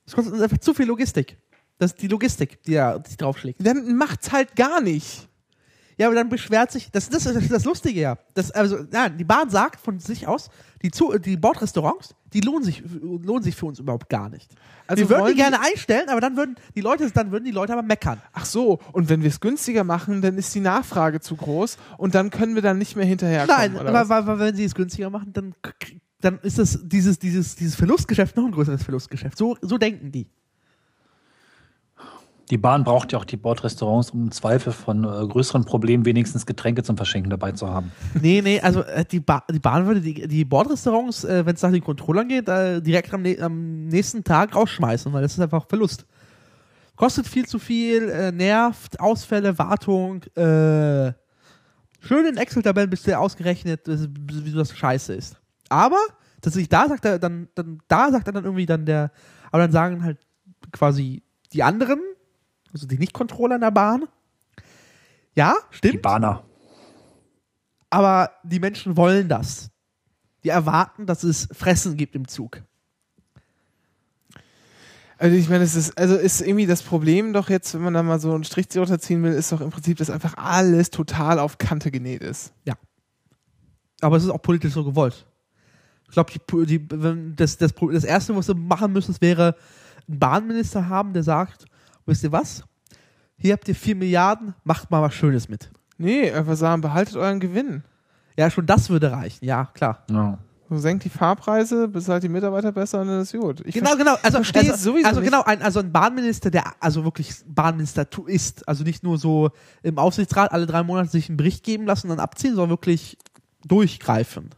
[0.07, 1.37] Es kostet uns einfach zu viel Logistik.
[1.79, 3.65] Das ist die Logistik, die da die draufschlägt.
[3.65, 5.29] Dann macht's halt gar nicht.
[5.97, 8.19] Ja, aber dann beschwert sich, das, das ist das Lustige ja.
[8.33, 10.49] Das, also, nein, die Bahn sagt von sich aus,
[10.83, 14.55] die, Zu die Bordrestaurants, die lohnen sich, lohnen sich für uns überhaupt gar nicht.
[14.87, 17.73] Also wir würden die gerne einstellen, aber dann würden die Leute, dann würden die Leute
[17.73, 18.21] aber meckern.
[18.33, 22.15] Ach so, und wenn wir es günstiger machen, dann ist die Nachfrage zu groß und
[22.15, 23.73] dann können wir dann nicht mehr hinterherkommen.
[23.73, 25.55] Nein, oder weil, weil, weil wenn sie es günstiger machen, dann,
[26.21, 29.37] dann ist das dieses, dieses, dieses Verlustgeschäft noch ein größeres Verlustgeschäft.
[29.39, 30.29] So, so denken die.
[32.51, 36.47] Die Bahn braucht ja auch die Bordrestaurants, um im Zweifel von äh, größeren Problemen wenigstens
[36.47, 37.93] Getränke zum Verschenken dabei zu haben.
[38.21, 41.63] Nee, nee, also äh, die, ba die Bahn würde die, die Bordrestaurants, äh, wenn es
[41.63, 45.67] nach den Controllern geht, äh, direkt am, am nächsten Tag rausschmeißen, weil das ist einfach
[45.69, 46.07] Verlust.
[46.97, 51.13] Kostet viel zu viel, äh, nervt, Ausfälle, Wartung, äh,
[52.01, 55.37] schön in Excel-Tabellen bist du ausgerechnet, wie das scheiße ist.
[55.69, 55.99] Aber,
[56.41, 59.13] tatsächlich, da sagt er dann, dann, da sagt er dann irgendwie dann der,
[59.53, 60.19] aber dann sagen halt
[60.73, 61.23] quasi
[61.53, 62.01] die anderen,
[62.73, 64.09] also die Nicht-Controller in der Bahn,
[65.35, 65.95] ja, stimmt.
[65.95, 66.45] Die Bahner.
[67.89, 69.71] Aber die Menschen wollen das.
[70.45, 72.63] Die erwarten, dass es Fressen gibt im Zug.
[75.19, 78.03] Also ich meine, es ist, also ist irgendwie das Problem doch jetzt, wenn man da
[78.03, 81.39] mal so einen Strich drunter ziehen will, ist doch im Prinzip, dass einfach alles total
[81.39, 82.53] auf Kante genäht ist.
[84.01, 85.27] Aber es ist auch politisch so gewollt.
[86.07, 89.57] Ich glaube, die, die, wenn das, das, das Erste, was sie machen müssen, wäre
[90.09, 91.67] einen Bahnminister haben, der sagt,
[92.11, 92.65] wisst ihr was?
[93.39, 95.71] Hier habt ihr 4 Milliarden, macht mal was Schönes mit.
[95.97, 97.83] Nee, einfach sagen, behaltet euren Gewinn.
[98.37, 99.45] Ja, schon das würde reichen.
[99.45, 100.05] Ja, klar.
[100.11, 100.39] Ja.
[100.69, 103.61] So, senkt die Fahrpreise, bezahlt die Mitarbeiter besser und dann ist gut.
[103.67, 104.15] Ich genau, genau.
[104.23, 105.31] Also, verstehe also, es sowieso also nicht.
[105.31, 108.69] genau, ein, also ein Bahnminister, der also wirklich Bahnminister tu- ist.
[108.69, 109.51] Also nicht nur so
[109.83, 113.19] im Aufsichtsrat alle drei Monate sich einen Bericht geben lassen und dann abziehen, sondern wirklich
[113.67, 114.51] durchgreifen.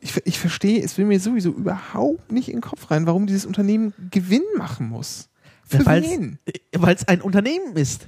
[0.00, 3.46] ich, ich verstehe, es will mir sowieso überhaupt nicht in den Kopf rein, warum dieses
[3.46, 5.28] Unternehmen Gewinn machen muss.
[5.68, 6.38] Für wen?
[6.76, 8.06] Weil es ein Unternehmen ist.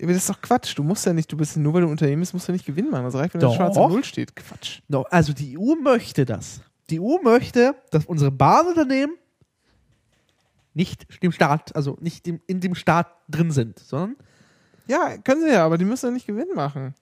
[0.00, 0.76] Aber das ist doch Quatsch.
[0.76, 2.66] Du musst ja nicht, du bist nur weil du ein Unternehmen bist, musst du nicht
[2.66, 3.04] Gewinn machen.
[3.04, 4.34] Das reicht, wenn da schwarz auf Null steht.
[4.34, 4.80] Quatsch.
[4.88, 6.60] No, also die EU möchte das.
[6.90, 9.16] Die EU möchte, dass unsere Bahnunternehmen
[10.74, 14.16] nicht dem Staat, also nicht dem, in dem Staat drin sind, sondern
[14.86, 16.94] Ja, können sie ja, aber die müssen ja nicht Gewinn machen.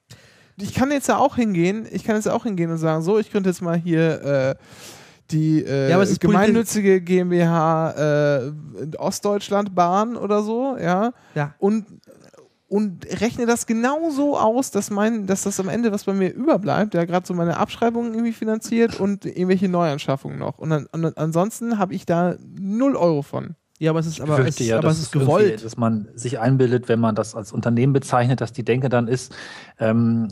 [0.57, 3.31] Ich kann jetzt ja auch hingehen, ich kann jetzt auch hingehen und sagen, so, ich
[3.31, 4.55] könnte jetzt mal hier äh,
[5.31, 8.51] die äh, Ja, gemeinnützige GmbH äh,
[8.97, 11.55] Ostdeutschland Bahn oder so, ja, ja.
[11.59, 11.85] und
[12.71, 16.33] und rechne das genau so aus, dass mein, dass das am Ende, was bei mir
[16.33, 20.57] überbleibt, ja gerade so meine Abschreibungen irgendwie finanziert und irgendwelche Neuanschaffungen noch.
[20.57, 23.55] Und, an, und ansonsten habe ich da null Euro von.
[23.81, 25.65] Ja, aber es ist aber, es, ja, aber dass es ist gewollt.
[25.65, 29.33] Dass man sich einbildet, wenn man das als Unternehmen bezeichnet, dass die Denke dann ist,
[29.79, 30.27] ähm,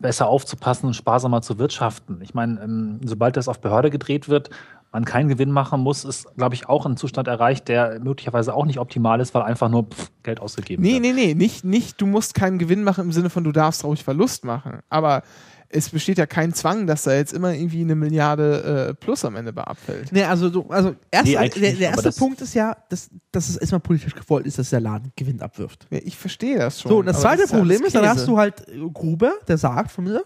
[0.00, 2.22] besser aufzupassen und sparsamer zu wirtschaften.
[2.22, 4.48] Ich meine, ähm, sobald das auf Behörde gedreht wird,
[4.92, 8.64] man keinen Gewinn machen muss, ist, glaube ich, auch ein Zustand erreicht, der möglicherweise auch
[8.64, 11.02] nicht optimal ist, weil einfach nur pff, Geld ausgegeben Nee, wird.
[11.02, 14.02] nee, nee, nicht, nicht, du musst keinen Gewinn machen im Sinne von, du darfst ruhig
[14.04, 14.80] Verlust machen.
[14.88, 15.22] Aber
[15.68, 19.36] es besteht ja kein Zwang, dass da jetzt immer irgendwie eine Milliarde äh, plus am
[19.36, 20.12] Ende bei abfällt.
[20.12, 23.48] Nee, also, du, also erst, Nee, der, der erste das- Punkt ist ja, dass, dass
[23.48, 25.86] es erstmal politisch gewollt ist, dass der Laden Gewinn abwirft.
[25.90, 26.90] Ja, ich verstehe das schon.
[26.90, 29.32] So, und das zweite ist ja Problem alles ist, dann hast du halt äh, Gruber,
[29.48, 30.22] der sagt von mir,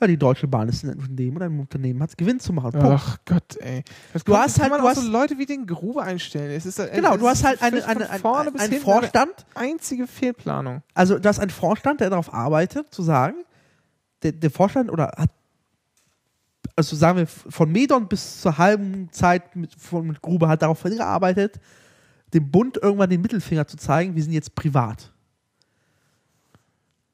[0.00, 2.72] ja, die Deutsche Bahn ist ein Unternehmen und ein Unternehmen hat Gewinn zu machen.
[2.72, 2.86] Punkt.
[2.88, 3.84] Ach Gott, ey.
[4.14, 6.50] Das Du kann- hast halt- man du hast- so Leute wie den Grube einstellen.
[6.52, 10.82] Es ist, es Genau, ist du hast halt eine, eine, ein, Vorstand, eine einzige Fehlplanung.
[10.94, 13.34] also du hast einen Vorstand, der darauf arbeitet, zu sagen,
[14.22, 15.30] der, der Vorstand oder hat,
[16.76, 20.82] also sagen wir, von Medon bis zur halben Zeit mit, von, mit Grube hat darauf
[20.82, 21.60] hingearbeitet,
[22.32, 25.12] dem Bund irgendwann den Mittelfinger zu zeigen, wir sind jetzt privat.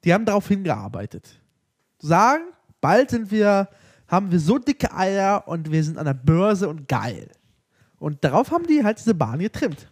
[0.05, 1.41] Die haben darauf hingearbeitet.
[1.99, 2.45] Zu sagen,
[2.81, 3.69] bald sind wir,
[4.07, 7.29] haben wir so dicke Eier und wir sind an der Börse und geil.
[7.99, 9.89] Und darauf haben die halt diese Bahn getrimmt.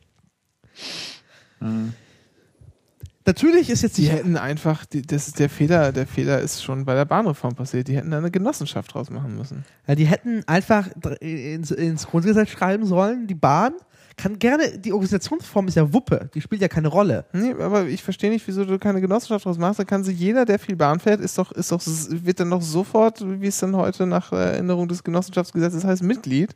[3.26, 6.62] Natürlich ist jetzt Die die hätten einfach, die, das ist der Fehler, der Fehler ist
[6.62, 7.88] schon bei der Bahnreform passiert.
[7.88, 9.64] Die hätten da eine Genossenschaft draus machen müssen.
[9.86, 10.88] Ja, die hätten einfach
[11.20, 13.72] ins, ins Grundgesetz schreiben sollen, die Bahn
[14.16, 17.24] kann gerne, die Organisationsform ist ja Wuppe, die spielt ja keine Rolle.
[17.32, 19.80] Nee, aber ich verstehe nicht, wieso du keine Genossenschaft draus machst.
[19.80, 22.62] Da kann sie jeder, der viel Bahn fährt, ist doch, ist doch, wird dann doch
[22.62, 26.54] sofort, wie es dann heute nach äh, Erinnerung des Genossenschaftsgesetzes heißt, Mitglied.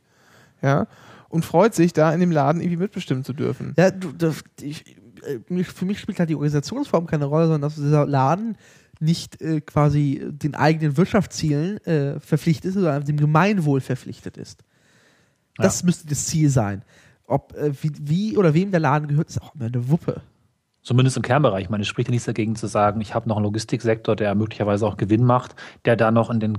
[0.62, 0.87] Ja.
[1.31, 3.75] Und freut sich, da in dem Laden irgendwie mitbestimmen zu dürfen.
[3.77, 4.97] Ja, du, das, ich, äh,
[5.64, 8.57] für mich spielt halt die Organisationsform keine Rolle, sondern dass dieser Laden
[9.01, 14.64] nicht äh, quasi den eigenen Wirtschaftszielen äh, verpflichtet ist, sondern dem Gemeinwohl verpflichtet ist.
[15.57, 16.83] Das müsste das Ziel sein.
[17.27, 20.23] Ob äh, wie, wie oder wem der Laden gehört, ist auch immer eine Wuppe.
[20.83, 21.64] Zumindest im Kernbereich.
[21.64, 24.35] Ich meine, es spricht ja nichts dagegen zu sagen, ich habe noch einen Logistiksektor, der
[24.35, 25.55] möglicherweise auch Gewinn macht,
[25.85, 26.59] der da noch in den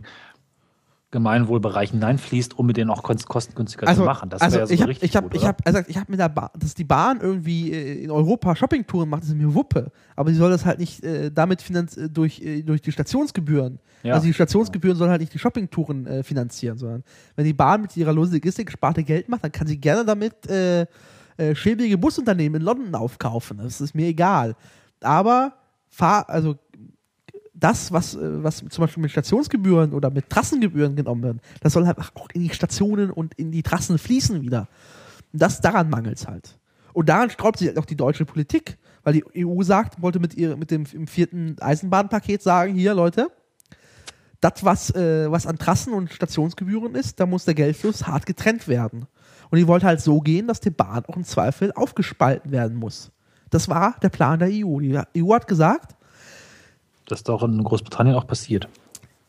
[1.11, 4.29] Gemeinwohlbereich hineinfließt, um mit denen auch kost- kostengünstiger zu machen.
[4.29, 5.47] Das also wäre so ich habe richtig ich hab, gut, ich oder?
[5.49, 9.09] hab, also ich hab mit der Bahn, dass die Bahn irgendwie äh, in Europa Shoppingtouren
[9.09, 9.91] macht, ist mir Wuppe.
[10.15, 13.79] Aber sie soll das halt nicht äh, damit finanz äh, durch, äh, durch die Stationsgebühren.
[14.03, 14.13] Ja.
[14.13, 17.03] Also die Stationsgebühren sollen halt nicht die Shoppingtouren äh, finanzieren, sondern
[17.35, 20.85] wenn die Bahn mit ihrer Logistik-Sparte Geld macht, dann kann sie gerne damit äh,
[21.37, 23.57] äh, schäbige Busunternehmen in London aufkaufen.
[23.57, 24.55] Das ist mir egal.
[25.01, 25.53] Aber
[25.89, 26.57] fahr, also
[27.59, 31.85] das, was, äh, was zum Beispiel mit Stationsgebühren oder mit Trassengebühren genommen wird, das soll
[31.85, 34.67] halt auch in die Stationen und in die Trassen fließen wieder.
[35.31, 36.57] Und das daran mangelt es halt.
[36.93, 40.35] Und daran sträubt sich halt auch die deutsche Politik, weil die EU sagt, wollte mit,
[40.35, 43.27] ihr, mit dem vierten Eisenbahnpaket sagen, hier Leute,
[44.41, 48.67] das, was, äh, was an Trassen und Stationsgebühren ist, da muss der Geldfluss hart getrennt
[48.67, 49.07] werden.
[49.49, 53.11] Und die wollte halt so gehen, dass die Bahn auch im Zweifel aufgespalten werden muss.
[53.49, 54.79] Das war der Plan der EU.
[54.79, 55.95] Die EU hat gesagt,
[57.11, 58.67] Das ist doch in Großbritannien auch passiert.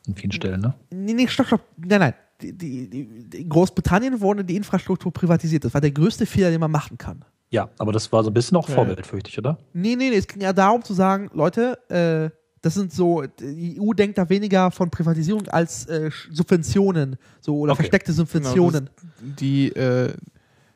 [0.06, 0.74] In vielen Stellen, ne?
[0.90, 2.14] nee, nee, stopp, stopp, nein, nein.
[2.40, 5.64] Die, die, die, in Großbritannien wurde die Infrastruktur privatisiert.
[5.64, 7.22] Das war der größte Fehler, den man machen kann.
[7.50, 8.66] Ja, aber das war so ein bisschen auch.
[8.68, 9.58] Vorbild, fürchte ich, oder?
[9.74, 12.30] Nee, nee, nee, es ging ja darum zu sagen, Leute, äh,
[12.62, 17.72] das sind so, die EU denkt da weniger von Privatisierung als äh, Subventionen, so oder
[17.72, 17.82] Okay.
[17.82, 18.88] versteckte Subventionen.
[19.20, 20.14] Die, äh,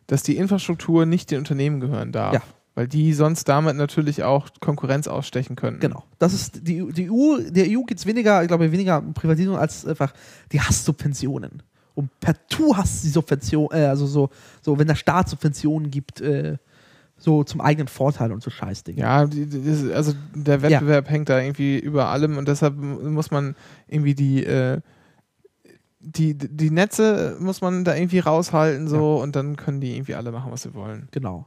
[0.06, 2.34] dass die Infrastruktur nicht den Unternehmen gehören darf.
[2.34, 2.42] Ja.
[2.74, 5.78] Weil die sonst damit natürlich auch Konkurrenz ausstechen können.
[5.78, 6.02] Genau.
[6.18, 9.56] Das ist die, die EU, der EU geht es weniger, ich glaube, weniger um Privatisierung
[9.56, 10.12] als einfach
[10.50, 11.62] die Hasssubventionen.
[11.94, 16.56] Und partout hasst die Subvention, äh, also so, so, wenn der Staat Subventionen gibt, äh,
[17.16, 19.00] so zum eigenen Vorteil und so Scheißdinge.
[19.00, 23.54] Ja, die, die, also der Wettbewerb hängt da irgendwie über allem und deshalb muss man
[23.86, 24.80] irgendwie die, äh,
[26.00, 30.32] die, die Netze muss man da irgendwie raushalten so und dann können die irgendwie alle
[30.32, 31.08] machen, was sie wollen.
[31.12, 31.46] Genau.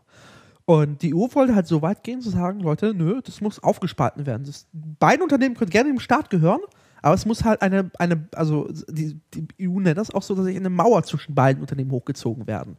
[0.69, 4.25] Und die EU wollte halt so weit gehen, zu sagen, Leute, nö, das muss aufgespalten
[4.25, 4.43] werden.
[4.45, 6.59] Das, beide Unternehmen können gerne dem Staat gehören,
[7.01, 10.43] aber es muss halt eine, eine also die, die EU nennt das auch so, dass
[10.43, 12.75] sich eine Mauer zwischen beiden Unternehmen hochgezogen werden.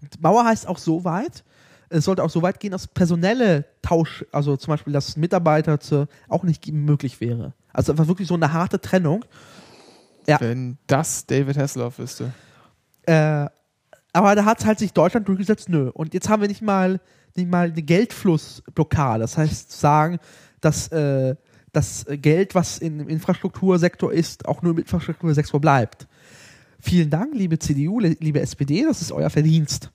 [0.00, 1.44] Und Mauer heißt auch so weit,
[1.90, 6.08] es sollte auch so weit gehen, dass personelle Tausch, also zum Beispiel, dass Mitarbeiter zu,
[6.30, 7.52] auch nicht möglich wäre.
[7.74, 9.26] Also einfach wirklich so eine harte Trennung.
[10.26, 10.40] Ja.
[10.40, 12.32] Wenn das David Hasselhoff wüsste.
[13.02, 13.46] Äh,
[14.14, 15.90] aber da hat halt sich Deutschland durchgesetzt, nö.
[15.90, 16.98] Und jetzt haben wir nicht mal,
[17.36, 19.20] nicht mal eine Geldflussblockade.
[19.20, 20.18] Das heißt, zu sagen,
[20.60, 21.34] dass äh,
[21.72, 26.06] das Geld, was im Infrastruktursektor ist, auch nur im Infrastruktursektor bleibt.
[26.80, 29.90] Vielen Dank, liebe CDU, li- liebe SPD, das ist euer Verdienst.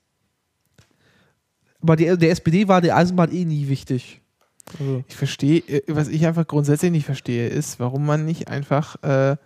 [1.82, 4.22] Aber die, der SPD war die Eisenbahn eh nie wichtig.
[4.80, 9.02] Also, Ich verstehe, äh, was ich einfach grundsätzlich nicht verstehe, ist, warum man nicht einfach,
[9.04, 9.38] äh,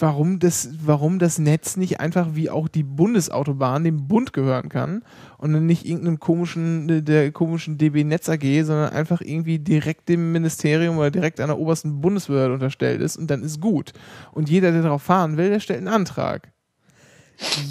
[0.00, 5.02] warum das, warum das Netz nicht einfach wie auch die Bundesautobahn dem Bund gehören kann
[5.38, 10.32] und dann nicht irgendeinem komischen, der komischen DB Netz AG, sondern einfach irgendwie direkt dem
[10.32, 13.92] Ministerium oder direkt einer obersten Bundesbehörde unterstellt ist und dann ist gut.
[14.32, 16.52] Und jeder, der darauf fahren will, der stellt einen Antrag.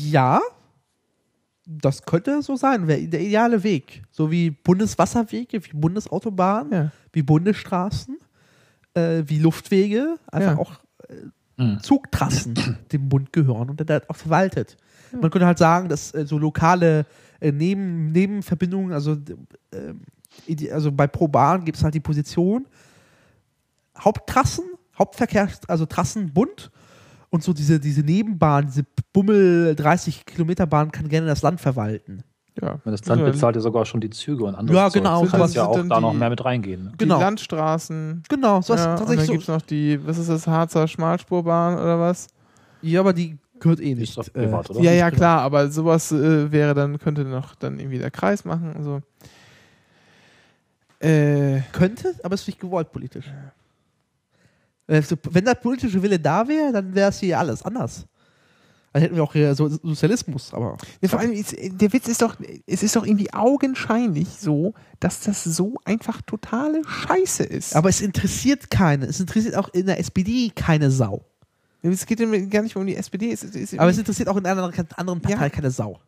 [0.03, 0.41] ja,
[1.65, 4.03] das könnte so sein, wäre der ideale Weg.
[4.09, 6.71] So wie Bundeswasserwege, wie Bundesautobahnen.
[6.71, 6.91] Ja.
[7.11, 8.17] wie Bundesstraßen,
[8.93, 10.57] äh, wie Luftwege, einfach Ja.
[10.57, 10.73] auch
[11.57, 11.79] Mhm.
[11.81, 14.77] Zugtrassen dem Bund gehören und der halt auch verwaltet.
[15.11, 17.05] Man könnte halt sagen, dass äh, so lokale
[17.39, 19.17] äh, Neben Nebenverbindungen, also,
[19.71, 20.01] ähm,
[20.71, 22.67] also bei ProBahn gibt es halt die Position
[23.97, 24.65] Haupttrassen,
[24.97, 26.71] Hauptverkehrs-, also Trassen Bund
[27.29, 32.23] und so diese, diese Nebenbahn, diese Bummel 30 Kilometer Bahn kann gerne das Land verwalten.
[32.61, 32.79] Ja.
[32.85, 35.21] Das Land bezahlt ja sogar schon die Züge und andere Ja, genau.
[35.21, 36.85] Das kann Das ja auch da noch mehr mit reingehen.
[36.85, 36.91] Ne?
[36.93, 37.19] Die Genau.
[37.19, 38.23] Landstraßen.
[38.29, 39.53] Genau, so was ja, und dann tatsächlich gibt es so.
[39.53, 42.27] noch die, was ist das, Harzer Schmalspurbahn oder was?
[42.81, 44.17] Ja, aber die gehört eh Ist nicht.
[44.17, 44.79] doch äh, privat, oder?
[44.81, 45.17] Ja, ja, genau.
[45.19, 49.01] klar, aber sowas äh, wäre dann, könnte noch dann irgendwie der Kreis machen und so.
[50.99, 53.31] Äh, Könnte, aber es ist nicht gewollt politisch.
[54.87, 58.07] Äh, so- Wenn der politische Wille da wäre, dann wäre es hier alles anders.
[58.97, 60.75] Dann hätten wir auch so Sozialismus, aber.
[61.03, 62.35] ne, vor allem, ist, der Witz ist doch,
[62.65, 67.75] es ist doch irgendwie augenscheinlich so, dass das so einfach totale Scheiße ist.
[67.75, 69.05] Aber es interessiert keine.
[69.05, 71.23] Es interessiert auch in der SPD keine Sau.
[71.83, 73.31] es geht ja gar nicht um die SPD.
[73.31, 74.63] Es, es, Aber es interessiert auch in einer
[74.95, 75.49] anderen Partei Ja.
[75.49, 75.99] keine Sau.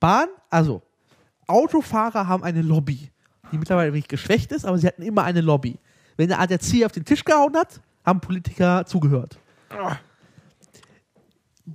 [0.00, 0.82] Bahn, also
[1.46, 3.10] Autofahrer haben eine Lobby,
[3.52, 5.78] die mittlerweile wirklich geschwächt ist, aber sie hatten immer eine Lobby.
[6.18, 9.38] Wenn der ADAC auf den Tisch gehauen hat, haben Politiker zugehört.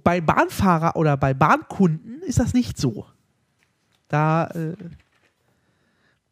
[0.04, 3.06] Bei Bahnfahrer oder bei Bahnkunden ist das nicht so.
[4.08, 4.76] Da, äh,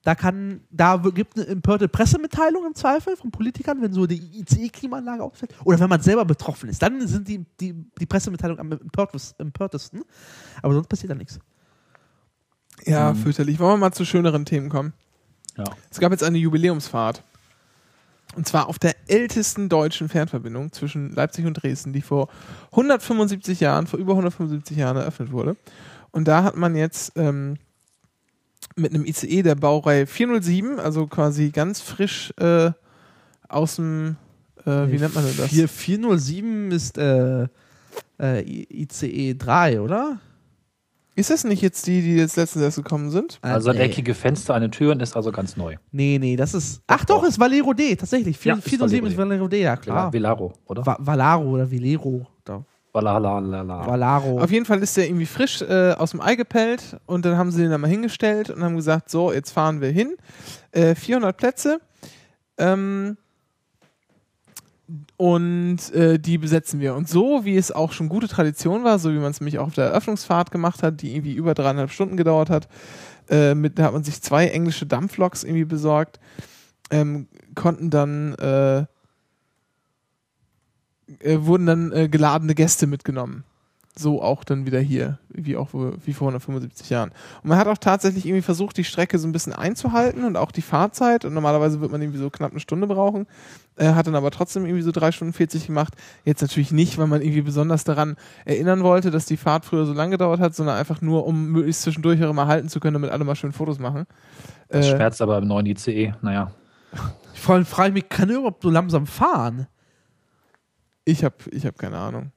[0.03, 5.23] da kann, da gibt eine empörte Pressemitteilung im Zweifel von Politikern, wenn so die ICE-Klimaanlage
[5.23, 5.55] ausfällt.
[5.63, 6.81] Oder wenn man selber betroffen ist.
[6.81, 10.03] Dann sind die, die, die Pressemitteilungen am empörtes- empörtesten.
[10.61, 11.39] Aber sonst passiert da nichts.
[12.85, 13.17] ja, Mhm.
[13.17, 13.59] fürchterlich.
[13.59, 14.93] Wollen wir mal zu schöneren Themen kommen?
[15.57, 15.63] Ja.
[15.89, 17.23] Es gab jetzt eine Jubiläumsfahrt.
[18.35, 22.29] Und zwar auf der ältesten deutschen Fernverbindung zwischen Leipzig und Dresden, die vor
[22.71, 25.55] 175 Jahren, vor über 175 Jahren eröffnet wurde.
[26.11, 27.57] Und da hat man jetzt ähm,
[28.75, 32.71] mit einem ICE der Baureihe 407, also quasi ganz frisch äh,
[33.49, 34.15] aus dem,
[34.65, 35.49] äh, wie nennt man das?
[35.49, 37.47] 4, 407 ist äh,
[38.19, 40.19] äh, ICE 3, oder?
[41.15, 43.37] Ist das nicht jetzt die, die jetzt letztens erst gekommen sind?
[43.41, 43.79] Also nee.
[43.79, 45.75] eckige Fenster an den Türen ist also ganz neu.
[45.91, 46.81] Nee, nee, das ist.
[46.87, 47.27] Ach doch, doch.
[47.27, 48.37] ist Valero D, tatsächlich.
[48.37, 50.11] 4, Ja, ist 407 ist Valero D, ja klar.
[50.11, 50.85] Velaro, oder?
[50.85, 51.67] Va Valaro oder.
[52.43, 52.65] Da.
[52.93, 53.87] Valalalala.
[53.87, 54.39] Valaro.
[54.39, 57.51] Auf jeden Fall ist der irgendwie frisch äh, aus dem Ei gepellt und dann haben
[57.51, 60.15] sie den da mal hingestellt und haben gesagt, so, jetzt fahren wir hin.
[60.71, 61.79] Äh, 400 Plätze.
[62.57, 63.17] Ähm,
[65.17, 66.95] und äh, die besetzen wir.
[66.95, 69.67] Und so, wie es auch schon gute Tradition war, so wie man es nämlich auch
[69.67, 72.67] auf der Eröffnungsfahrt gemacht hat, die irgendwie über dreieinhalb Stunden gedauert hat,
[73.29, 76.19] äh, mit, da hat man sich zwei englische Dampfloks irgendwie besorgt,
[76.91, 78.79] ähm, konnten dann, äh,
[81.19, 83.43] äh, wurden dann äh, geladene Gäste mitgenommen.
[83.95, 87.11] So auch dann wieder hier, wie auch wie vor 175 Jahren.
[87.43, 90.51] Und man hat auch tatsächlich irgendwie versucht, die Strecke so ein bisschen einzuhalten und auch
[90.51, 91.25] die Fahrzeit.
[91.25, 93.27] Und normalerweise wird man irgendwie so knapp eine Stunde brauchen.
[93.75, 95.93] Äh, hat dann aber trotzdem irgendwie so drei Stunden 40 gemacht.
[96.25, 98.15] Jetzt natürlich nicht, weil man irgendwie besonders daran
[98.45, 101.83] erinnern wollte, dass die Fahrt früher so lange gedauert hat, sondern einfach nur, um möglichst
[101.83, 104.05] zwischendurch auch immer halten zu können, damit alle mal schön Fotos machen.
[104.69, 106.13] Das Äh, schmerzt aber im neuen ICE.
[106.21, 106.51] Naja.
[107.35, 109.67] Vor allem frage ich mich, kann er überhaupt so langsam fahren?
[111.05, 112.31] Ich habe ich hab keine Ahnung.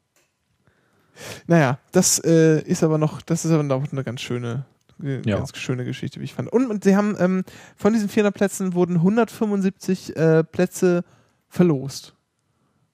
[1.46, 4.64] Naja, das äh, ist aber noch, das ist aber noch eine ganz schöne,
[5.02, 5.38] äh, Ja.
[5.38, 6.52] ganz schöne Geschichte, wie ich fand.
[6.52, 7.44] Und, und sie haben ähm,
[7.76, 11.04] von diesen 400 Plätzen wurden 175 äh, Plätze
[11.48, 12.14] verlost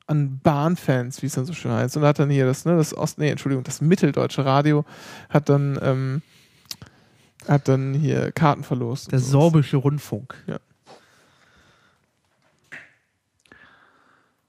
[0.07, 1.97] an Bahnfans, wie es dann so schön heißt.
[1.97, 4.85] Und da hat dann hier das, ne, das Ost, nee, Entschuldigung, das Mitteldeutsche Radio
[5.31, 6.23] hat dann ähm,
[7.49, 9.11] hat dann hier Karten verlost.
[9.13, 10.35] Der sorbische Rundfunk.
[10.47, 10.59] Ja.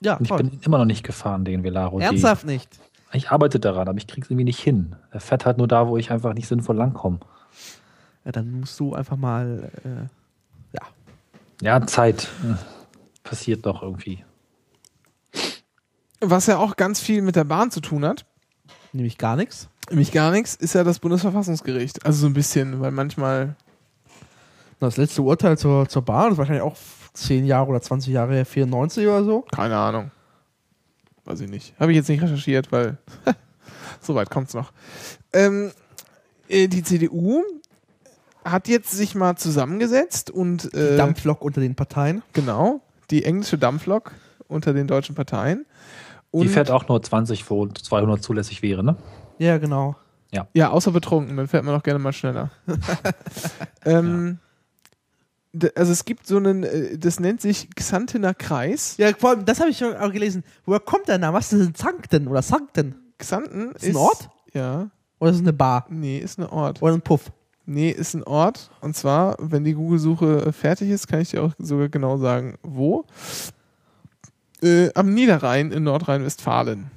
[0.02, 2.00] Ja, Und ich bin immer noch nicht gefahren, den Velaro.
[2.00, 2.78] Ernsthaft nicht.
[3.14, 4.96] Ich arbeite daran, aber ich krieg's irgendwie nicht hin.
[5.12, 7.20] Er fährt halt nur da, wo ich einfach nicht sinnvoll langkomme.
[8.26, 9.72] Ja, dann musst du einfach mal.
[9.84, 10.82] Äh, ja.
[11.62, 12.28] Ja, Zeit.
[12.42, 12.58] Hm.
[13.24, 14.24] Passiert doch irgendwie.
[16.20, 18.26] Was ja auch ganz viel mit der Bahn zu tun hat,
[18.94, 19.70] Nämlich gar nichts.
[19.90, 22.06] nämlich gar nichts, ist ja das Bundesverfassungsgericht.
[22.06, 23.56] Also so ein bisschen, weil manchmal
[24.80, 26.76] Das letzte Urteil zur, zur Bahn ist wahrscheinlich auch
[27.14, 29.42] 10 Jahre oder 20 Jahre her, 94 oder so.
[29.52, 30.12] Keine Ahnung.
[31.26, 31.74] Weiß ich nicht.
[31.80, 32.98] Habe ich jetzt nicht recherchiert, weil
[34.02, 34.72] so weit kommt es noch.
[35.32, 35.72] Ähm,
[36.50, 37.44] äh, die CDU
[38.46, 42.24] hat jetzt sich mal zusammengesetzt und äh, Dampflok unter den Parteien.
[42.34, 44.12] genau die englische Dampflok
[44.48, 45.66] unter den deutschen Parteien.
[46.32, 48.96] Und Die fährt auch nur 20, wo 200 zulässig wäre, ne?
[49.38, 49.96] Ja, genau.
[50.54, 52.50] ja, außer betrunken, dann fährt man auch gerne mal schneller.
[53.86, 54.53] ähm, d-
[55.76, 58.96] Also es gibt so einen, äh, das nennt sich Xantener Kreis.
[58.98, 60.44] Ja, vor allem, das habe ich schon auch gelesen.
[60.66, 61.38] Woher kommt der Name?
[61.38, 62.96] Was ist denn Zankten oder Sankten?
[63.20, 64.30] Xanten Ist ein Ort?
[64.54, 64.90] Ja.
[65.20, 65.86] Oder ist es eine Bar?
[65.90, 66.82] Nee, ist ein Ort.
[66.82, 67.32] Oder ein Puff?
[67.66, 68.72] Nee, ist ein Ort.
[68.82, 72.58] Und zwar, wenn die Google-Suche äh, fertig ist, kann ich dir auch sogar genau sagen,
[72.64, 73.06] wo.
[74.62, 76.90] Äh, am Niederrhein in Nordrhein-Westfalen.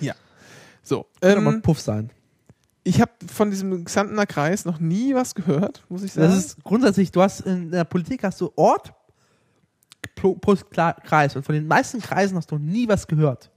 [0.00, 0.14] ja.
[0.82, 1.06] So.
[1.20, 2.10] Kann mal Ähm, ein Puff sein.
[2.86, 6.28] Ich habe von diesem Xantener Kreis noch nie was gehört, muss ich sagen.
[6.28, 8.92] Das ist grundsätzlich, du hast in der Politik hast du Ort
[10.16, 10.64] pl- plus
[11.04, 11.34] Kreis.
[11.34, 13.50] Und von den meisten Kreisen hast du nie was gehört.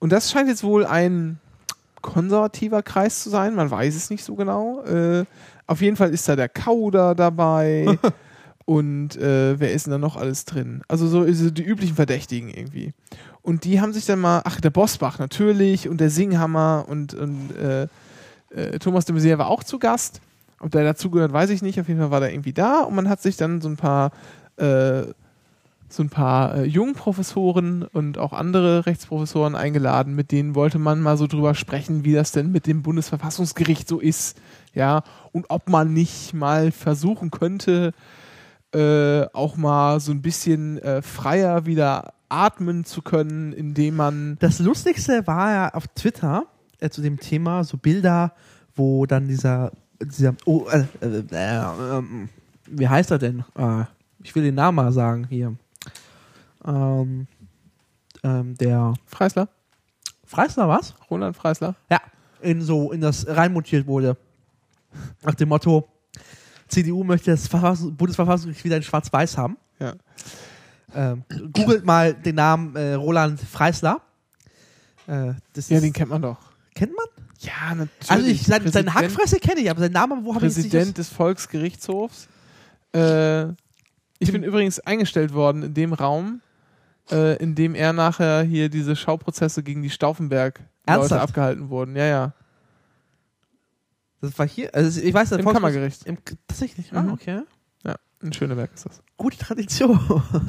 [0.00, 1.38] Und das scheint jetzt wohl ein
[2.02, 3.54] konservativer Kreis zu sein.
[3.54, 4.82] Man weiß es nicht so genau.
[4.82, 5.24] Äh,
[5.66, 7.98] auf jeden Fall ist da der Kauder dabei.
[8.64, 10.82] und äh, wer ist denn da noch alles drin?
[10.88, 12.92] Also so so die üblichen Verdächtigen irgendwie.
[13.42, 17.50] Und die haben sich dann mal, ach, der Bosbach natürlich und der Singhammer und, und
[17.56, 17.88] äh,
[18.50, 20.20] äh, Thomas de Maizière war auch zu Gast.
[20.60, 21.78] Ob der dazugehört, weiß ich nicht.
[21.78, 24.12] Auf jeden Fall war der irgendwie da und man hat sich dann so ein paar
[24.56, 25.02] äh,
[25.94, 31.16] so ein paar äh, Jungprofessoren und auch andere Rechtsprofessoren eingeladen, mit denen wollte man mal
[31.16, 34.36] so drüber sprechen, wie das denn mit dem Bundesverfassungsgericht so ist,
[34.74, 35.02] ja,
[35.32, 37.92] und ob man nicht mal versuchen könnte,
[38.74, 44.58] äh, auch mal so ein bisschen äh, freier wieder atmen zu können, indem man Das
[44.58, 46.46] Lustigste war ja auf Twitter
[46.80, 48.32] äh, zu dem Thema so Bilder,
[48.74, 49.70] wo dann dieser,
[50.02, 52.02] dieser oh, äh, äh,
[52.66, 53.44] wie heißt er denn?
[53.56, 53.84] Äh,
[54.22, 55.54] ich will den Namen mal sagen hier.
[56.64, 57.26] Ähm,
[58.22, 59.48] ähm, der Freisler,
[60.24, 60.94] Freisler was?
[61.10, 62.00] Roland Freisler, Ja,
[62.40, 64.16] in so in das reinmontiert wurde.
[65.22, 65.86] Nach dem Motto,
[66.74, 69.56] CDU möchte das Verfassungs Bundesverfassungsgericht wieder in Schwarz-Weiß haben.
[69.80, 69.94] ja.
[70.96, 74.00] Ähm, googelt mal den Namen äh, Roland Freisler.
[75.08, 75.32] Äh,
[75.68, 76.38] Ja, den kennt man doch.
[76.74, 77.06] kennt man?
[77.40, 78.10] Ja, natürlich.
[78.10, 81.08] Also ich, sein, seine Hackfresse kenne ich, aber seinen Namen, wo habe ich Präsident des
[81.08, 82.28] Volksgerichtshofs.
[82.94, 83.46] Äh,
[84.20, 86.40] ich bin übrigens eingestellt worden in dem Raum,
[87.10, 91.22] äh, in dem er nachher hier diese Schauprozesse gegen die Stauffenberg-Leute Ernsthaft?
[91.22, 91.96] abgehalten wurden.
[91.96, 92.32] Ja, ja.
[94.20, 96.04] Das war hier, also ich weiß, der Im Kammergericht.
[96.06, 97.12] Im, tatsächlich, ah, Mhm.
[97.12, 97.42] okay.
[97.84, 99.02] Ja, in Schöneberg ist das.
[99.16, 99.98] Gute Tradition.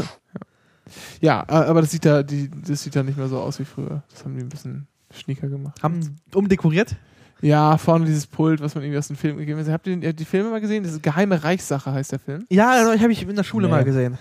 [1.19, 3.65] Ja, äh, aber das sieht da, die, das sieht da nicht mehr so aus wie
[3.65, 4.03] früher.
[4.11, 5.81] Das haben die ein bisschen schnieker gemacht.
[5.81, 6.95] Haben umdekoriert.
[7.41, 9.67] Ja, vorne dieses Pult, was man irgendwie aus dem Film gegeben hat.
[9.67, 10.83] Habt ihr die, die Filme mal gesehen?
[10.83, 12.45] Das ist Geheime Reichssache heißt der Film.
[12.49, 13.71] Ja, also, ich habe ich in der Schule Nee.
[13.71, 14.17] mal gesehen.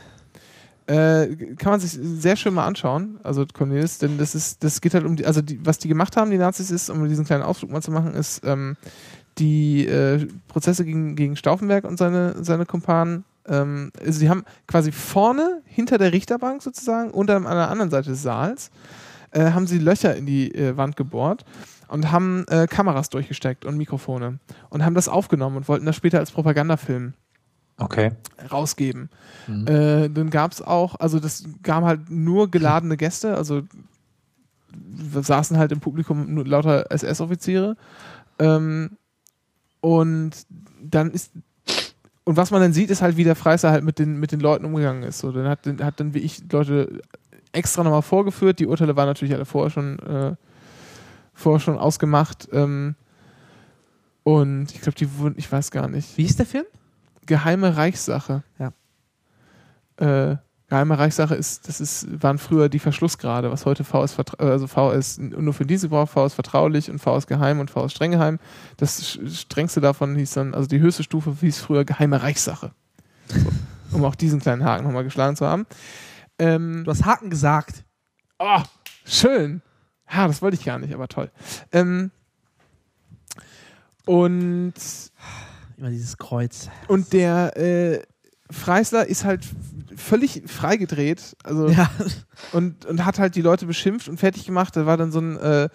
[0.86, 4.92] Äh, kann man sich sehr schön mal anschauen, also Cornelius, denn das ist, das geht
[4.92, 7.42] halt um die, also die, was die gemacht haben, die Nazis, ist, um diesen kleinen
[7.42, 8.76] Ausflug mal zu machen, ist ähm,
[9.39, 13.24] die äh, Prozesse gegen, gegen Stauffenberg und seine, seine Kumpanen.
[13.47, 18.11] Ähm, also die haben quasi vorne hinter der Richterbank sozusagen und an der anderen Seite
[18.11, 18.70] des Saals
[19.32, 21.45] äh, haben sie Löcher in die äh, Wand gebohrt
[21.89, 24.39] und haben äh, Kameras durchgesteckt und Mikrofone
[24.70, 27.14] und haben das aufgenommen und wollten das später als Propagandafilm
[27.76, 28.12] Okay.
[28.53, 29.11] rausgeben.
[29.49, 33.62] Äh, dann gab es auch, also das gab halt nur geladene Gäste, also
[35.12, 37.76] saßen halt im Publikum nur lauter SS-Offiziere.
[38.39, 38.97] Ähm,
[39.85, 40.30] und
[40.80, 41.32] dann ist
[42.24, 44.41] und was man dann sieht, ist halt, wie der Freister halt mit den, mit den
[44.41, 45.18] Leuten umgegangen ist.
[45.18, 47.03] So, dann hat, hat dann wie ich Leute
[47.53, 48.61] extra nochmal vorgeführt.
[48.61, 50.35] Die Urteile waren natürlich alle vorher schon, äh,
[51.35, 52.49] vorher schon ausgemacht.
[52.51, 52.95] Ähm,
[54.22, 56.16] und ich glaube, die wurden, ich weiß gar nicht.
[56.16, 56.64] Wie hieß der Film?
[57.26, 58.43] Geheime Reichssache.
[58.59, 58.72] Ja.
[60.30, 60.39] Äh,
[60.74, 64.90] Geheime Reichssache ist, das ist, waren früher die Verschlussgrade, was heute V ist, also V
[64.90, 67.92] ist nur für diese gebraucht, V ist vertraulich und V ist geheim und V ist
[67.92, 68.40] streng geheim.
[68.76, 72.72] Das strengste davon hieß dann, also die höchste Stufe hieß früher Geheime Reichssache.
[73.28, 75.64] So, um auch diesen kleinen Haken nochmal geschlagen zu haben.
[76.40, 77.84] Ähm, Du hast Haken gesagt.
[78.40, 78.62] Oh,
[79.04, 79.62] schön.
[80.12, 81.30] Ja, das wollte ich gar nicht, aber toll.
[81.70, 82.10] Ähm,
[84.06, 84.74] und,
[85.76, 86.68] Immer dieses Kreuz.
[86.88, 88.02] und der äh,
[88.51, 89.45] Freisler ist halt
[89.97, 91.36] völlig freigedreht.
[91.45, 91.90] Also Ja.
[92.53, 94.76] und, und hat halt die Leute beschimpft und fertig gemacht.
[94.76, 95.68] Da war dann so ein, äh,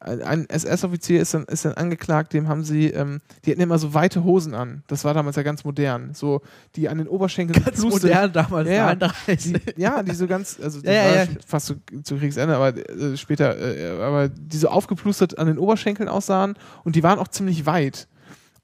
[0.00, 3.94] ein SS-Offizier ist dann, ist dann angeklagt, dem haben sie, ähm, die hatten immer so
[3.94, 4.82] weite Hosen an.
[4.88, 6.12] Das war damals ja ganz modern.
[6.12, 6.42] So,
[6.74, 8.68] die an den Oberschenkeln Ganz Bluste- modern damals.
[8.68, 8.94] Ja, ja.
[8.96, 9.52] 33.
[9.52, 11.26] Die, ja, die so ganz, also das Ja, war ja.
[11.46, 16.08] fast zu, zu Kriegsende, aber äh, später, äh, aber die so aufgeplustert an den Oberschenkeln
[16.08, 18.08] aussahen und die waren auch ziemlich weit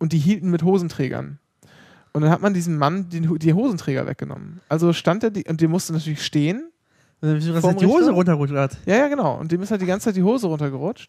[0.00, 1.38] und die hielten mit Hosenträgern.
[2.18, 4.60] Und dann hat man diesem Mann die, die Hosenträger weggenommen.
[4.68, 6.64] Also stand er, die, und der musste natürlich stehen
[7.20, 8.12] ist Vorm die Hose Richter?
[8.12, 8.76] runtergerutscht hat.
[8.86, 9.36] ja, ja, genau.
[9.38, 11.08] Und dem ist halt die ganze Zeit die Hose runtergerutscht.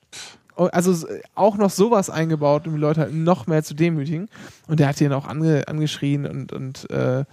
[0.53, 4.29] Und Also auch noch sowas eingebaut, um die Leute halt noch mehr zu demütigen.
[4.67, 7.25] Und der hat ihn auch ange, angeschrien und, und äh,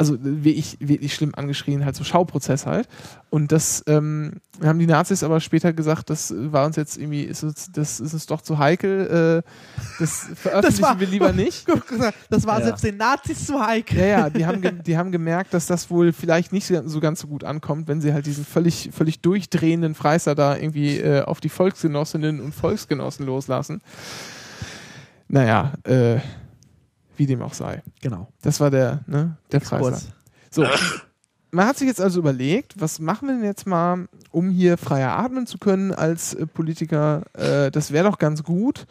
[0.00, 2.88] also wirklich, wirklich schlimm angeschrien, halt so Schauprozess halt.
[3.30, 7.42] Und das ähm, haben die Nazis aber später gesagt, das war uns jetzt irgendwie, ist
[7.42, 9.50] uns, das ist uns doch zu heikel, äh,
[9.98, 11.66] das veröffentlichen war- wir lieber nicht.
[12.30, 12.66] Das war Ja.
[12.66, 13.98] selbst den Nazis zu heikel.
[13.98, 17.20] Ja, ja, die haben, die haben gemerkt, dass das wohl vielleicht nicht so so ganz
[17.20, 21.40] so gut ankommt, wenn sie halt diesen völlig, völlig durchdrehenden Freister da irgendwie äh, auf
[21.40, 23.80] die Volksgenossinnen und Volksgenossen loslassen.
[25.28, 26.18] Naja, äh,
[27.18, 27.82] wie dem auch sei.
[28.00, 28.28] Genau.
[28.42, 29.60] Das war der, ne, der.
[29.60, 30.08] Kurz.
[30.50, 30.64] So.
[31.50, 35.12] Man hat sich jetzt also überlegt, was machen wir denn jetzt mal, um hier freier
[35.12, 37.22] atmen zu können als äh, Politiker?
[37.32, 38.86] Äh, das wäre doch ganz gut,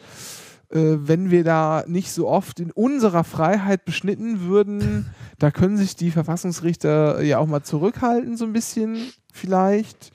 [0.70, 5.06] äh, wenn wir da nicht so oft in unserer Freiheit beschnitten würden.
[5.40, 8.98] Da können sich die Verfassungsrichter ja auch mal zurückhalten, so ein bisschen
[9.32, 10.10] vielleicht.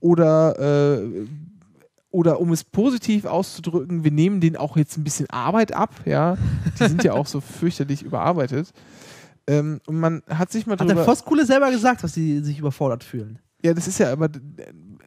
[0.00, 1.26] Oder, äh,
[2.10, 6.36] oder um es positiv auszudrücken, wir nehmen denen auch jetzt ein bisschen Arbeit ab, ja.
[6.80, 8.70] Die sind ja auch so fürchterlich überarbeitet.
[9.46, 11.04] Ähm, und man hat sich mal Hat der drüber.
[11.06, 13.38] Voskuhle selber gesagt, dass sie sich überfordert fühlen?
[13.64, 14.28] Ja, das ist ja aber,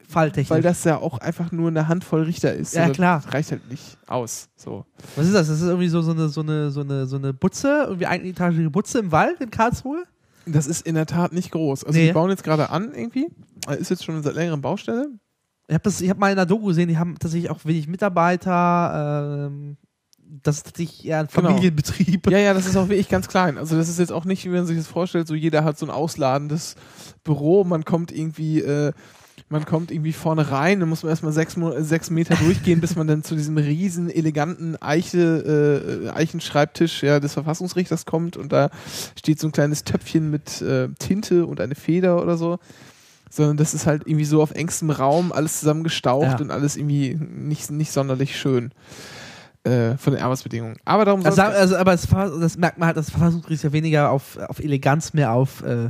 [0.10, 0.49] Falltechnisch.
[0.49, 2.74] weil das ja auch einfach nur eine Handvoll Richter ist.
[2.74, 3.22] Ja, klar.
[3.24, 4.49] Das reicht halt nicht aus.
[4.58, 4.86] So.
[5.16, 5.47] Was ist das?
[5.47, 8.70] Das ist irgendwie so, so, eine, so, eine, so, eine, so eine Butze, irgendwie einetagige
[8.70, 10.04] Butze im Wald in Karlsruhe?
[10.45, 11.84] Das ist in der Tat nicht groß.
[11.86, 12.08] Also Nee.
[12.08, 13.28] die bauen jetzt gerade an irgendwie.
[13.80, 15.08] Ist jetzt schon seit längerem Baustelle.
[15.72, 19.48] Ich habe hab mal in der Doku gesehen, die haben tatsächlich auch wenig Mitarbeiter.
[19.50, 19.78] Ähm,
[20.44, 21.50] das ist tatsächlich eher ein Genau.
[21.50, 22.30] Familienbetrieb.
[22.30, 23.58] Ja, ja, das ist auch wirklich ganz klein.
[23.58, 25.86] Also das ist jetzt auch nicht, wie man sich das vorstellt, so jeder hat so
[25.86, 26.76] ein ausladendes
[27.24, 28.92] Büro, man kommt irgendwie, äh,
[29.48, 33.08] man kommt irgendwie vorne rein, dann muss man erstmal sechs, sechs Meter durchgehen, bis man
[33.08, 38.70] dann zu diesem riesen, eleganten Eiche, äh, Eichenschreibtisch ja, des Verfassungsrichters kommt und da
[39.18, 42.60] steht so ein kleines Töpfchen mit äh, Tinte und eine Feder oder so.
[43.34, 46.38] Sondern das ist halt irgendwie so auf engstem Raum, alles zusammengestaucht Ja.
[46.40, 48.74] und alles irgendwie nicht, nicht sonderlich schön
[49.64, 50.76] äh, von den Arbeitsbedingungen.
[50.84, 53.72] Aber darum Also, also, aber das, Ver- das merkt man halt, das Verfassungsgericht ist ja
[53.72, 55.86] weniger auf, auf Eleganz, mehr auf, äh,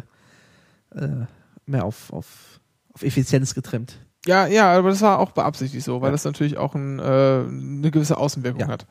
[0.94, 1.26] äh,
[1.66, 2.60] mehr auf, auf,
[2.94, 3.98] auf Effizienz getrimmt.
[4.28, 6.12] Ja, ja, aber das war auch beabsichtigt so, weil Ja.
[6.12, 8.68] das natürlich auch ein, äh, eine gewisse Außenwirkung Ja.
[8.68, 8.86] hat.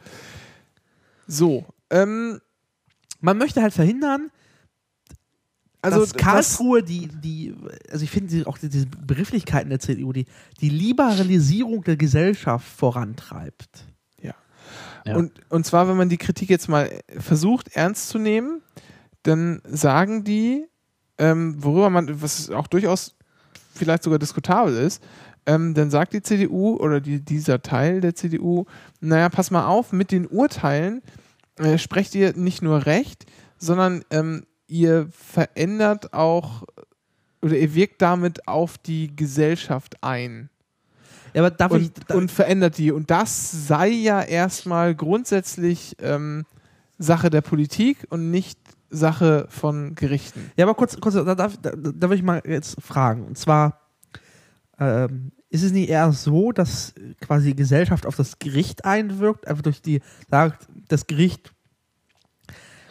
[1.29, 2.41] So, ähm,
[3.21, 4.31] Man möchte halt verhindern,
[5.83, 7.55] also dass Karlsruhe die, die,
[7.91, 10.27] also ich finde die- auch die- diese Begrifflichkeiten der CDU, die,
[10.61, 13.85] die Liberalisierung der Gesellschaft vorantreibt.
[15.07, 15.17] Ja.
[15.17, 18.61] Und, und zwar, wenn man die Kritik jetzt mal versucht ernst zu nehmen,
[19.23, 20.67] dann sagen die,
[21.17, 23.17] ähm, worüber man, was auch durchaus
[23.75, 25.03] vielleicht sogar diskutabel ist,
[25.47, 28.67] ähm, dann sagt die CDU oder die, dieser Teil der CDU,
[29.01, 31.01] naja, pass mal auf, mit den Urteilen
[31.57, 33.25] äh, sprecht ihr nicht nur Recht,
[33.57, 36.65] sondern ähm, ihr verändert auch
[37.43, 40.51] oder er wirkt damit auf die Gesellschaft ein
[41.33, 41.89] Ja, aber darf ich.
[41.89, 42.93] und, Da, und verändert die.
[42.93, 46.45] Und das sei ja erstmal grundsätzlich ähm,
[46.99, 48.59] Sache der Politik und nicht
[48.91, 50.51] Sache von Gerichten.
[50.57, 53.25] ja, aber kurz, kurz da, darf, da, da will ich mal jetzt fragen.
[53.25, 53.81] Und zwar,
[54.79, 59.63] ähm, ist es nicht eher so, dass quasi die Gesellschaft auf das Gericht einwirkt, einfach
[59.63, 61.53] durch die, sagt, das Gericht.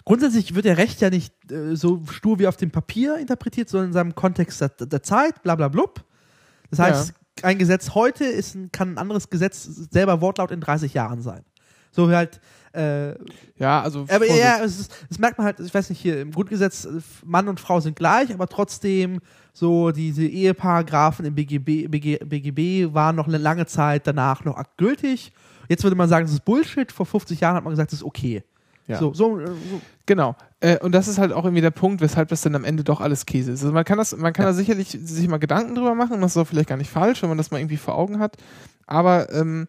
[0.10, 3.90] Grundsätzlich wird der Recht ja nicht äh, so stur wie auf dem Papier interpretiert, sondern
[3.90, 6.04] in seinem Kontext der, der Zeit, bla bla blub.
[6.72, 10.96] Das heißt, ein Gesetz heute ist ein, kann ein anderes Gesetz selber Wortlaut in 30
[10.96, 11.44] Jahren sein.
[11.92, 12.42] So wie halt,
[12.74, 13.10] äh,
[13.58, 14.40] Ja, also aber Vorsicht.
[14.40, 16.88] ja, es ist, das merkt man halt, ich weiß nicht, hier im Grundgesetz,
[17.24, 19.20] Mann und Frau sind gleich, aber trotzdem
[19.54, 25.34] so diese Eheparagraphen im BGB, BG, BGB waren noch eine lange Zeit danach noch gültig.
[25.68, 26.92] Jetzt würde man sagen, das ist Bullshit.
[26.92, 28.42] Vor 50 Jahren hat man gesagt, das ist okay.
[28.90, 28.98] Ja.
[28.98, 29.82] So, so, so.
[30.10, 30.36] Genau.
[30.60, 33.00] Äh, und das ist halt auch irgendwie der Punkt, weshalb das dann am Ende doch
[33.00, 33.62] alles Käse ist.
[33.62, 34.50] Also man kann das, man kann Ja.
[34.50, 37.22] da sicherlich sich mal Gedanken drüber machen, und das ist auch vielleicht gar nicht falsch,
[37.22, 38.38] wenn man das mal irgendwie vor Augen hat.
[38.88, 39.68] Aber ähm,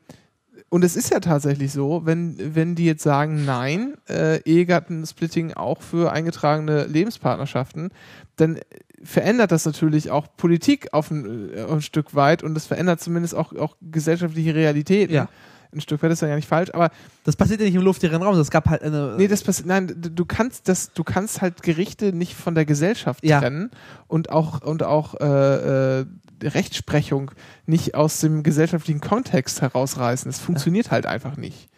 [0.70, 5.82] und es ist ja tatsächlich so, wenn, wenn die jetzt sagen, nein, äh, Ehegattensplitting auch
[5.82, 7.91] für eingetragene Lebenspartnerschaften,
[8.36, 8.61] dann
[9.03, 13.34] verändert das natürlich auch Politik auf ein, äh, ein Stück weit und das verändert zumindest
[13.34, 15.14] auch, auch gesellschaftliche Realitäten.
[15.14, 15.28] Ja.
[15.72, 16.90] Ein Stück weit ist ja gar nicht falsch, aber
[17.24, 19.14] Das passiert ja nicht im luftleeren Raum, es gab halt eine.
[19.16, 19.68] Nee, das passiert.
[19.68, 23.38] Nein, du kannst das, du kannst halt Gerichte nicht von der Gesellschaft Ja.
[23.40, 23.70] trennen
[24.08, 26.06] und auch und auch äh, äh,
[26.42, 27.30] Rechtsprechung
[27.66, 30.30] nicht aus dem gesellschaftlichen Kontext herausreißen.
[30.30, 31.68] Das funktioniert halt einfach nicht.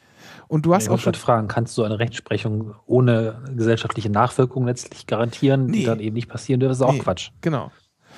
[0.49, 4.11] Und du hast ich auch wollte schon gerade fragen, kannst du eine Rechtsprechung ohne gesellschaftliche
[4.11, 5.79] Nachwirkung letztlich garantieren, Nee.
[5.81, 6.71] die dann eben nicht passieren dürfen?
[6.73, 6.99] Das ist auch Nee.
[6.99, 7.31] Quatsch.
[7.41, 7.71] genau.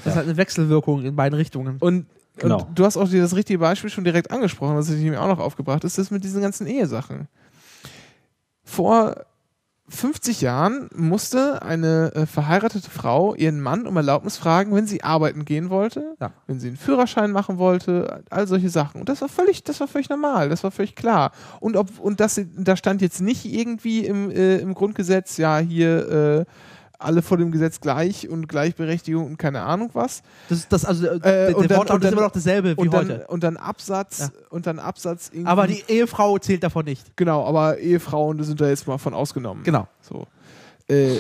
[0.05, 1.77] das ist halt eine Wechselwirkung in beiden Richtungen.
[1.79, 2.07] Und,
[2.37, 2.63] Genau.
[2.65, 5.29] und du hast auch dir das richtige Beispiel schon direkt angesprochen, was ich mir auch
[5.29, 7.29] noch aufgebracht ist, das mit diesen ganzen Ehesachen.
[8.65, 9.15] Vor
[9.89, 15.45] 50 Jahren musste eine äh, verheiratete Frau ihren Mann um Erlaubnis fragen, wenn sie arbeiten
[15.45, 16.33] gehen wollte, Ja.
[16.47, 19.01] wenn sie einen Führerschein machen wollte, all solche Sachen.
[19.01, 21.33] Und das war völlig, das war völlig normal, das war völlig klar.
[21.61, 26.09] Und ob und das, da stand jetzt nicht irgendwie im, äh, im Grundgesetz, ja hier
[26.09, 26.45] äh,
[27.05, 31.07] alle vor dem Gesetz gleich und Gleichberechtigung und keine Ahnung was, Das ist das, also,
[31.07, 32.93] äh, Äh, der, und der dann- Wortlaut und ist dann- immer noch dasselbe wie und
[32.93, 33.27] dann, heute.
[33.29, 34.31] und dann Absatz Ja.
[34.51, 35.47] und dann Absatz irgendwie.
[35.49, 37.17] Aber die Ehefrau zählt davon nicht.
[37.17, 39.63] genau, aber Ehefrauen sind da jetzt mal von ausgenommen.
[39.65, 39.87] Genau.
[40.01, 40.27] So.
[40.89, 41.19] Äh,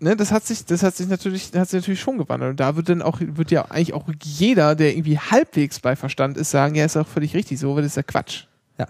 [0.00, 2.50] ne, das hat sich, das hat sich natürlich, hat sich natürlich schon gewandelt.
[2.52, 6.36] Und da wird dann auch, wird ja eigentlich auch jeder, der irgendwie halbwegs bei Verstand
[6.36, 8.44] ist, sagen, ja, ist auch völlig richtig so, weil das ist ja Quatsch.
[8.78, 8.86] Ja.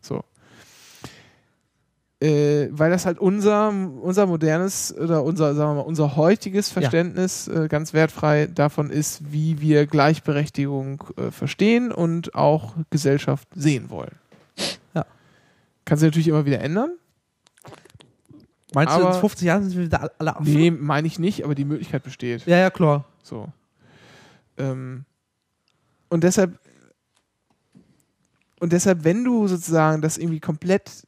[0.00, 0.22] So.
[2.18, 7.46] Äh, weil das halt unser, unser modernes oder unser, sagen wir mal, unser heutiges Verständnis
[7.46, 14.14] äh, ganz wertfrei davon ist, wie wir Gleichberechtigung äh, verstehen und auch Gesellschaft sehen wollen.
[14.94, 15.04] Ja.
[15.84, 16.92] Kann sich natürlich immer wieder ändern.
[18.72, 20.52] Meinst du, Aber- in 50 Jahren sind wir wieder alle Affen?
[20.52, 22.46] Nee, meine ich nicht, aber die Möglichkeit besteht.
[22.46, 23.04] Ja, ja, klar.
[23.22, 23.48] So.
[24.56, 25.04] Ähm,
[26.08, 26.58] und deshalb,
[28.58, 31.06] und deshalb, wenn du sozusagen das irgendwie komplett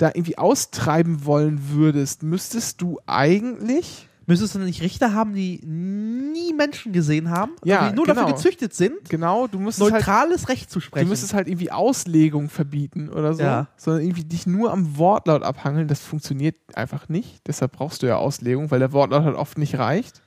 [0.00, 6.52] da irgendwie austreiben wollen würdest, müsstest du eigentlich Müsstest du nicht Richter haben, die nie
[6.54, 8.14] Menschen gesehen haben, Ja, die nur genau.
[8.20, 11.08] dafür gezüchtet sind, genau, du müsstest halt, neutrales Recht zu du sprechen?
[11.08, 13.66] müsstest halt irgendwie Auslegung verbieten oder so, Ja.
[13.76, 17.40] sondern irgendwie dich nur am Wortlaut abhangeln, das funktioniert einfach nicht.
[17.48, 20.22] Deshalb brauchst du ja Auslegung, weil der Wortlaut halt oft nicht reicht.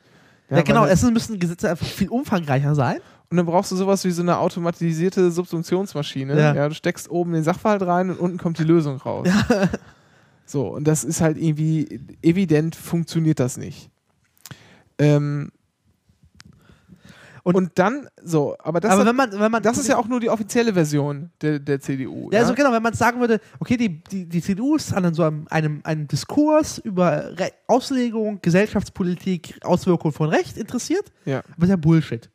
[0.49, 0.81] ja, weil genau.
[0.81, 2.97] halt- Erstens müssen Gesetze einfach viel umfangreicher sein.
[3.33, 6.39] Und dann brauchst du sowas wie so eine automatisierte Subsumptionsmaschine.
[6.39, 6.53] Ja.
[6.53, 6.69] Ja.
[6.69, 9.27] du steckst oben den Sachverhalt rein und unten kommt die Lösung raus.
[10.45, 13.89] So, und das ist halt irgendwie evident, funktioniert das nicht.
[14.99, 15.51] Ähm,
[17.43, 19.97] Und- und, dann, so, aber das, Aber hat, wenn man, wenn man das ist ja
[19.97, 22.29] auch nur die offizielle Version der, der CDU.
[22.31, 25.23] Ja, also genau, wenn man sagen würde, okay, die, die, die CDU ist an so
[25.23, 31.41] einem, einem, einem Diskurs über Re Auslegung, Gesellschaftspolitik, Auswirkungen von Recht interessiert, ja.
[31.55, 32.29] aber ist ja Bullshit.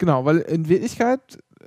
[0.00, 1.20] Genau, weil in Wirklichkeit,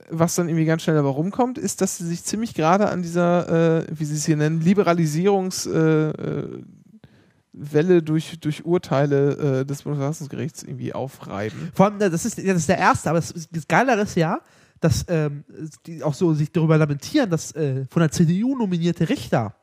[0.10, 3.84] was dann irgendwie ganz schnell dabei rumkommt, ist, dass sie sich ziemlich gerade an dieser,
[3.84, 10.64] äh, wie sie es hier nennen, Liberalisierungs- äh, äh, durch, durch Urteile äh, des Bundesverfassungsgerichts
[10.64, 11.70] irgendwie aufreiben.
[11.76, 14.40] Vor allem, das ist, das ist der erste, aber das, ist- das Geilere ist ja,
[14.80, 15.44] dass ähm,
[15.86, 19.56] die auch so sich darüber lamentieren, dass äh, von der CDU nominierte Richter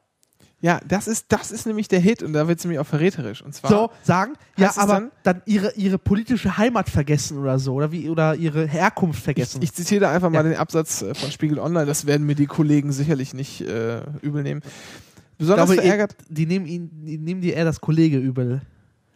[0.62, 3.40] Ja, das ist, das ist nämlich der Hit und da wird es nämlich auch verräterisch.
[3.42, 7.72] Und zwar, so sagen, ja, aber dann- dann, ihre, ihre politische Heimat vergessen oder so,
[7.74, 9.62] oder wie, oder ihre Herkunft ich, vergessen.
[9.62, 10.50] ich zitiere da einfach mal Ja.
[10.50, 14.42] den Absatz äh, von Spiegel Online, das werden mir die Kollegen sicherlich nicht äh, übel
[14.42, 14.60] nehmen.
[14.64, 16.14] Ich Besonders glaube, verärgert.
[16.28, 18.60] die nehmen ihn, die nehmen dir eher das Kollege übel,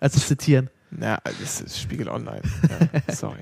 [0.01, 0.70] als zu zitieren.
[0.90, 2.40] Na, das ist Spiegel Online.
[3.09, 3.40] Ja, sorry.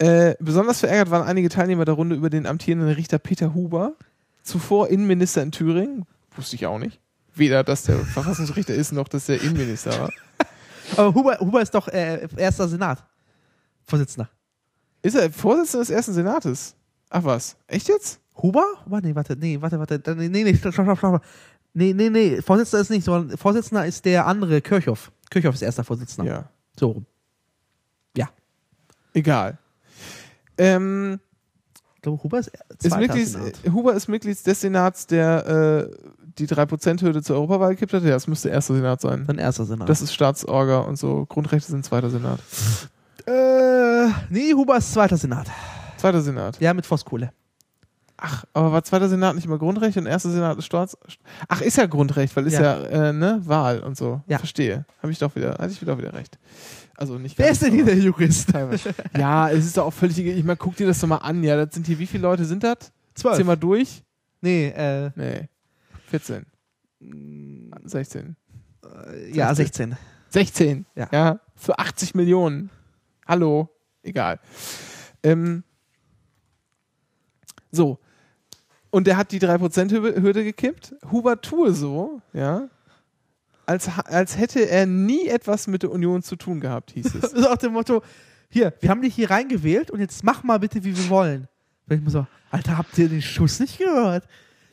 [0.00, 3.92] Äh, besonders verärgert waren einige Teilnehmer der Runde über den amtierenden Richter Peter Huber,
[4.42, 6.04] zuvor Innenminister in Thüringen.
[6.38, 6.98] Wusste ich auch nicht.
[7.34, 10.10] Weder, dass der Verfassungsrichter ist, noch, dass der Innenminister war.
[10.96, 13.04] Aber Huber, Huber ist doch äh, erster Senat.
[13.84, 14.30] Vorsitzender.
[15.02, 16.74] Ist er Vorsitzender des ersten Senates?
[17.10, 18.20] Ach was, echt jetzt?
[18.42, 18.64] Huber?
[18.86, 19.00] Huber?
[19.00, 20.00] Nee, warte, nee, warte, warte.
[20.16, 21.22] Nee, nee, nee, stopp, stopp, stopp.
[21.74, 25.12] Nee, nee, nee, Vorsitzender ist nicht, sondern Vorsitzender ist der andere, Kirchhoff.
[25.30, 26.30] Kirchhoff ist erster Vorsitzender.
[26.30, 26.50] Ja.
[26.78, 27.06] So rum.
[28.16, 28.30] Ja.
[29.12, 29.58] Egal.
[30.56, 31.20] Ähm,
[31.96, 32.50] Ich glaube, Huber ist
[32.82, 33.60] ist Mitglied, Senat.
[33.72, 38.02] Huber ist Mitglied des Senats, der äh, die 3%-Hürde zur Europawahl gekippt hat.
[38.02, 39.24] Ja, das müsste erster Senat sein.
[39.26, 39.88] Dann erster Senat.
[39.88, 41.26] Das ist Staatsorga und so.
[41.26, 42.40] Grundrechte sind zweiter Senat.
[43.26, 45.48] äh, nee, Huber ist zweiter Senat.
[45.96, 46.60] Zweiter Senat.
[46.60, 47.30] Ja, mit Voskuhle.
[48.20, 50.96] Ach, aber war zweiter Senat nicht immer Grundrecht und erster Senat ist Staats...
[51.46, 53.08] Ach, ist ja Grundrecht, weil ist ja, Ja.
[53.08, 54.22] äh, ne, Wahl und so.
[54.26, 54.38] Ja.
[54.38, 54.84] Verstehe.
[55.02, 56.36] Habe ich doch wieder, hatte ich wieder wieder recht.
[56.96, 58.48] Also nicht Wer ist denn hier der Jurist?
[59.16, 60.18] ja, es ist doch auch völlig.
[60.18, 61.44] Ich meine, guck dir das doch mal an.
[61.44, 62.90] Ja, das sind hier, wie viele Leute sind das?
[63.14, 63.36] Zwölf.
[63.36, 64.02] Zähl mal durch.
[64.40, 65.48] Nee, äh, Nee.
[66.10, 66.46] 14.
[67.84, 68.36] 16.
[69.32, 69.96] ja, 16.
[70.30, 70.86] 16.
[70.94, 71.08] Ja.
[71.12, 71.40] ja.
[71.54, 72.70] Für 80 Millionen.
[73.26, 73.68] Hallo.
[74.02, 74.40] Egal.
[75.22, 75.64] Ähm,
[77.70, 77.98] so.
[78.90, 80.94] Und der hat die 3%-Hürde gekippt.
[81.10, 82.68] Huber tue so, ja,
[83.68, 87.20] als, als hätte er nie etwas mit der Union zu tun gehabt, hieß es.
[87.20, 88.02] Das ist auch dem Motto,
[88.48, 91.48] hier, wir haben dich hier reingewählt und jetzt mach mal bitte, wie wir wollen.
[91.86, 94.26] Da ich mir so, Alter, habt ihr den Schuss nicht gehört?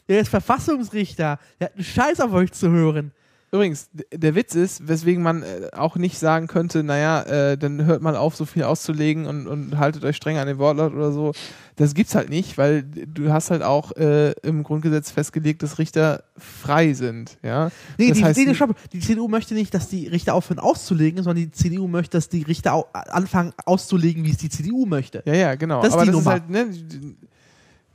[0.08, 1.40] Der ist Verfassungsrichter.
[1.60, 3.12] Der hat einen Scheiß auf euch zu hören.
[3.52, 8.02] Übrigens, der Witz ist, weswegen man äh, auch nicht sagen könnte, naja, äh, dann hört
[8.02, 11.32] mal auf, so viel auszulegen und, und haltet euch streng an den Wortlaut oder so.
[11.78, 16.24] Das gibt's halt nicht, weil du hast halt auch äh, im Grundgesetz festgelegt, dass Richter
[16.38, 17.72] frei sind, ja.
[17.98, 18.76] Nee, Das die, heißt, nee, stopp.
[18.92, 22.42] die CDU möchte nicht, dass die Richter aufhören auszulegen, sondern die CDU möchte, dass die
[22.42, 25.24] Richter au anfangen auszulegen, wie es die CDU möchte.
[25.26, 25.82] Ja, ja, genau.
[25.82, 26.32] Das ist Aber die das ist Nummer.
[26.32, 26.68] halt, ne,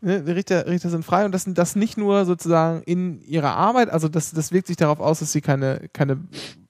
[0.00, 3.90] ne, die Richter, Richter sind frei und das, das nicht nur sozusagen in ihrer Arbeit,
[3.90, 6.18] also das, das wirkt sich darauf aus, dass sie keine, keine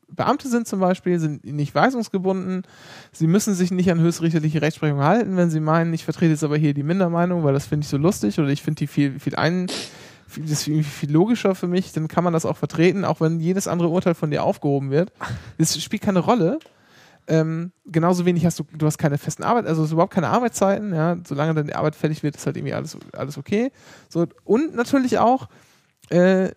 [0.09, 2.63] Beamte sind zum Beispiel, sind nicht weisungsgebunden,
[3.13, 6.57] sie müssen sich nicht an höchstrichterliche Rechtsprechung halten, wenn sie meinen, ich vertrete jetzt aber
[6.57, 9.37] hier die Mindermeinung, weil das finde ich so lustig oder ich finde die viel, viel
[9.37, 9.69] ein,
[10.27, 13.41] viel, das ist viel logischer für mich, dann kann man das auch vertreten, auch wenn
[13.41, 15.13] jedes andere Urteil von dir aufgehoben wird.
[15.59, 16.59] Das spielt keine Rolle.
[17.31, 20.93] Ähm, genauso wenig hast du, du hast keine festen Arbeit, also ist überhaupt keine Arbeitszeiten,
[20.93, 23.71] ja, solange dann die Arbeit fertig wird, ist halt irgendwie alles, alles okay.
[24.09, 25.49] So, und natürlich auch,
[26.09, 26.51] äh,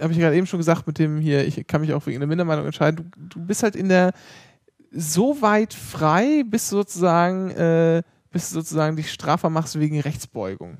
[0.00, 2.28] habe ich gerade eben schon gesagt, mit dem hier, ich kann mich auch wegen der
[2.28, 4.12] Mindermeinung entscheiden, du, du bist halt in der
[4.92, 10.78] so weit frei, bis du sozusagen, äh, bis sozusagen dich strafbar machst wegen Rechtsbeugung.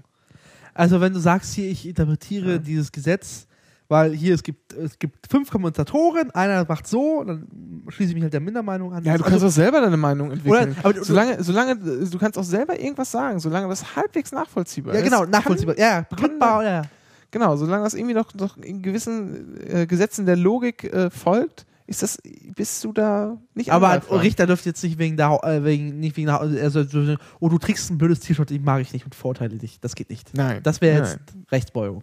[0.74, 2.58] Also wenn du sagst hier, ich interpretiere Ja.
[2.58, 3.48] dieses Gesetz,
[3.88, 7.46] weil hier es gibt, es gibt fünf Kommentatoren, einer macht so, dann
[7.88, 9.04] schließe ich mich halt der Mindermeinung an.
[9.04, 10.70] Ja, du kannst also, auch selber deine Meinung entwickeln.
[10.72, 14.32] Oder- aber du- solange, solange, äh, du kannst auch selber irgendwas sagen, solange das halbwegs
[14.32, 15.04] nachvollziehbar ja ist.
[15.04, 15.78] genau, kann- nachvollziehbar.
[15.78, 16.82] Ja, begründbar, ja.
[17.30, 22.02] Genau, solange das irgendwie noch, noch in gewissen äh, Gesetzen der Logik äh, folgt, ist
[22.02, 22.18] das,
[22.56, 24.22] bist du da nicht Aber ein angreifbar.
[24.22, 27.48] Richter dürfte jetzt nicht wegen der, äh, wegen, nicht wegen der, Hau- also, so- oh,
[27.48, 29.78] du trägst ein blödes T-Shirt, ich mag ich nicht und verurteile dich.
[29.80, 30.32] Das geht nicht.
[30.34, 30.60] Nein.
[30.64, 31.18] Das wäre jetzt
[31.52, 32.02] Rechtsbeugung.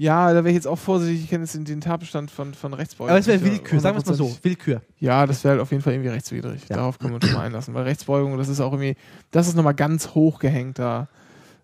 [0.00, 2.72] Ja, da wäre ich jetzt auch vorsichtig, ich kenne jetzt den, den Tatbestand von, von
[2.72, 3.10] Rechtsbeugung.
[3.10, 4.34] Aber es wäre Willkür, sagen wir es mal so.
[4.40, 4.80] Willkür.
[4.98, 6.62] Ja, das wäre halt auf jeden Fall irgendwie rechtswidrig.
[6.70, 6.76] Ja.
[6.76, 7.74] Darauf können wir uns schon mal einlassen.
[7.74, 8.96] Weil Rechtsbeugung, das ist auch irgendwie,
[9.30, 11.10] das ist nochmal ganz hoch gehängt da.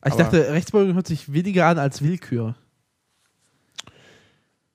[0.05, 2.57] Ich Aber- dachte, Rechtsbeugung hört sich weniger an als Willkür.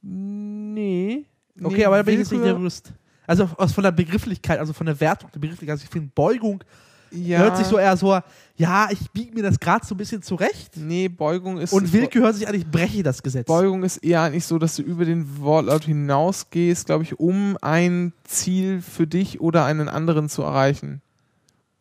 [0.01, 1.27] Nee.
[1.61, 2.91] Okay, nee, aber da bin ich jetzt nicht der Jurist.
[3.27, 5.73] Also aus von der Begrifflichkeit, also von der Wertung der Begrifflichkeit.
[5.73, 6.63] Also ich finde, Beugung
[7.11, 8.19] ja, hört sich so eher so,
[8.61, 10.77] ja, ich biege mir das gerade so ein bisschen zurecht.
[10.77, 11.73] Nee, Beugung ist.
[11.73, 13.47] Und Willkür hört sich an, ich breche das Gesetz.
[13.47, 18.13] Beugung ist eher eigentlich so, dass du über den Wortlaut hinausgehst, glaube ich, um ein
[18.23, 21.01] Ziel für dich oder einen anderen zu erreichen.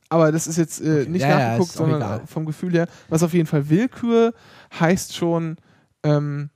[0.09, 2.23] Aber das ist jetzt äh, nicht Ja, ja, nachgeguckt, auch sondern egal.
[2.27, 2.89] vom Gefühl her.
[3.11, 4.33] Was auf jeden Fall Willkür
[4.81, 5.59] heißt schon,
[6.03, 6.49] ähm,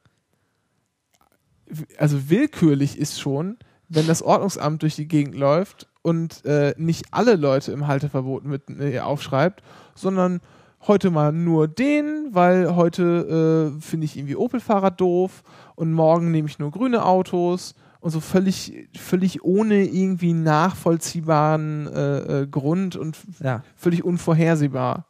[1.98, 3.58] also willkürlich ist schon,
[3.90, 8.62] wenn das Ordnungsamt durch die Gegend läuft und äh, nicht alle Leute im Halteverbot mit
[8.70, 9.62] äh, aufschreibt,
[9.94, 10.40] sondern
[10.86, 15.42] heute mal nur den, weil heute äh, finde ich irgendwie Opel-Fahrer doof
[15.76, 22.42] und morgen nehme ich nur grüne Autos und so völlig, völlig ohne irgendwie nachvollziehbaren äh,
[22.42, 23.62] äh, Grund und Ja.
[23.76, 25.06] völlig unvorhersehbar.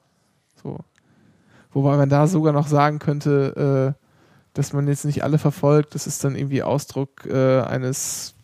[0.62, 0.78] So.
[1.72, 4.04] Wobei man da sogar noch sagen könnte, äh,
[4.52, 8.34] dass man jetzt nicht alle verfolgt, das ist dann irgendwie Ausdruck äh, eines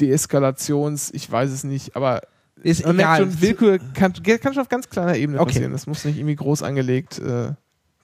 [0.00, 2.22] Deeskalations, ich weiß es nicht, aber
[2.62, 3.30] Ist man merkt egal.
[3.32, 5.52] schon, Willkür kann, kann schon auf ganz kleiner Ebene Okay.
[5.52, 5.72] passieren.
[5.72, 7.52] Das muss nicht irgendwie groß angelegt äh,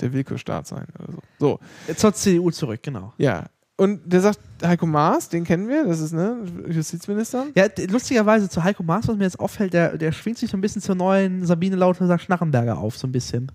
[0.00, 1.58] der Willkürstaat sein oder so.
[1.86, 3.12] So, Zur CDU zurück, genau.
[3.18, 3.44] ja.
[3.76, 6.36] Und der sagt, Heiko Maas, den kennen wir, das ist ne
[6.68, 7.46] Justizminister.
[7.56, 10.60] Ja, lustigerweise zu Heiko Maas, was mir jetzt auffällt, der, der schwingt sich so ein
[10.60, 13.50] bisschen zur neuen Sabine Lauter Schnarrenberger auf, so ein bisschen.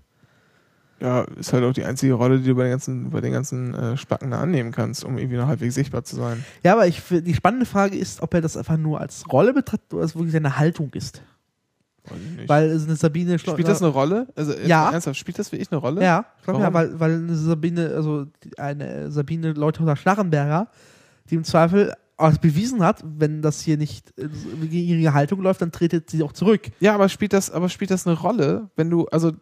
[1.00, 3.74] Ja, ist halt auch die einzige Rolle, die du bei den ganzen, bei den ganzen
[3.74, 6.44] äh, Spacken da annehmen kannst, um irgendwie noch halbwegs sichtbar zu sein.
[6.62, 9.94] Ja, aber ich, die spannende Frage ist, ob er das einfach nur als Rolle betrachtet
[9.94, 11.22] oder es wirklich seine Haltung ist.
[12.46, 14.26] Weil es eine Sabine Schlo- spielt das eine Rolle?
[14.34, 14.90] Also Ja.
[14.90, 16.02] ernsthaft, spielt das wirklich eine Rolle?
[16.02, 20.68] Ja, ich ja weil, weil eine Sabine, also eine Sabine Leuthauser Schnarrenberger,
[21.28, 24.28] die im Zweifel auch bewiesen hat, wenn das hier nicht äh,
[24.66, 26.62] gegen ihre Haltung läuft, dann tretet sie auch zurück.
[26.80, 29.32] Ja, aber spielt das, aber spielt das eine Rolle, wenn du, also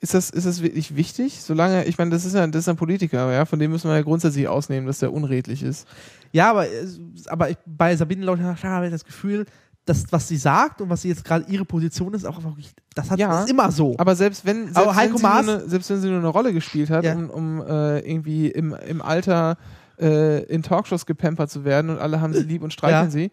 [0.00, 1.40] ist das, ist das wirklich wichtig?
[1.42, 3.96] Solange, ich meine, das ist ja, das ist ein Politiker, ja, von dem müssen wir
[3.96, 5.86] ja grundsätzlich ausnehmen, dass der unredlich ist.
[6.32, 6.86] Ja, aber, äh,
[7.28, 9.46] aber ich, bei Sabine Schnarrenberger habe ich das Gefühl,
[9.86, 13.10] dass was sie sagt und was sie jetzt gerade ihre Position ist, auch wirklich, das
[13.10, 13.94] hat Ja, ist immer so.
[13.98, 16.28] Aber selbst wenn, selbst, Aber wenn, sie nur Maas- eine, selbst wenn sie nur eine
[16.28, 17.14] Rolle gespielt hat, Ja.
[17.14, 19.56] um, um äh, irgendwie im, im Alter
[19.98, 23.10] äh, in Talkshows gepampert zu werden und alle haben sie lieb und streicheln Ja.
[23.10, 23.30] sie,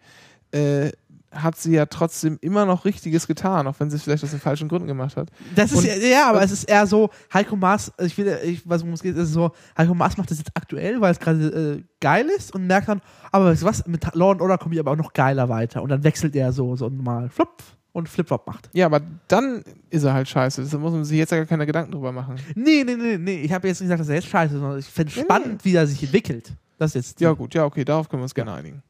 [0.56, 0.92] äh,
[1.34, 4.40] hat sie ja trotzdem immer noch Richtiges getan, auch wenn sie es vielleicht aus den
[4.40, 5.28] falschen Gründen gemacht hat.
[5.54, 8.68] Das ist Und- ja, ja, aber es ist eher so, Heiko Maas, ich will, ich
[8.68, 11.18] weiß, worum es geht, es ist so, Heiko Maas macht das jetzt aktuell, weil es
[11.18, 13.00] gerade äh, geil ist und merkt dann,
[13.32, 15.82] aber weißt du was, mit Law and Order komme ich aber auch noch geiler weiter
[15.82, 17.62] und dann wechselt er so, so mal flop
[17.92, 18.70] und flip-flop macht.
[18.72, 20.62] Ja, aber dann ist er halt scheiße.
[20.62, 22.36] Deshalb muss man sich jetzt ja gar keine Gedanken drüber machen.
[22.56, 24.78] Nee, nee, nee, nee, ich habe jetzt nicht gesagt, dass er jetzt scheiße ist, sondern
[24.80, 26.52] ich finde Nee, spannend, wie er sich entwickelt.
[26.76, 27.20] Das jetzt.
[27.20, 28.82] Ja, gut, ja, okay, darauf können wir uns gerne einigen.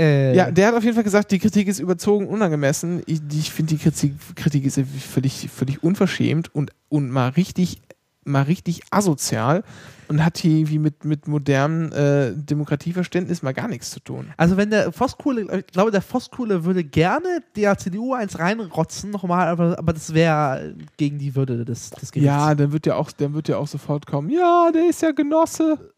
[0.00, 3.02] Äh, Ja, der hat auf jeden Fall gesagt, die Kritik ist überzogen, unangemessen.
[3.06, 4.80] Ich, ich finde, die Kritik, Kritik ist
[5.12, 7.82] völlig, völlig unverschämt und, und mal richtig,
[8.24, 9.62] mal richtig asozial
[10.08, 14.32] und hat hier irgendwie mit, mit modernem äh, Demokratieverständnis mal gar nichts zu tun.
[14.36, 19.48] Also wenn der Voskuhle, ich glaube, der Voskuhle würde gerne der CDU eins reinrotzen nochmal,
[19.48, 22.26] aber, aber das wäre gegen die Würde des, des Gerichts.
[22.26, 25.12] Ja, dann wird ja auch, dann wird ja auch sofort kommen, ja, der ist ja
[25.12, 25.92] Genosse.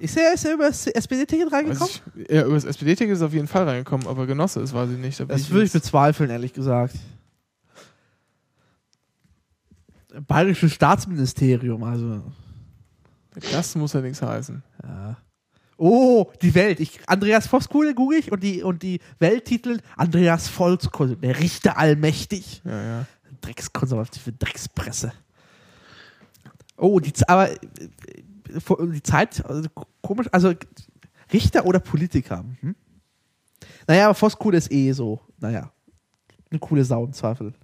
[0.00, 1.82] Ist er, ist er über das SPD-Ticket reingekommen?
[1.82, 4.72] Also ich, ja, über das SPD-Ticket ist er auf jeden Fall reingekommen, aber Genosse ist,
[4.72, 5.18] weiß ich nicht.
[5.18, 6.94] Da Das würde ich bezweifeln, ehrlich gesagt.
[10.26, 12.22] Bayerisches Staatsministerium, also.
[13.52, 14.62] das muss ja nichts heißen.
[14.82, 15.16] Ja.
[15.76, 16.80] Oh, die Welt.
[16.80, 22.62] Ich, Andreas Voskuhle google ich und die, und die Welttitel Andreas Volkskuhle, der Richter allmächtig.
[22.64, 23.06] Ja, ja.
[23.40, 25.12] Dreckskonservative Dreckspresse.
[26.76, 27.56] Oh, die, aber äh,
[28.48, 29.68] die Zeit, also,
[30.02, 30.52] komisch, also
[31.32, 32.44] Richter oder Politiker.
[32.60, 32.74] Hm?
[33.86, 35.72] Naja, aber Voskuhle ist eh so, naja,
[36.50, 37.54] eine coole Sau im Zweifel.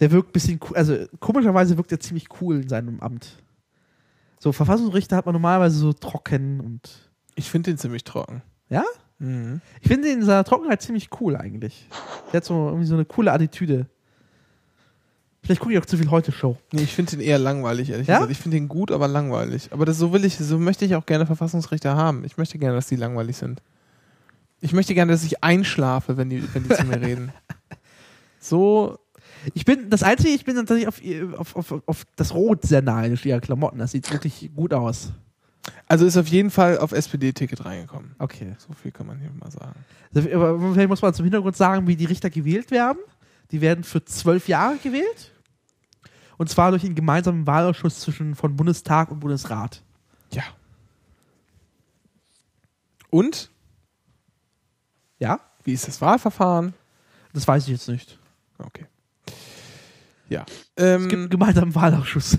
[0.00, 3.42] Der wirkt ein bisschen, also komischerweise wirkt er ziemlich cool in seinem Amt.
[4.38, 7.10] So, Verfassungsrichter hat man normalerweise so trocken und.
[7.34, 8.42] Ich finde den ziemlich trocken.
[8.68, 8.84] Ja?
[9.18, 9.60] Mhm.
[9.80, 11.88] Ich finde ihn in seiner Trockenheit ziemlich cool eigentlich.
[12.32, 13.86] Der hat so irgendwie so eine coole Attitüde.
[15.48, 16.58] Vielleicht gucke ich auch zu viel Heute-Show.
[16.72, 18.16] Nee, ich finde den eher langweilig, ehrlich Ja?
[18.16, 18.32] gesagt.
[18.32, 19.70] Ich finde den gut, aber langweilig.
[19.72, 22.22] Aber das so will ich, so möchte ich auch gerne Verfassungsrichter haben.
[22.26, 23.62] Ich möchte gerne, dass die langweilig sind.
[24.60, 27.32] Ich möchte gerne, dass ich einschlafe, wenn die, wenn die zu mir reden.
[28.40, 28.98] So,
[29.54, 31.00] Ich bin, das Einzige, ich bin tatsächlich auf,
[31.38, 33.78] auf, auf, auf das Rot sehr neidisch, ihrer Klamotten.
[33.78, 35.12] Das sieht wirklich gut aus.
[35.86, 38.14] also ist auf jeden Fall auf SPD-Ticket reingekommen.
[38.18, 38.54] Okay.
[38.58, 39.74] So viel kann man hier mal sagen.
[40.34, 42.98] Aber vielleicht muss man zum Hintergrund sagen, wie die Richter gewählt werden.
[43.50, 45.32] Die werden für zwölf Jahre gewählt.
[46.38, 49.82] Und zwar durch einen gemeinsamen Wahlausschuss zwischen von Bundestag und Bundesrat.
[50.32, 50.44] Ja.
[53.10, 53.50] Und?
[55.18, 55.40] Ja?
[55.64, 56.74] Wie ist das Wahlverfahren?
[57.32, 58.18] Das weiß ich jetzt nicht.
[58.58, 58.86] Okay.
[60.28, 60.46] Ja.
[60.76, 62.38] Es Ähm, gibt einen gemeinsamen Wahlausschuss.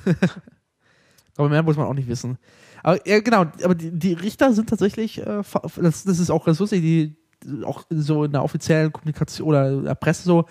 [1.37, 2.37] aber mehr muss man auch nicht wissen.
[2.83, 5.43] Aber ja, genau, aber die, die Richter sind tatsächlich, äh,
[5.75, 7.15] das, das ist auch ganz lustig, die
[7.63, 10.45] auch so in der offiziellen Kommunikation oder in der Presse so,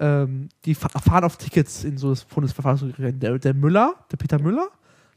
[0.00, 3.22] ähm, die fa- fahren auf Tickets in so das Bundesverfassungsgericht.
[3.22, 4.68] Der, der Müller, der Peter Müller,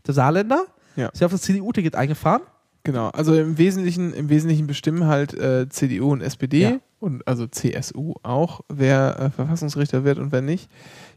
[0.08, 0.66] der Saarländer,
[0.96, 1.08] Ja.
[1.10, 2.42] ist ja auf das CDU-Ticket eingefahren.
[2.84, 6.80] Genau, also im Wesentlichen, im Wesentlichen bestimmen halt äh, CDU und SPD Ja.
[7.00, 10.70] und also CSU auch, wer äh, Verfassungsrichter wird und wer nicht.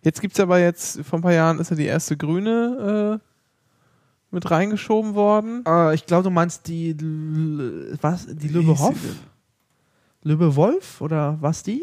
[0.02, 3.26] Jetzt gibt es aber jetzt, vor ein paar Jahren ist ja die erste Grüne äh,
[4.34, 5.62] mit reingeschoben worden.
[5.66, 6.96] Äh, ich glaube, du meinst die,
[8.00, 8.96] was, die Löbe Hoff?
[10.24, 11.82] Löbe Wolf oder was die?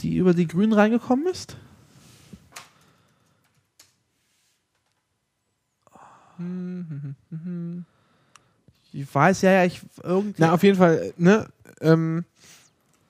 [0.00, 1.56] Die über die Grünen reingekommen ist?
[8.92, 10.40] Ich weiß, ja, ja, ich irgendwie.
[10.40, 11.48] Na, auf jeden Fall, ne?
[11.80, 12.24] Ähm,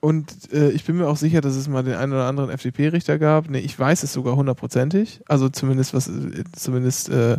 [0.00, 3.18] und äh, ich bin mir auch sicher, dass es mal den einen oder anderen FDP-Richter
[3.18, 3.50] gab.
[3.50, 5.20] Nee, ich weiß es sogar hundertprozentig.
[5.26, 7.38] Also zumindest was, äh, zumindest äh,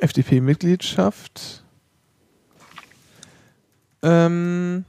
[0.00, 1.62] FDP-Mitgliedschaft.
[4.02, 4.84] Ähm,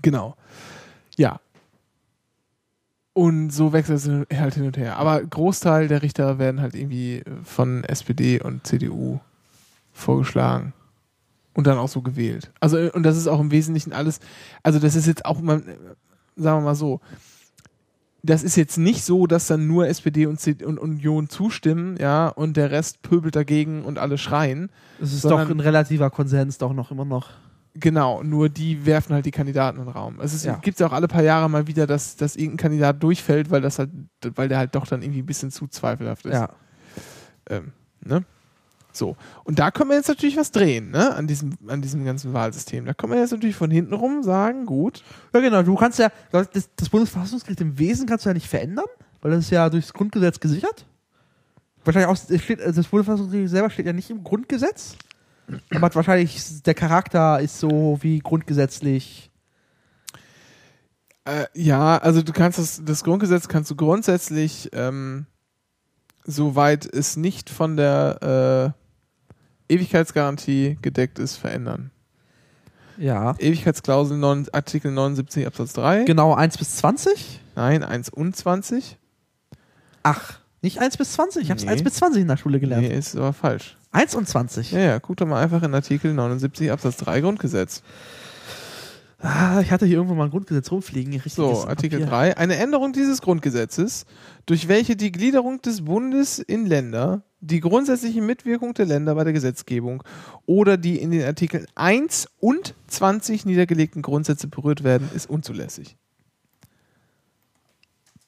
[0.00, 0.36] genau.
[1.16, 1.40] Ja.
[3.12, 4.96] Und so wechselt es halt hin und her.
[4.98, 9.20] Aber Großteil der Richter werden halt irgendwie von SPD und CDU
[9.92, 10.74] vorgeschlagen
[11.54, 12.52] und dann auch so gewählt.
[12.60, 14.20] Also äh, und das ist auch im Wesentlichen alles,
[14.62, 15.76] also das ist jetzt auch mal, äh,
[16.36, 17.00] sagen wir mal so,
[18.22, 22.28] das ist jetzt nicht so, dass dann nur SPD und, C und Union zustimmen, ja,
[22.28, 24.68] und der Rest pöbelt dagegen und alle schreien.
[25.00, 27.30] Es ist doch ein relativer Konsens, doch noch immer noch.
[27.78, 30.18] Genau, nur die werfen halt die Kandidaten in den Raum.
[30.20, 30.56] Es Ja.
[30.56, 33.78] gibt ja auch alle paar Jahre mal wieder, dass, dass irgendein Kandidat durchfällt, weil das
[33.78, 33.90] halt,
[34.34, 36.34] weil der halt doch dann irgendwie ein bisschen zu zweifelhaft ist.
[36.34, 36.48] Ja.
[37.50, 37.72] Ähm,
[38.04, 38.24] ne?
[38.92, 39.14] So.
[39.44, 41.14] Und da können wir jetzt natürlich was drehen, ne?
[41.14, 42.86] An diesem, an diesem ganzen Wahlsystem.
[42.86, 45.04] Da können wir jetzt natürlich von hinten rum sagen, gut,
[45.34, 45.62] Ja, genau.
[45.62, 48.86] Du kannst ja, das, das Bundesverfassungsgericht im Wesen kannst du ja nicht verändern,
[49.20, 50.86] weil das ist ja durchs Grundgesetz gesichert.
[51.84, 54.96] Wahrscheinlich auch, steht, also das Bundesverfassungsgericht selber steht ja nicht im Grundgesetz.
[55.74, 59.30] Aber wahrscheinlich, der Charakter ist so wie grundgesetzlich.
[61.24, 65.26] Äh, ja, also du kannst das, das Grundgesetz kannst du grundsätzlich, ähm,
[66.24, 68.74] soweit es nicht von der
[69.68, 71.90] äh, Ewigkeitsgarantie gedeckt ist, verändern.
[72.98, 73.34] Ja.
[73.38, 76.04] Ewigkeitsklausel 9, Artikel 79 Absatz 3.
[76.04, 77.40] Genau, 1 bis 20?
[77.54, 78.96] Nein, 1 und 20.
[80.02, 81.42] Ach, nicht 1 bis 20.
[81.42, 81.70] Ich hab's Nee.
[81.70, 82.86] 1 bis 20 in der Schule gelernt.
[82.88, 83.76] Nee, ist aber falsch.
[83.96, 84.72] 1 und 20.
[84.72, 87.82] Ja, ja, guck doch mal einfach in Artikel 79 Absatz 3 Grundgesetz.
[89.18, 91.22] Ah, ich hatte hier irgendwo mal ein Grundgesetz rumfliegen.
[91.24, 92.10] So, Artikel Papier.
[92.10, 92.36] 3.
[92.36, 94.04] Eine Änderung dieses Grundgesetzes,
[94.44, 99.32] durch welche die Gliederung des Bundes in Länder, die grundsätzliche Mitwirkung der Länder bei der
[99.32, 100.02] Gesetzgebung
[100.44, 105.96] oder die in den Artikeln 1 und 20 niedergelegten Grundsätze berührt werden, ist unzulässig.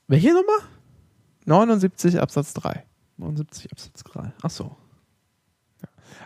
[0.06, 0.62] Welche Nummer?
[1.44, 2.84] 79 Absatz 3.
[3.18, 4.32] 79 Absatz 3.
[4.40, 4.74] Ach so.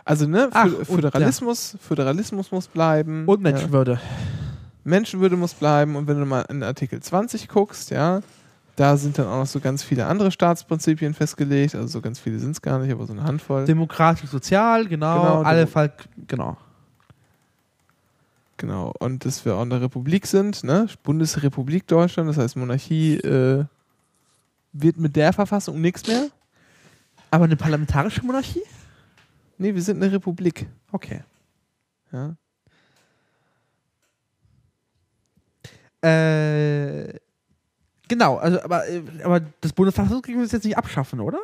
[0.05, 3.25] Also, ne, Ach, Fö- und- Föderalismus, Föderalismus muss bleiben.
[3.27, 3.51] Und Ja.
[3.51, 3.99] Menschenwürde.
[4.83, 8.21] Menschenwürde muss bleiben und wenn du mal in Artikel 20 guckst, ja,
[8.75, 12.39] da sind dann auch noch so ganz viele andere Staatsprinzipien festgelegt, also so ganz viele
[12.39, 13.65] sind es gar nicht, aber so eine Handvoll.
[13.65, 15.21] Demokratisch, sozial, genau.
[15.21, 15.93] Genau, alle Fall,
[16.27, 16.57] genau.
[18.57, 20.87] Genau, und dass wir auch eine Republik sind, ne?
[21.03, 23.65] Bundesrepublik Deutschland, das heißt Monarchie äh,
[24.73, 26.27] wird mit der Verfassung nichts mehr.
[27.31, 28.61] Aber eine parlamentarische Monarchie?
[29.63, 30.67] Nee, wir sind eine Republik.
[30.91, 31.23] Okay.
[32.11, 32.35] Ja.
[36.01, 37.17] Äh,
[38.09, 41.39] genau, also, aber, äh, aber das Bundesverfassungsgericht will es jetzt nicht abschaffen, oder?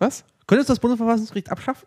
[0.00, 0.24] Was?
[0.48, 1.86] Könntest du das Bundesverfassungsgericht abschaffen?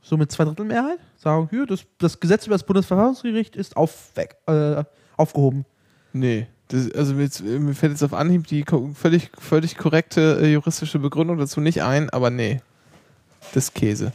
[0.00, 0.98] So mit Zweidrittelmehrheit?
[1.18, 4.84] Sagen, hier, das, das Gesetz über das Bundesverfassungsgericht ist auf, weg, äh,
[5.18, 5.66] aufgehoben.
[6.14, 6.46] Nee.
[6.68, 8.64] Das, also mir, jetzt- mir fällt jetzt auf Anhieb die
[8.94, 12.62] völlig, völlig korrekte äh, juristische Begründung dazu nicht ein, aber nee.
[13.52, 14.12] Das ist Käse.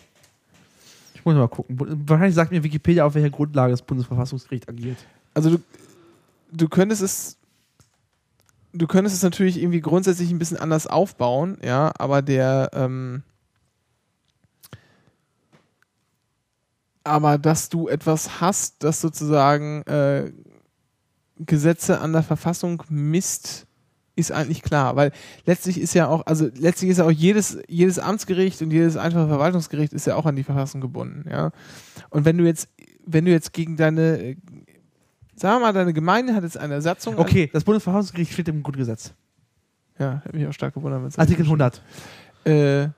[1.14, 1.78] Ich muss mal gucken.
[2.08, 4.98] Wahrscheinlich sagt mir Wikipedia, auf welcher Grundlage das Bundesverfassungsgericht agiert.
[5.34, 5.58] Also du,
[6.52, 7.38] du könntest es
[8.74, 13.24] du könntest es natürlich irgendwie grundsätzlich ein bisschen anders aufbauen, ja, aber der ähm,
[17.04, 20.32] aber dass du etwas hast, das sozusagen äh,
[21.38, 23.66] Gesetze an der Verfassung misst,
[24.22, 25.12] ist eigentlich klar, weil
[25.46, 29.28] letztlich ist ja auch, also letztlich ist ja auch jedes, jedes Amtsgericht und jedes einfache
[29.28, 31.52] Verwaltungsgericht ist ja auch an die Verfassung gebunden, ja.
[32.10, 32.70] Und wenn du jetzt,
[33.06, 34.38] wenn du jetzt gegen deine,
[35.36, 37.18] sagen wir mal, deine Gemeinde hat jetzt eine Satzung.
[37.18, 39.14] Okay, das Bundesverfassungsgericht steht im Grundgesetz.
[40.00, 41.82] Ja, hätte mich auch stark gewundert, wenn es Artikel 100.
[42.44, 42.92] Äh, hätte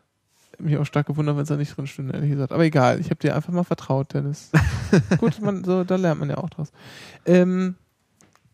[0.60, 2.52] mich auch stark gewundert, wenn es da nicht drin stünde, ehrlich gesagt.
[2.52, 4.52] Aber egal, ich habe dir einfach mal vertraut, Dennis.
[5.18, 6.72] Gut, man, so, da lernt man ja auch draus.
[7.26, 7.76] Ähm,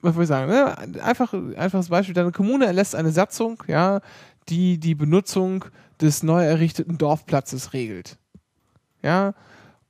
[0.01, 0.51] was wollte ich sagen?
[0.51, 1.03] Ne?
[1.03, 2.13] Einfach, einfaches Beispiel.
[2.13, 4.01] Deine Kommune erlässt eine Satzung, ja,
[4.47, 5.65] die die Benutzung
[6.01, 8.17] des neu errichteten Dorfplatzes regelt.
[9.01, 9.33] Ja,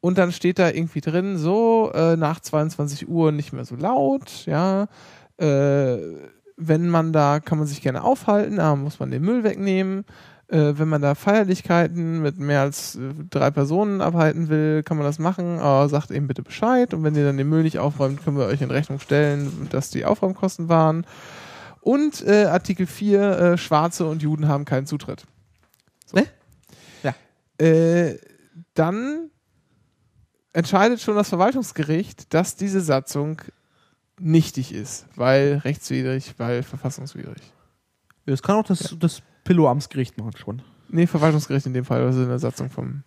[0.01, 4.45] und dann steht da irgendwie drin, so, äh, nach 22 Uhr nicht mehr so laut,
[4.45, 4.87] ja,
[5.37, 5.97] äh,
[6.57, 10.05] wenn man da, kann man sich gerne aufhalten, aber muss man den Müll wegnehmen.
[10.49, 15.05] Äh, wenn man da Feierlichkeiten mit mehr als äh, drei Personen abhalten will, kann man
[15.05, 16.93] das machen, aber sagt eben bitte Bescheid.
[16.95, 19.91] Und wenn ihr dann den Müll nicht aufräumt, können wir euch in Rechnung stellen, dass
[19.91, 21.05] die Aufräumkosten waren.
[21.81, 25.25] Und äh, Artikel 4, äh, Schwarze und Juden haben keinen Zutritt.
[26.07, 26.17] So.
[26.17, 26.25] Ne?
[27.03, 27.13] Ja.
[27.63, 28.17] Äh,
[28.73, 29.29] dann
[30.51, 33.39] entscheidet schon das Verwaltungsgericht, dass diese Satzung
[34.19, 37.53] nichtig ist, weil rechtswidrig, weil verfassungswidrig.
[38.25, 40.61] Das kann auch das, das Pillow-Amtsgericht machen schon.
[40.89, 43.01] Nee, Verwaltungsgericht in dem Fall, also in der Satzung vom.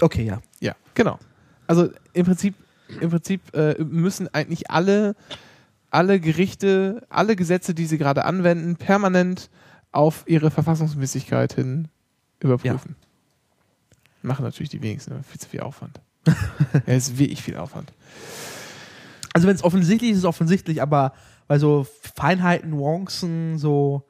[0.00, 0.40] Okay, ja.
[0.60, 1.18] Ja, genau.
[1.66, 2.54] Also im Prinzip,
[3.00, 5.16] im Prinzip äh, müssen eigentlich alle,
[5.90, 9.50] alle Gerichte, alle Gesetze, die sie gerade anwenden, permanent
[9.90, 11.88] auf ihre Verfassungsmäßigkeit hin
[12.38, 12.94] überprüfen.
[14.22, 16.00] Machen natürlich die wenigsten, aber viel zu viel Aufwand.
[16.86, 17.92] ja, ist wirklich viel Aufwand.
[19.32, 21.12] Also wenn es offensichtlich ist, ist es offensichtlich, aber
[21.48, 24.04] bei so Feinheiten, Nuancen, so,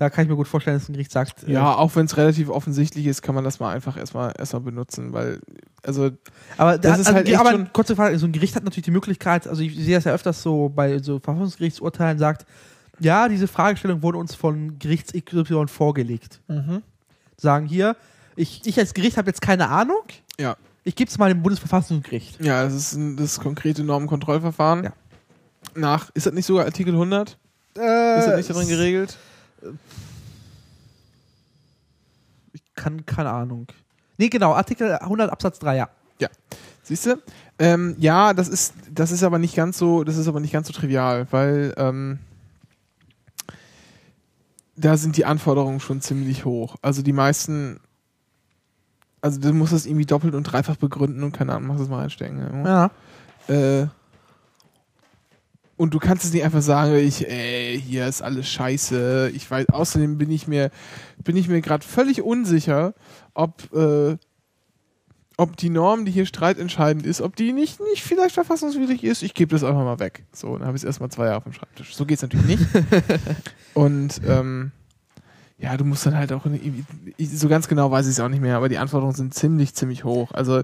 [0.00, 2.16] da kann ich mir gut vorstellen, dass ein Gericht sagt, äh, Ja, auch wenn es
[2.16, 5.40] relativ offensichtlich ist, kann man das mal einfach erstmal erstmal benutzen, weil,
[5.82, 6.10] also
[6.56, 8.64] aber, das da, ist also, halt echt aber schon- kurze Frage, so ein Gericht hat
[8.64, 12.46] natürlich die Möglichkeit, also ich sehe das ja öfters so bei so Verfassungsgerichtsurteilen, sagt,
[12.98, 16.40] Ja, diese Fragestellung wurde uns von Gerichts XY vorgelegt.
[17.36, 17.96] Sagen hier,
[18.36, 20.02] ich, ich als Gericht habe jetzt keine Ahnung,
[20.38, 20.56] Ja.
[20.84, 22.40] ich gebe es mal dem Bundesverfassungsgericht.
[22.42, 24.84] Ja, das ist ein, das konkrete Normenkontrollverfahren.
[24.84, 24.92] Ja.
[25.74, 27.36] Nach, ist das nicht sogar Artikel 100?
[27.78, 29.16] Äh, Ist das nicht darin geregelt?
[32.52, 33.66] Ich kann, keine Ahnung.
[34.18, 35.88] Nee, genau, Artikel 100 Absatz 3, ja.
[36.90, 37.22] Siehst du?
[37.60, 40.66] Ähm, ja, das ist, das ist aber nicht ganz so, das ist aber nicht ganz
[40.66, 42.18] so trivial, weil ähm,
[44.74, 46.74] da sind die Anforderungen schon ziemlich hoch.
[46.82, 47.78] Also die meisten,
[49.20, 52.02] also du musst das irgendwie doppelt und dreifach begründen und keine Ahnung, mach das mal
[52.02, 52.64] einstecken.
[52.64, 52.90] Ja.
[53.48, 53.54] Ja.
[53.54, 53.86] Äh,
[55.80, 59.30] und du kannst es nicht einfach sagen, ich, ey, hier ist alles scheiße.
[59.34, 60.70] Ich weiß, außerdem bin ich mir,
[61.24, 62.92] bin ich mir gerade völlig unsicher,
[63.32, 64.18] ob, äh,
[65.38, 69.22] ob die Norm, die hier streitentscheidend ist, ob die nicht, nicht vielleicht verfassungswidrig ist.
[69.22, 70.24] Ich gebe das einfach mal weg.
[70.32, 71.94] So, dann habe ich es erstmal zwei Jahre auf dem Schreibtisch.
[71.96, 72.66] So geht es natürlich nicht.
[73.72, 74.72] und ähm,
[75.56, 76.84] ja, du musst dann halt auch, in-
[77.18, 80.04] so ganz genau weiß ich es auch nicht mehr, aber die Anforderungen sind ziemlich, ziemlich
[80.04, 80.32] hoch.
[80.32, 80.60] Also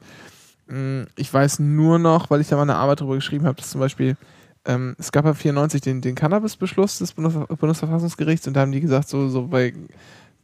[0.67, 3.71] mh, ich weiß nur noch, weil ich da mal eine Arbeit darüber geschrieben habe, dass
[3.71, 4.19] zum Beispiel
[4.67, 8.81] ähm, es gab ja 94 den, den Cannabis-Beschluss des Bundesver Bundesverfassungsgerichts und da haben die
[8.81, 9.73] gesagt, so, so bei,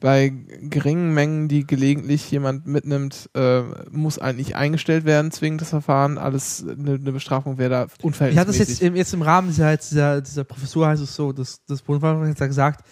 [0.00, 0.32] bei
[0.62, 6.18] geringen Mengen, die gelegentlich jemand mitnimmt, äh, muss eigentlich eingestellt werden, zwingend das Verfahren.
[6.18, 8.58] Alles eine, eine Bestrafung wäre da Ich hatte unverhältnismäßig.
[8.58, 11.82] das jetzt im, jetzt im Rahmen dieser, dieser, dieser Professur, heißt es so, das, das
[11.82, 12.84] Bundesverfassungsgericht hat gesagt,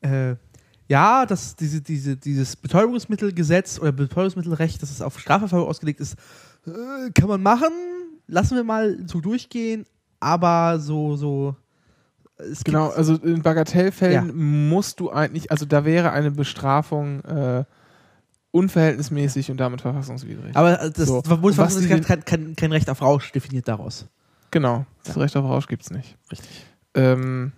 [0.00, 0.36] äh,
[0.88, 6.16] ja, dass diese, diese, dieses Betäubungsmittelgesetz oder Betäubungsmittelrecht, dass es auf Strafverfolgung ausgelegt ist,
[6.66, 7.70] äh, kann man machen,
[8.26, 9.86] lassen wir mal so durchgehen,
[10.22, 11.56] aber so, so,
[12.38, 17.64] es Genau, gibt, also in Bagatellfällen musst du eigentlich, also da wäre eine Bestrafung äh,
[18.50, 20.56] unverhältnismäßig und damit verfassungswidrig.
[20.56, 21.22] aber das So.
[21.22, 24.06] Bundesverfassungsgericht hat kein, kein, Recht auf Rausch definiert daraus.
[24.50, 26.16] Genau, das Recht auf Rausch gibt's nicht.
[26.30, 26.66] Richtig.
[26.94, 27.52] Ähm,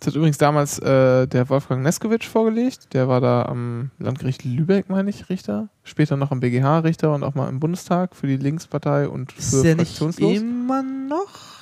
[0.00, 2.92] das hat übrigens damals äh, der Wolfgang Neskowitsch vorgelegt.
[2.92, 5.68] Der war da am Landgericht Lübeck, meine ich, Richter.
[5.84, 9.38] Später noch am BGH Richter und auch mal im Bundestag für die Linkspartei und für
[9.38, 10.36] Ist der nicht Fraktionslos.
[10.36, 11.53] immer noch?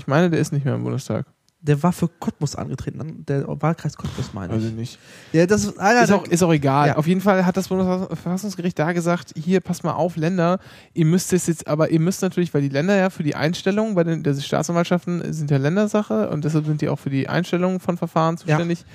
[0.00, 1.26] Ich meine, der ist nicht mehr im Bundestag.
[1.62, 4.64] Der war für Cottbus angetreten, der Wahlkreis Cottbus, meine ich.
[4.68, 4.98] ich nicht.
[5.34, 6.88] Ja, das ist einer Ist der- auch, ist auch egal.
[6.88, 6.96] Ja.
[6.96, 10.58] Auf jeden Fall hat das Bundesverfassungsgericht da gesagt, hier, passt mal auf, Länder,
[10.94, 13.94] ihr müsst es jetzt, aber ihr müsst natürlich, weil die Länder ja für die Einstellung
[13.94, 17.78] bei den der Staatsanwaltschaften sind ja Ländersache und deshalb sind die auch für die Einstellung
[17.78, 18.86] von Verfahren zuständig.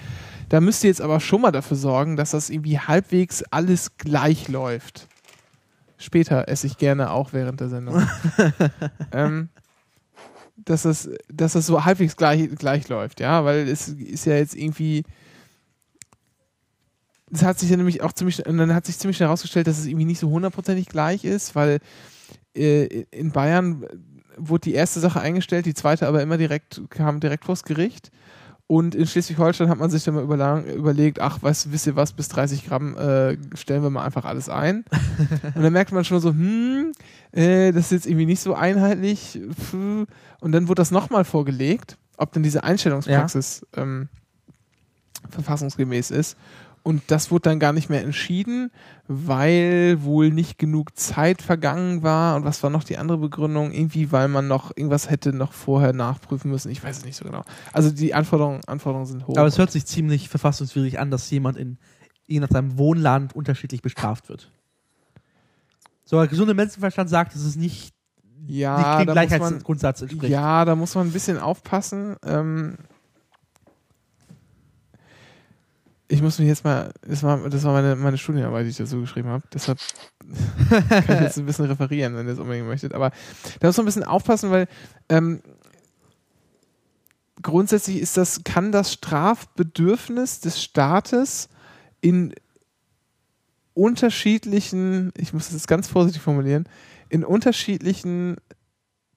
[0.49, 4.47] Da müsst ihr jetzt aber schon mal dafür sorgen, dass das irgendwie halbwegs alles gleich
[4.47, 5.07] läuft.
[5.97, 8.01] Später esse ich gerne auch während der Sendung.
[9.11, 9.49] ähm,
[10.65, 14.55] dass das, dass das so halbwegs gleich, gleich läuft, ja, weil es ist ja jetzt
[14.55, 15.03] irgendwie
[17.31, 19.85] es hat sich ja nämlich auch ziemlich, dann hat sich ziemlich schnell herausgestellt, dass es
[19.85, 21.79] irgendwie nicht so hundertprozentig gleich ist, weil
[22.55, 23.85] äh, in Bayern
[24.37, 28.11] wurde die erste Sache eingestellt, die zweite aber immer direkt, kam direkt vors Gericht.
[28.67, 32.13] Und in Schleswig-Holstein hat man sich dann mal überlang, überlegt, ach, weißt, wisst ihr was,
[32.13, 34.85] bis 30 Gramm äh, stellen wir mal einfach alles ein.
[35.55, 36.93] und dann merkt man schon so, hm,
[37.31, 39.39] äh, das ist jetzt irgendwie nicht so einheitlich.
[39.71, 44.09] Und dann wurde das nochmal vorgelegt, ob denn diese Einstellungspraxis ähm,
[45.29, 46.35] verfassungsgemäß ist.
[46.85, 48.69] Und das wurde dann gar nicht mehr entschieden,
[49.07, 52.35] weil wohl nicht genug Zeit vergangen war.
[52.35, 53.71] Und was war noch die andere Begründung?
[53.71, 56.69] Irgendwie, weil man noch irgendwas hätte noch vorher nachprüfen müssen.
[56.69, 57.43] Ich weiß es nicht so genau.
[57.73, 59.35] Also die Anforderungen, Anforderungen sind hoch.
[59.35, 61.79] Aber es hört sich ziemlich verfassungswidrig an, dass jemand in
[62.27, 64.51] je nach seinem Wohnland unterschiedlich bestraft wird.
[66.03, 67.95] So, der gesunde Menschenverstand sagt, dass es nicht,
[68.45, 70.31] ja, nicht dem Gleichheitsgrundsatz entspricht.
[70.31, 72.15] ja, da muss man ein bisschen aufpassen.
[72.23, 72.77] Ähm,
[76.07, 79.01] ich muss mich jetzt mal, das war, das war meine, meine Studienarbeit, die ich dazu
[79.01, 79.43] geschrieben habe.
[79.53, 79.79] Deshalb
[80.69, 82.93] kann ich jetzt ein bisschen referieren, wenn ihr es unbedingt möchtet.
[82.93, 83.11] Aber
[83.59, 84.67] da muss man ein bisschen aufpassen, weil
[85.09, 85.41] ähm,
[87.41, 91.49] grundsätzlich ist das, kann das Strafbedürfnis des Staates
[92.01, 92.33] in
[93.73, 96.69] unterschiedlichen, ich muss das jetzt ganz vorsichtig formulieren,
[97.09, 98.37] in unterschiedlichen,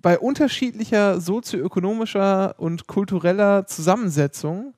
[0.01, 4.75] bei unterschiedlicher sozioökonomischer und kultureller Zusammensetzung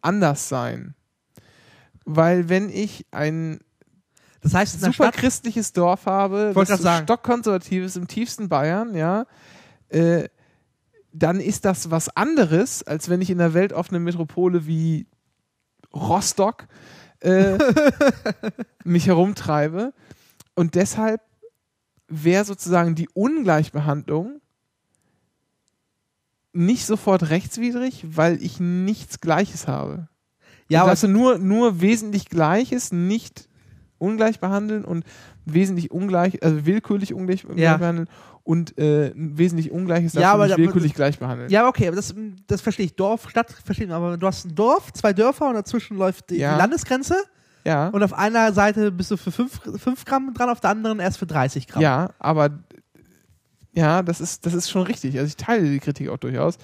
[0.00, 0.94] anders sein.
[2.04, 3.60] Weil wenn ich ein
[4.40, 7.04] Das heißt, super Stadt, christliches Dorf habe, grad so sagen.
[7.04, 9.26] stockkonservatives im tiefsten Bayern, ja,
[9.88, 10.28] äh,
[11.12, 15.06] dann ist das was anderes, als wenn ich in einer weltoffenen Metropole wie
[15.94, 16.66] Rostock
[17.20, 17.58] äh,
[18.84, 19.92] mich herumtreibe.
[20.54, 21.20] Und deshalb
[22.08, 24.40] wäre sozusagen die Ungleichbehandlung
[26.52, 30.08] nicht sofort rechtswidrig, weil ich nichts Gleiches habe.
[30.72, 33.48] Ja, aber also nur, nur wesentlich Gleiches, nicht
[33.98, 35.04] ungleich behandeln und
[35.44, 37.76] wesentlich ungleich, also willkürlich ungleich, Ja.
[37.76, 38.08] behandeln
[38.44, 41.48] und äh, wesentlich ungleiches Ja, aber nicht willkürlich gleich behandeln.
[41.50, 42.12] Ja, okay, aber das,
[42.48, 42.96] das verstehe ich.
[42.96, 46.36] Dorf, Stadt verstehe ich, aber du hast ein Dorf, zwei Dörfer und dazwischen läuft die,
[46.38, 46.54] Ja.
[46.54, 47.14] die Landesgrenze
[47.64, 51.18] Ja, und auf einer Seite bist du für 5 Gramm dran, auf der anderen erst
[51.18, 51.82] für 30 Gramm.
[51.82, 52.50] ja, aber
[53.74, 55.16] ja, das ist, das ist schon richtig.
[55.18, 56.58] Also ich teile die Kritik auch durchaus.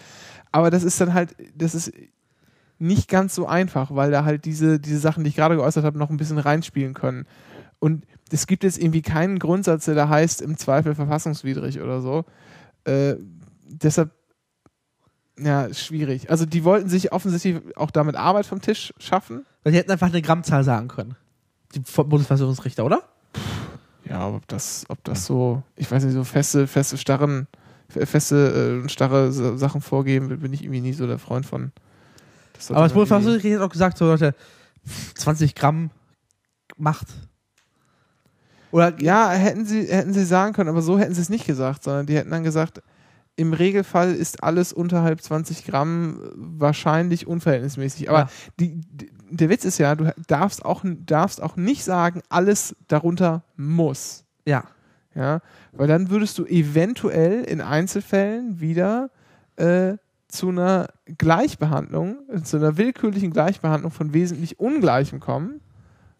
[0.52, 1.92] Aber das ist dann halt, das ist
[2.78, 5.98] nicht ganz so einfach, weil da halt diese, diese Sachen, die ich gerade geäußert habe,
[5.98, 7.26] noch ein bisschen reinspielen können.
[7.80, 12.24] Und es gibt jetzt irgendwie keinen Grundsatz, der da heißt, im Zweifel verfassungswidrig oder so.
[12.84, 13.16] Äh,
[13.66, 14.10] deshalb,
[15.38, 16.30] ja, schwierig.
[16.30, 19.44] Also die wollten sich offensichtlich auch damit Arbeit vom Tisch schaffen.
[19.62, 21.16] Weil die hätten einfach eine Grammzahl sagen können.
[21.74, 23.02] Die Bundesverfassungsrichter, oder?
[24.08, 27.46] Ja, ob das, ob das so, ich weiß nicht, so feste, feste, starren,
[27.88, 31.72] fe- feste, äh, starre Sa- Sachen vorgeben, bin ich irgendwie nie so der Freund von.
[32.58, 34.34] Aber das man irgendwie- Bundesverfassungsgericht hat auch gesagt, so Leute,
[35.14, 35.90] 20 Gramm
[36.76, 37.06] macht.
[38.70, 41.82] Oder Ja, hätten sie, hätten sie sagen können, aber so hätten sie es nicht gesagt,
[41.84, 42.82] sondern die hätten dann gesagt,
[43.36, 48.10] im Regelfall ist alles unterhalb 20 Gramm wahrscheinlich unverhältnismäßig.
[48.10, 48.28] Aber Ja.
[48.60, 53.44] die, die, der Witz ist ja, du darfst auch, darfst auch nicht sagen, alles darunter
[53.56, 54.24] muss.
[54.44, 54.64] ja.
[55.14, 55.40] Ja,
[55.72, 59.10] weil dann würdest du eventuell in Einzelfällen wieder
[59.56, 59.96] äh,
[60.28, 65.60] zu einer Gleichbehandlung, zu einer willkürlichen Gleichbehandlung von wesentlich Ungleichem kommen,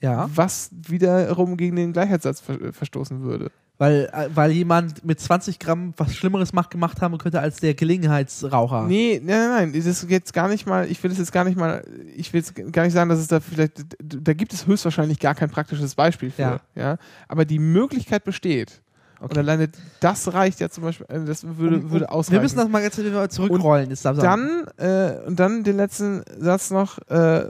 [0.01, 0.29] Ja.
[0.35, 3.51] was wiederum gegen den Gleichheitssatz ver verstoßen würde.
[3.81, 7.75] Weil, äh, weil jemand mit 20 Gramm was Schlimmeres macht, gemacht haben könnte als der
[7.75, 8.87] Gelegenheitsraucher.
[8.89, 11.45] Nee, nein, nein, nein, das ist jetzt gar nicht mal, ich will es jetzt gar
[11.45, 11.85] nicht mal,
[12.17, 15.37] ich will jetzt gar nicht sagen, dass es da vielleicht, da gibt es höchstwahrscheinlich gar
[15.37, 16.97] kein praktisches Beispiel für, ja, Ja.
[17.29, 18.83] aber die Möglichkeit besteht.
[19.21, 19.41] Und Okay.
[19.41, 19.69] alleine
[20.01, 22.33] das reicht ja zum Beispiel, äh, das würde, Und- würde und ausreichen.
[22.35, 23.91] Wir müssen das mal jetzt wieder zurückrollen.
[23.91, 27.47] Ist dann äh, und dann den letzten Satz noch äh,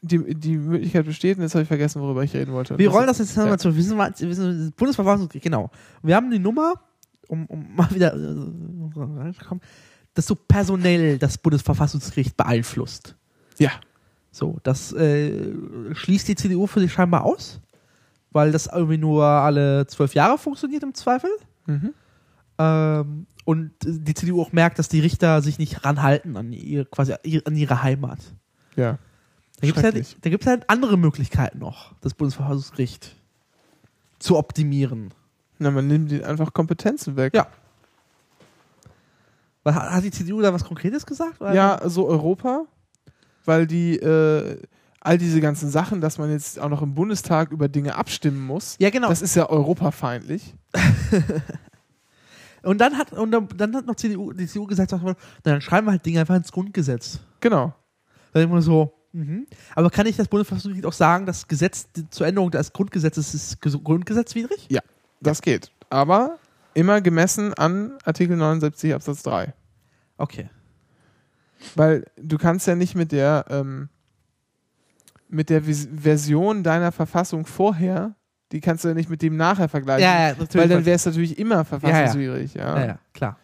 [0.00, 3.06] die, die Möglichkeit besteht und jetzt habe ich vergessen worüber ich reden wollte wir rollen
[3.06, 3.42] das jetzt ja.
[3.42, 3.74] nochmal zu.
[3.76, 5.70] Wir sind, wir sind Bundesverfassungsgericht, genau.
[6.02, 6.74] Wir haben die Nummer,
[7.28, 8.36] um, um mal wieder äh,
[8.96, 9.62] reinzukommen,
[10.14, 13.14] dass so personell das Bundesverfassungsgericht beeinflusst.
[13.58, 13.70] ja
[14.32, 15.54] So, das äh,
[15.92, 17.60] schließt die CDU für sich scheinbar aus,
[18.32, 21.30] weil das irgendwie nur alle zwölf Jahre funktioniert im Zweifel.
[21.66, 21.94] mhm.
[22.58, 27.14] Ähm, und die CDU auch merkt, dass die Richter sich nicht ranhalten an ihr, quasi
[27.44, 28.18] an ihre Heimat.
[28.76, 28.98] ja
[29.60, 33.16] Da gibt es halt, da gibt's halt andere Möglichkeiten noch, das Bundesverfassungsgericht
[34.20, 35.12] zu optimieren.
[35.58, 37.48] na man nimmt ihnen einfach Kompetenzen weg Ja.
[39.64, 41.40] Was, hat die CDU da was Konkretes gesagt?
[41.40, 41.54] Oder?
[41.54, 42.66] ja so Europa
[43.44, 44.58] weil die äh,
[45.04, 48.76] all diese ganzen Sachen dass man jetzt auch noch im Bundestag über Dinge abstimmen muss
[48.78, 49.08] Ja, genau.
[49.08, 50.54] das ist ja europafeindlich
[52.62, 55.92] und dann hat, und dann, hat noch CDU, die CDU gesagt, na, dann schreiben wir
[55.92, 57.18] halt Dinge einfach ins Grundgesetz.
[57.40, 57.74] genau
[58.32, 59.46] Dann immer so, mhm.
[59.74, 63.82] Aber kann ich das Bundesverfassungsgericht auch sagen, das Gesetz zur Änderung des Grundgesetzes ist ges-
[63.82, 64.68] grundgesetzwidrig?
[65.20, 66.38] das geht aber
[66.74, 69.52] immer gemessen an Artikel 79 Absatz 3
[70.16, 70.48] Okay.
[71.74, 73.88] Weil du kannst ja nicht mit der ähm,
[75.32, 78.14] mit der Vis Version deiner Verfassung vorher,
[78.52, 80.02] die kannst du ja nicht mit dem nachher vergleichen.
[80.04, 80.54] Ja, ja, natürlich.
[80.54, 82.54] weil dann wäre es natürlich immer verfassungswidrig.
[82.54, 83.38] Ja, ja, ja, klar.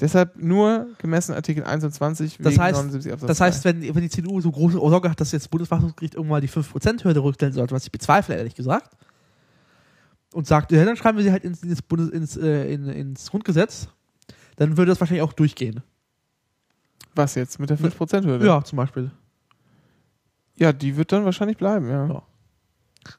[0.00, 3.68] Deshalb nur gemessen Artikel 21 Das heißt- 79 Absatz Das heißt, 2.
[3.68, 7.22] wenn, wenn die CDU so große Sorge hat, dass jetzt das Bundesverfassungsgericht irgendwann die 5%-Hürde
[7.22, 8.90] rückstellen sollte, was ich bezweifle, ehrlich gesagt,
[10.32, 13.30] und sagt, ja, dann schreiben wir sie halt ins, ins, Bundes, ins, äh, in, ins
[13.30, 13.88] Grundgesetz,
[14.56, 15.82] dann würde das wahrscheinlich auch durchgehen.
[17.14, 18.44] was jetzt mit der 5%-Hürde?
[18.46, 19.10] Ja, zum Beispiel.
[20.56, 22.06] Ja, die wird dann wahrscheinlich bleiben, ja.
[22.06, 22.22] Ja.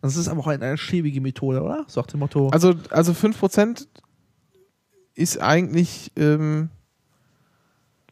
[0.02, 1.86] Das ist aber auch eine, eine schäbige Methode, oder?
[1.88, 2.49] So nach dem Motto.
[2.49, 3.88] Also, also 5%
[5.14, 6.70] ist eigentlich, ähm,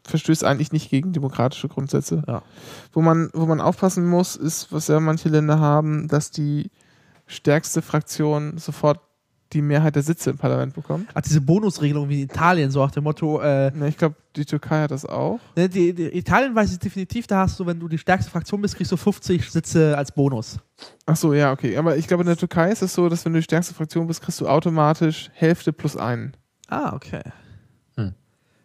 [0.05, 2.23] verstößt eigentlich nicht gegen demokratische Grundsätze.
[2.27, 2.43] Ja.
[2.91, 6.69] Wo man, wo man aufpassen muss, ist, was ja manche Länder haben, dass die
[7.25, 8.99] stärkste Fraktion sofort
[9.53, 11.09] die Mehrheit der Sitze im Parlament bekommt.
[11.13, 14.45] Ach, diese Bonusregelung wie in Italien, so nach dem Motto, äh, Ne, ich glaube, die
[14.45, 15.39] Türkei hat das auch.
[15.55, 18.61] ne, die, die, Italien weiß ich definitiv, da hast du, wenn du die stärkste Fraktion
[18.61, 20.59] bist, kriegst du 50 Sitze als Bonus.
[21.05, 21.77] Ach so, ja, okay.
[21.77, 24.07] Aber ich glaube, in der Türkei ist es so, dass wenn du die stärkste Fraktion
[24.07, 26.33] bist, kriegst du automatisch Hälfte plus einen.
[26.67, 27.21] Ah, okay.
[27.95, 28.13] Hm.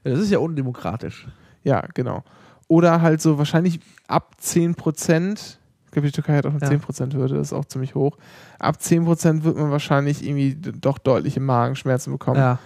[0.05, 1.29] Ja, das ist ja undemokratisch.
[1.63, 2.25] Ja, genau.
[2.69, 5.58] Oder halt so wahrscheinlich ab 10 Prozent.
[5.89, 6.69] Ich glaube, die Türkei hat auch eine Ja.
[6.69, 8.19] 10 Prozent Hürde, das ist auch ziemlich hoch.
[8.59, 12.39] Ab 10 Prozent wird man wahrscheinlich irgendwie doch deutliche Magenschmerzen bekommen.
[12.39, 12.59] Ja.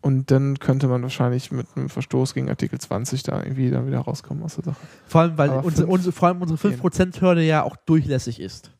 [0.00, 3.98] Und dann könnte man wahrscheinlich mit einem Verstoß gegen Artikel 20 da irgendwie dann wieder
[3.98, 4.76] rauskommen aus der Sache.
[5.08, 8.70] Vor allem, weil Aber unsere, unsere, vor allem unsere 5%-Hürde ja auch durchlässig ist.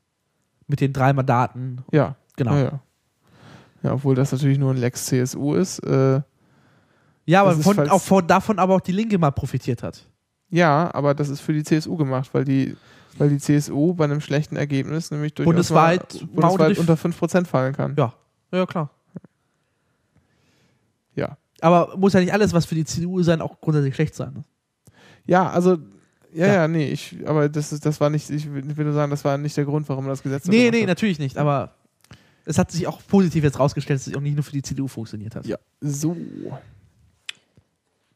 [0.68, 1.82] Mit den drei Mandaten.
[1.90, 2.52] Ja, Genau.
[2.52, 2.80] ja, Ja, ja.
[3.82, 5.80] Ja, obwohl das natürlich nur ein Lex CSU ist.
[5.80, 6.20] Äh,
[7.32, 10.04] aber Das ist von, auch von, davon aber auch die Linke mal profitiert hat.
[10.50, 12.76] ja, aber das ist für die CSU gemacht, weil die,
[13.18, 17.94] weil die CSU bei einem schlechten Ergebnis nämlich durchaus Bundesweit bundesweit unter 5% fallen kann.
[17.96, 18.14] Ja.
[18.52, 18.90] Ja, klar.
[21.14, 21.36] Ja.
[21.60, 24.32] Aber muss ja nicht alles, was für die CDU sein, auch grundsätzlich schlecht sein.
[24.32, 24.44] Ne?
[25.26, 25.78] Ja, also,
[26.32, 26.52] ja, Ja.
[26.54, 29.36] ja, nee, ich, aber das, ist, das war nicht, ich will nur sagen, das war
[29.38, 30.86] nicht der Grund, warum das Gesetz Nee, nee, hat.
[30.88, 31.36] natürlich nicht.
[31.36, 31.72] Aber
[32.44, 34.86] es hat sich auch positiv jetzt rausgestellt, dass es auch nicht nur für die CDU
[34.88, 35.46] funktioniert hat.
[35.46, 36.16] Ja, so.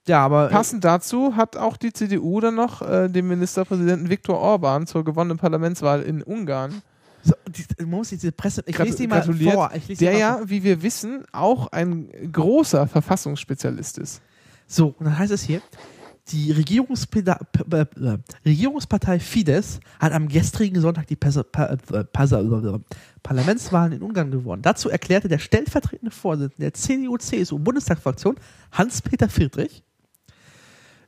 [0.09, 0.49] Ja, aber.
[0.49, 5.05] äh, Passend dazu hat auch die CDU dann noch äh, den Ministerpräsidenten Viktor Orban zur
[5.05, 6.83] gewonnenen Parlamentswahl in Ungarn,
[7.25, 8.65] so, die, man muss diese Presse.
[8.67, 9.71] Ich lese die mal vor.
[9.75, 10.51] Ich der mal ja, vor.
[10.51, 14.21] wie wir wissen, auch ein großer Verfassungsspezialist ist.
[14.67, 15.63] So, und dann heißt es hier.
[16.29, 16.55] Die äh,
[18.45, 22.05] Regierungspartei Fidesz hat am gestrigen Sonntag die pa äh, äh,
[23.23, 24.63] Parlamentswahlen in Ungarn gewonnen.
[24.63, 28.37] Dazu erklärte der stellvertretende Vorsitzende der CDU-CSU-Bundestagsfraktion
[28.71, 29.83] Hans-Peter Friedrich,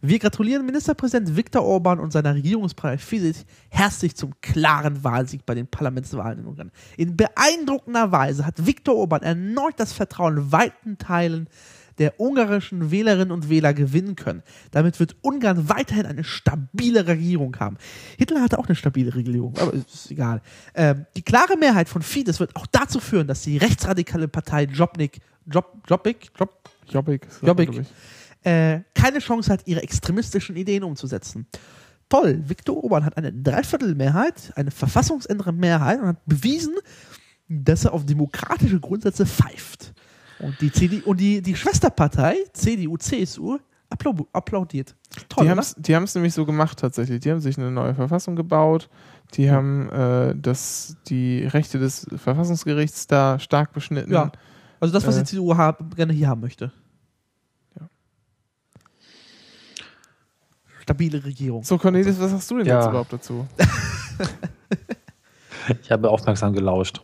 [0.07, 5.67] wir gratulieren Ministerpräsident Viktor Orban und seiner Regierungspartei Fidesz herzlich zum klaren Wahlsieg bei den
[5.67, 6.71] Parlamentswahlen in Ungarn.
[6.99, 11.49] In beeindruckender Weise hat Viktor Orban erneut das Vertrauen weiten Teilen
[11.99, 14.43] der ungarischen Wählerinnen und Wähler gewinnen können.
[14.73, 17.79] Damit wird Ungarn weiterhin eine stabile Regierung haben.
[18.19, 20.43] Hitler hatte auch eine stabile Regierung, aber ist egal.
[20.75, 25.21] Ähm, die klare Mehrheit von Fidesz wird auch dazu führen, dass die rechtsradikale Partei Jobnik,
[25.47, 27.27] Job, Jobbik, Job, Jobbik.
[27.31, 27.87] sagt man, Jobbik.
[28.45, 31.47] Äh, keine Chance hat, ihre extremistischen Ideen umzusetzen.
[32.09, 36.75] Toll, Viktor Orban hat eine Dreiviertelmehrheit, eine verfassungsändernde Mehrheit und hat bewiesen,
[37.49, 39.95] dass er auf demokratische Grundsätze pfeift.
[40.39, 43.59] Und die, CD, und die, die Schwesterpartei, CDU, CSU,
[43.89, 44.95] applau applaudiert.
[45.29, 45.47] Toll,
[45.79, 47.21] Die haben es nämlich so gemacht tatsächlich.
[47.21, 48.89] Die haben sich eine neue Verfassung gebaut.
[49.35, 54.12] Die haben äh, das, die Rechte des Verfassungsgerichts da stark beschnitten.
[54.12, 54.33] Ja.
[54.81, 55.21] Also das, was Äh.
[55.21, 56.73] die CDU hab, gerne hier haben möchte.
[60.85, 61.65] Stabile Regierung.
[61.65, 62.78] So, Cornelis, was sagst du denn Ja.
[62.81, 63.47] jetzt überhaupt dazu?
[65.82, 67.01] Ich habe aufmerksam gelauscht.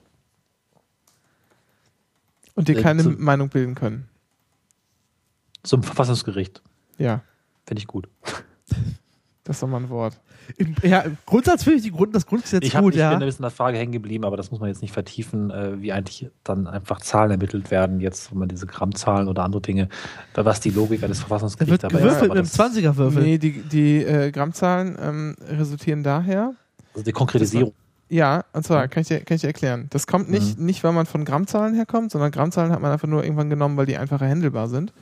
[2.54, 4.06] Und dir Äh, keine zum- Meinung bilden können.
[5.62, 6.62] Zum Verfassungsgericht.
[6.98, 7.22] Ja,
[7.66, 8.06] Finde ich gut.
[9.44, 10.20] das ist doch mal ein Wort.
[10.56, 13.10] Im, ja, im Grundsatz finde ich die Grund, das Grundgesetz Ich, hab, gut, ich ja.
[13.10, 15.50] bin ein bisschen in der Frage hängen geblieben, aber das muss man jetzt nicht vertiefen,
[15.50, 19.62] äh, wie eigentlich dann einfach Zahlen ermittelt werden, jetzt wenn man diese Grammzahlen oder andere
[19.62, 19.88] Dinge,
[20.34, 22.22] da was die Logik eines Verfassungsgerichts wird dabei ist.
[22.22, 23.22] mit einem das- 20er-Würfel.
[23.22, 26.54] Nee, die, die äh, Grammzahlen ähm, resultieren daher.
[26.94, 27.72] Also die Konkretisierung.
[28.08, 29.86] Ja, und zwar kann ich dir, kann ich dir erklären.
[29.90, 33.22] Das kommt nicht, nicht, weil man von Grammzahlen herkommt, sondern Grammzahlen hat man einfach nur
[33.22, 34.92] irgendwann genommen, weil die einfacher handelbar sind.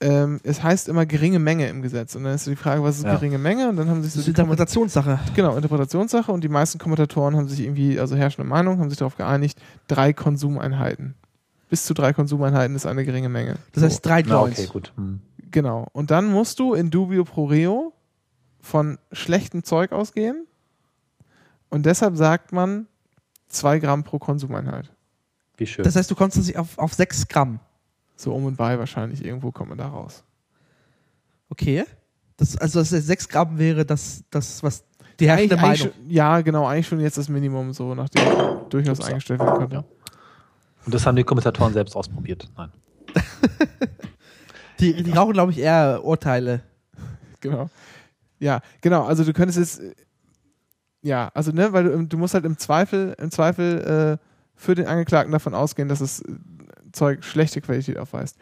[0.00, 2.14] Ähm, es heißt immer geringe Menge im Gesetz.
[2.16, 3.14] Und dann ist so die Frage, was ist Ja.
[3.14, 3.68] geringe Menge?
[3.70, 5.18] Und dann haben sich so Das ist Interpretationssache.
[5.34, 9.16] Genau, Interpretationssache und die meisten Kommentatoren haben sich irgendwie, also herrschende Meinung, haben sich darauf
[9.16, 9.58] geeinigt,
[9.88, 11.14] drei Konsumeinheiten.
[11.70, 13.56] Bis zu drei Konsumeinheiten ist eine geringe Menge.
[13.72, 14.58] Das heißt drei Na, Joints.
[14.60, 14.92] okay, gut.
[14.96, 15.20] Hm.
[15.50, 15.88] Genau.
[15.92, 17.92] Und dann musst du in dubio pro reo
[18.60, 20.46] von schlechtem Zeug ausgehen.
[21.70, 22.86] Und deshalb sagt man
[23.48, 24.92] zwei Gramm pro Konsumeinheit.
[25.56, 25.84] Wie schön.
[25.84, 27.60] Das heißt, du kommst nicht auf, auf 6 Gramm.
[28.16, 29.24] So um und bei wahrscheinlich.
[29.24, 30.24] Irgendwo kommt man da raus.
[31.50, 31.84] Okay.
[32.38, 34.84] Das, also das heißt, 6 Gramm wäre das, das was
[35.20, 35.70] die herrschende Eigentlich- Meinung.
[35.70, 36.66] eigentlich schon, ja, genau.
[36.66, 38.22] Eigentlich schon jetzt das Minimum, so nachdem
[38.68, 39.08] durchaus Upsa.
[39.10, 39.76] eingestellt werden könnte.
[39.76, 39.84] Ja.
[40.84, 42.48] Und das haben die Kommentatoren selbst ausprobiert.
[42.56, 42.70] Nein.
[44.78, 46.60] Die, die rauchen, glaube ich, eher Urteile.
[47.40, 47.68] Genau.
[48.40, 49.04] Ja, genau.
[49.04, 49.80] Also du könntest jetzt,
[51.02, 54.26] ja, also ne, weil du, du musst halt im Zweifel, im Zweifel äh,
[54.56, 56.32] für den Angeklagten davon ausgehen, dass das äh,
[56.96, 58.36] Zeug schlechte Qualität aufweist.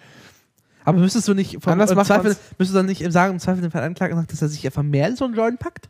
[0.85, 3.63] Aber müsstest du nicht vom, Anders im Zweifel, müsstest du dann nicht sagen, im Zweifel
[3.63, 5.89] den Veranklagten sagt, dass er sich einfach mehr in so einen Joint packt?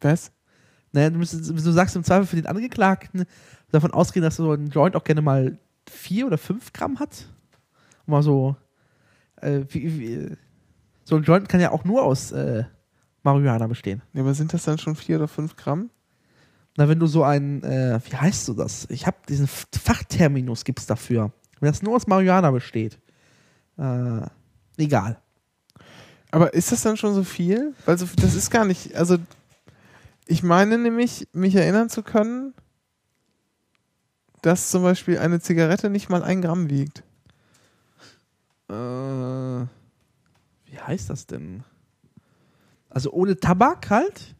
[0.00, 0.32] Was?
[0.92, 3.24] Naja, du, müsstest, du sagst im Zweifel für den Angeklagten
[3.72, 5.58] davon ausgehen, dass so ein Joint auch gerne mal
[5.90, 7.28] 4 oder 5 Gramm hat.
[8.06, 8.56] Mal so.
[9.36, 10.36] Äh, wie, wie,
[11.04, 12.64] so ein Joint kann ja auch nur aus äh,
[13.22, 14.02] Marihuana bestehen.
[14.12, 15.90] Ja, aber sind das dann schon vier oder fünf Gramm?
[16.76, 18.86] Na, wenn du so ein, äh, wie heißt du das?
[18.90, 21.32] Ich habe diesen Fachterminus gibt's dafür.
[21.60, 22.98] Wenn das nur aus Marihuana besteht.
[23.78, 24.20] Äh,
[24.76, 25.18] egal.
[26.30, 27.74] Aber ist das dann schon so viel?
[27.86, 29.16] Weil so, das ist gar nicht, also
[30.26, 32.52] ich meine nämlich, mich erinnern zu können,
[34.42, 37.04] dass zum Beispiel eine Zigarette nicht mal ein Gramm wiegt.
[38.68, 38.74] Äh,
[40.66, 41.64] wie heißt das denn?
[42.90, 44.35] Also ohne Tabak halt?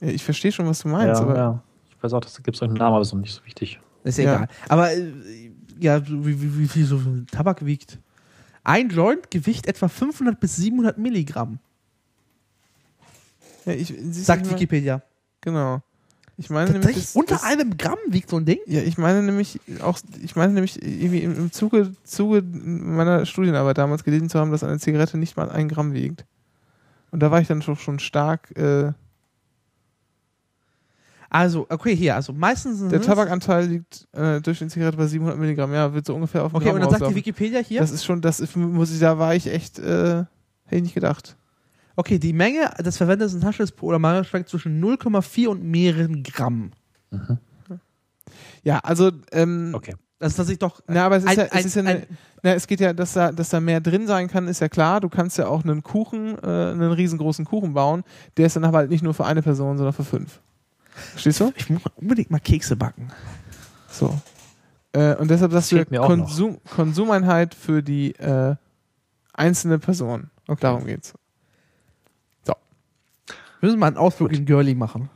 [0.00, 1.62] Ja, ich verstehe schon, was du meinst, ja, aber ja.
[1.90, 3.80] Ich weiß auch, das gibt es einen Namen, aber ist noch nicht so wichtig.
[4.04, 4.34] Ist ja Ja.
[4.36, 4.48] egal.
[4.68, 5.12] Aber äh,
[5.80, 7.98] ja, wie, wie, wie viel so viel Tabak wiegt?
[8.64, 11.58] Ein Joint Gewicht etwa 500 bis 700 Milligramm,
[13.64, 15.02] ja, ich, sagt Wikipedia.
[15.40, 15.82] Genau.
[16.38, 18.58] Ich meine nämlich, das, unter das, einem Gramm wiegt so ein Ding?
[18.66, 23.78] ja, ich meine nämlich auch, ich meine nämlich irgendwie im, im Zuge, Zuge meiner Studienarbeit
[23.78, 26.26] damals gelesen zu haben, dass eine Zigarette nicht mal ein Gramm wiegt.
[27.10, 28.92] Und da war ich dann schon, schon stark, äh,
[31.28, 35.38] Also, okay, hier, also meistens sind Der Tabakanteil liegt äh, durch die Zigarette bei 700
[35.38, 35.72] Milligramm.
[35.72, 37.16] Ja, wird so ungefähr auf den Okay, und Gramm dann sagt die.
[37.16, 40.24] Wikipedia hier, Das ist schon, das ist, muss ich, da war ich echt, äh,
[40.64, 41.36] hätte ich nicht gedacht.
[41.96, 46.70] okay, die Menge des verwendeten Taschentuchs oder Marihuana schwankt zwischen 0,4 und mehreren Gramm.
[48.62, 49.94] Ja, also, ähm, Okay.
[50.18, 51.90] Das ist tatsächlich doch na, aber es ist ein, ja, es ein, ist ja eine,
[51.90, 52.06] ein,
[52.42, 55.02] na, es geht ja, dass da, dass da mehr drin sein kann, ist ja klar.
[55.02, 58.02] Du kannst ja auch einen Kuchen, äh, einen riesengroßen Kuchen bauen.
[58.38, 60.40] Der ist dann aber halt nicht nur für eine Person, sondern für fünf.
[61.12, 61.52] Verstehst du?
[61.56, 63.12] ich muss unbedingt mal Kekse backen.
[63.90, 64.18] So.
[64.92, 68.56] Äh, und deshalb sagst du ja Konsum, Konsumeinheit für die äh,
[69.34, 70.30] einzelne Person.
[70.48, 70.60] Okay.
[70.60, 71.14] Darum geht's.
[73.60, 74.38] Wir müssen mal einen Ausflug Gut.
[74.38, 75.08] in Girly machen.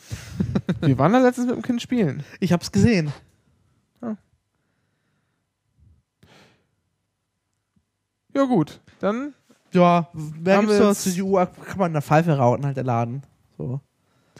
[0.80, 2.22] Wir waren da letztens mit dem Kind spielen.
[2.38, 3.12] Ich hab's gesehen.
[8.34, 8.80] Ja, gut.
[9.00, 9.34] Dann,
[9.72, 11.34] Ja, Haben gibt's wir zur jetzt- CDU?
[11.34, 13.22] Kann man in der Pfeife rauten, halt der Laden.
[13.58, 13.80] So.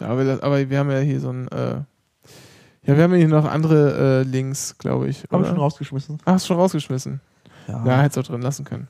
[0.03, 1.77] Ja, aber, aber wir haben ja hier so ein, äh,
[2.85, 5.23] ja, wir haben ja hier noch andere äh, Links, glaube ich.
[5.25, 5.49] Hab ich oder?
[5.49, 6.19] schon rausgeschmissen.
[6.25, 7.21] Ach, hast schon rausgeschmissen.
[7.69, 7.85] Ja.
[7.87, 8.89] Ja, hättest du auch drin lassen können.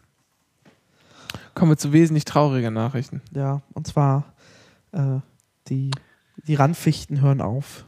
[1.54, 3.20] Kommen wir zu wesentlich trauriger Nachrichten.
[3.32, 4.32] Ja, und zwar
[4.92, 5.18] äh,
[5.68, 5.90] die,
[6.46, 7.84] die Randfichten hören auf.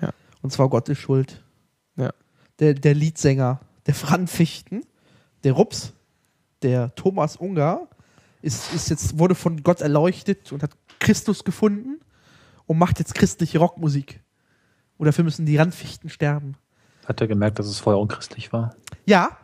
[0.00, 0.10] Ja.
[0.42, 1.42] Und zwar Gott ist schuld.
[1.96, 2.10] Ja.
[2.60, 4.84] Der, der Leadsänger der Randfichten,
[5.42, 5.92] der Rups,
[6.62, 7.88] der Thomas Unger,
[8.42, 12.00] ist, ist jetzt, wurde von Gott erleuchtet und hat Christus gefunden
[12.70, 14.22] und macht jetzt christliche Rockmusik.
[14.96, 16.54] Und dafür müssen die Randfichten sterben.
[17.04, 18.76] Hat er gemerkt, dass es vorher unchristlich war?
[19.06, 19.36] Ja,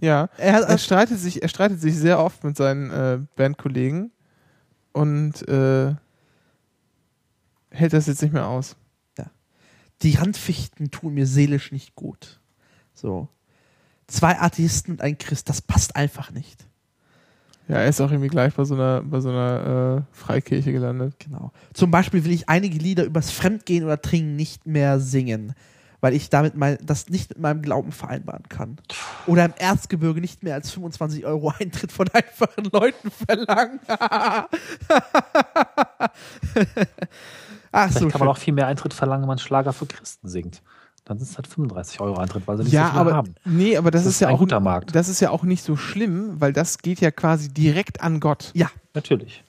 [0.00, 4.12] Ja, er hat er streitet sich, er streitet sich sehr oft mit seinen äh, Bandkollegen
[4.92, 5.96] und äh,
[7.70, 8.76] hält das jetzt nicht mehr aus.
[10.02, 12.38] die Randfichten tun mir seelisch nicht gut.
[12.94, 13.26] So.
[14.06, 16.68] Zwei Atheisten und ein Christ, das passt einfach nicht.
[17.70, 21.14] Ja, er ist auch irgendwie gleich bei so einer, bei so einer äh, Freikirche gelandet.
[21.20, 21.52] Genau.
[21.72, 25.54] Zum Beispiel will ich einige Lieder übers Fremdgehen oder Trinken nicht mehr singen,
[26.00, 28.78] weil ich damit mein, das nicht mit meinem Glauben vereinbaren kann.
[29.28, 33.78] Oder im Erzgebirge nicht mehr als 25 Euro Eintritt von einfachen Leuten verlangen.
[37.72, 40.28] Ach Vielleicht so, kann man auch viel mehr Eintritt verlangen, wenn man Schlager für Christen
[40.28, 40.60] singt.
[41.10, 43.34] Dann sind es halt 35 Euro Eintritt, weil sie nicht Ja, so viel aber haben.
[43.44, 44.94] nee, aber das, Das ist, ist ja ein auch guter Markt.
[44.94, 48.52] Das ist ja auch nicht so schlimm, weil das geht ja quasi direkt an Gott.
[48.54, 49.42] Ja, Natürlich.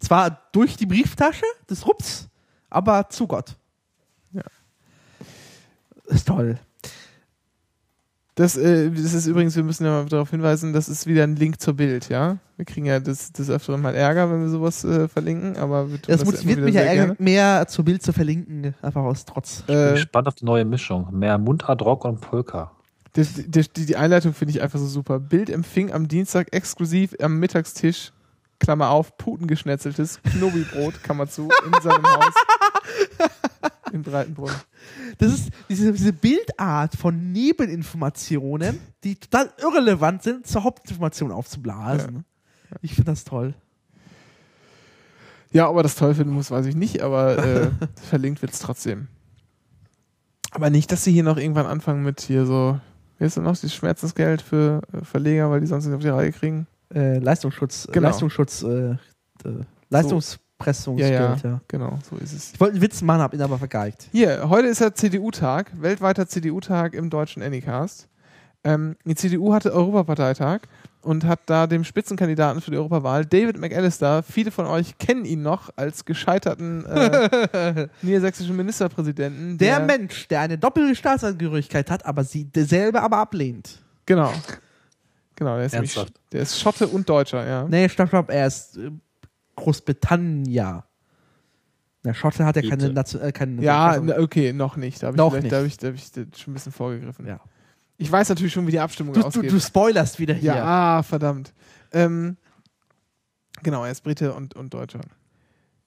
[0.00, 2.28] zwar durch die Brieftasche des Rups,
[2.70, 3.56] aber zu Gott.
[4.32, 4.40] Ja.
[6.06, 6.58] Ist toll.
[8.36, 11.36] Das, äh, das ist übrigens, wir müssen ja mal darauf hinweisen, das ist wieder ein
[11.36, 12.36] Link zur Bild, ja.
[12.56, 15.96] Wir kriegen ja des, des Öfteren mal Ärger, wenn wir sowas äh, verlinken, aber wir
[16.00, 17.16] tun Das das, motiviert mich ja gerne.
[17.18, 19.60] mehr zur Bild zu verlinken, einfach aus Trotz.
[19.60, 21.08] Ich bin Äh, gespannt auf die neue Mischung.
[21.18, 22.72] Mehr Mundart, Rock und Polka.
[23.14, 25.18] das, das, die, die Einleitung finde ich einfach so super.
[25.18, 28.12] Bild empfing am Dienstag exklusiv am Mittagstisch,
[28.58, 32.34] Klammer auf, Putengeschnetzeltes Knobibrot, Klammer zu, in seinem Haus
[33.92, 34.52] in Breitenbrunn.
[35.18, 42.24] Das ist diese, diese Bildart von Nebeninformationen, die total irrelevant sind, zur Hauptinformation aufzublasen.
[42.82, 43.54] Ich finde das toll.
[45.52, 47.70] Ja, ob er das toll finden muss, weiß ich nicht, aber äh,
[48.08, 49.08] verlinkt wird es trotzdem.
[50.50, 52.80] Aber nicht, dass sie hier noch irgendwann anfangen mit hier so,
[53.18, 56.08] wie ist denn noch, das Schmerzensgeld für äh, Verleger, weil die sonst nicht auf die
[56.08, 56.66] Reihe kriegen.
[56.92, 58.08] Äh, Leistungsschutz, Genau.
[58.08, 58.90] Leistungsschutz, äh,
[59.44, 59.64] äh,
[60.58, 61.60] Leistungspressungsgeld, Ja, ja, ja.
[61.68, 62.52] Genau, so ist es.
[62.54, 64.08] Ich wollte einen Witz machen, hab ihn aber vergeigt.
[64.12, 68.08] Hier, heute ist ja CDU-Tag, weltweiter CDU-Tag im deutschen Anycast.
[68.64, 70.60] Ähm, die CDU hatte Europaparteitag
[71.02, 75.42] und hat da dem Spitzenkandidaten für die Europawahl, David McAllister, viele von euch kennen ihn
[75.42, 79.58] noch als gescheiterten äh, niedersächsischen Ministerpräsidenten.
[79.58, 83.82] Der Mensch, der eine doppelte Staatsangehörigkeit hat, aber sie selber aber ablehnt.
[84.06, 84.32] Genau.
[85.36, 86.20] Genau, der ist, nämlich, Ernsthaft?
[86.32, 87.68] der ist Schotte und Deutscher, ja.
[87.68, 88.80] Nee, stopp, stopp, er ist
[89.56, 90.84] Großbritannia.
[92.04, 92.90] Der Schotte hat ja keine.
[92.90, 95.02] Nation, äh, keine Ja, na, okay, noch nicht.
[95.02, 95.52] Da habe ich, Noch vielleicht- nicht.
[95.52, 97.26] Da hab ich, da hab ich schon ein bisschen vorgegriffen.
[97.26, 97.40] Ja.
[97.98, 99.50] Ich weiß natürlich schon, wie die Abstimmung du, du, ausgeht.
[99.50, 100.54] du spoilerst wieder hier.
[100.54, 101.52] ja, ah, verdammt.
[101.92, 102.36] Ähm,
[103.62, 105.00] genau, er ist Brite und, und Deutscher.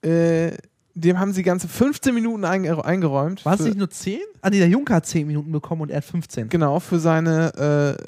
[0.02, 0.56] Äh,
[0.94, 3.44] dem haben sie ganze 15 Minuten einge eingeräumt.
[3.44, 4.20] War es nicht nur 10?
[4.42, 6.48] Ah, nee, der Juncker hat 10 Minuten bekommen und er hat 15.
[6.48, 8.04] Genau, für seine, äh,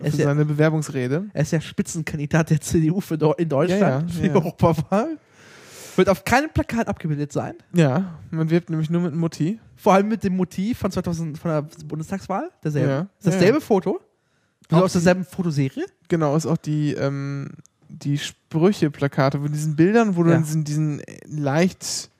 [0.00, 1.26] Er ist für ja- seine Bewerbungsrede.
[1.32, 4.30] Er ist ja Spitzenkandidat der CDU für in Deutschland Ja, ja, für die.
[4.30, 5.18] Europawahl.
[5.96, 7.54] Wird auf keinem Plakat abgebildet sein.
[7.72, 9.60] Ja, man wirbt nämlich nur mit Mutti.
[9.76, 12.50] Vor allem mit dem Motiv von 2000 von der Bundestagswahl.
[12.64, 12.88] Derselbe.
[12.90, 13.00] Ja.
[13.18, 13.60] Ist dasselbe.
[13.60, 14.00] Foto?
[14.68, 15.84] Also Auch aus derselben Fotoserie?
[16.08, 17.50] Genau, ist auch die, ähm,
[17.88, 22.10] die Sprüche-Plakate von diesen Bildern, wo du diesen, diesen äh, leicht,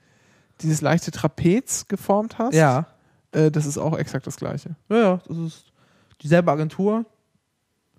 [0.61, 2.55] dieses leichte Trapez geformt hast.
[2.55, 2.87] Ja.
[3.33, 4.77] Äh, das ist auch exakt das gleiche.
[4.89, 5.21] Ja, ja.
[5.27, 5.65] Das ist
[6.23, 7.05] dieselbe Agentur.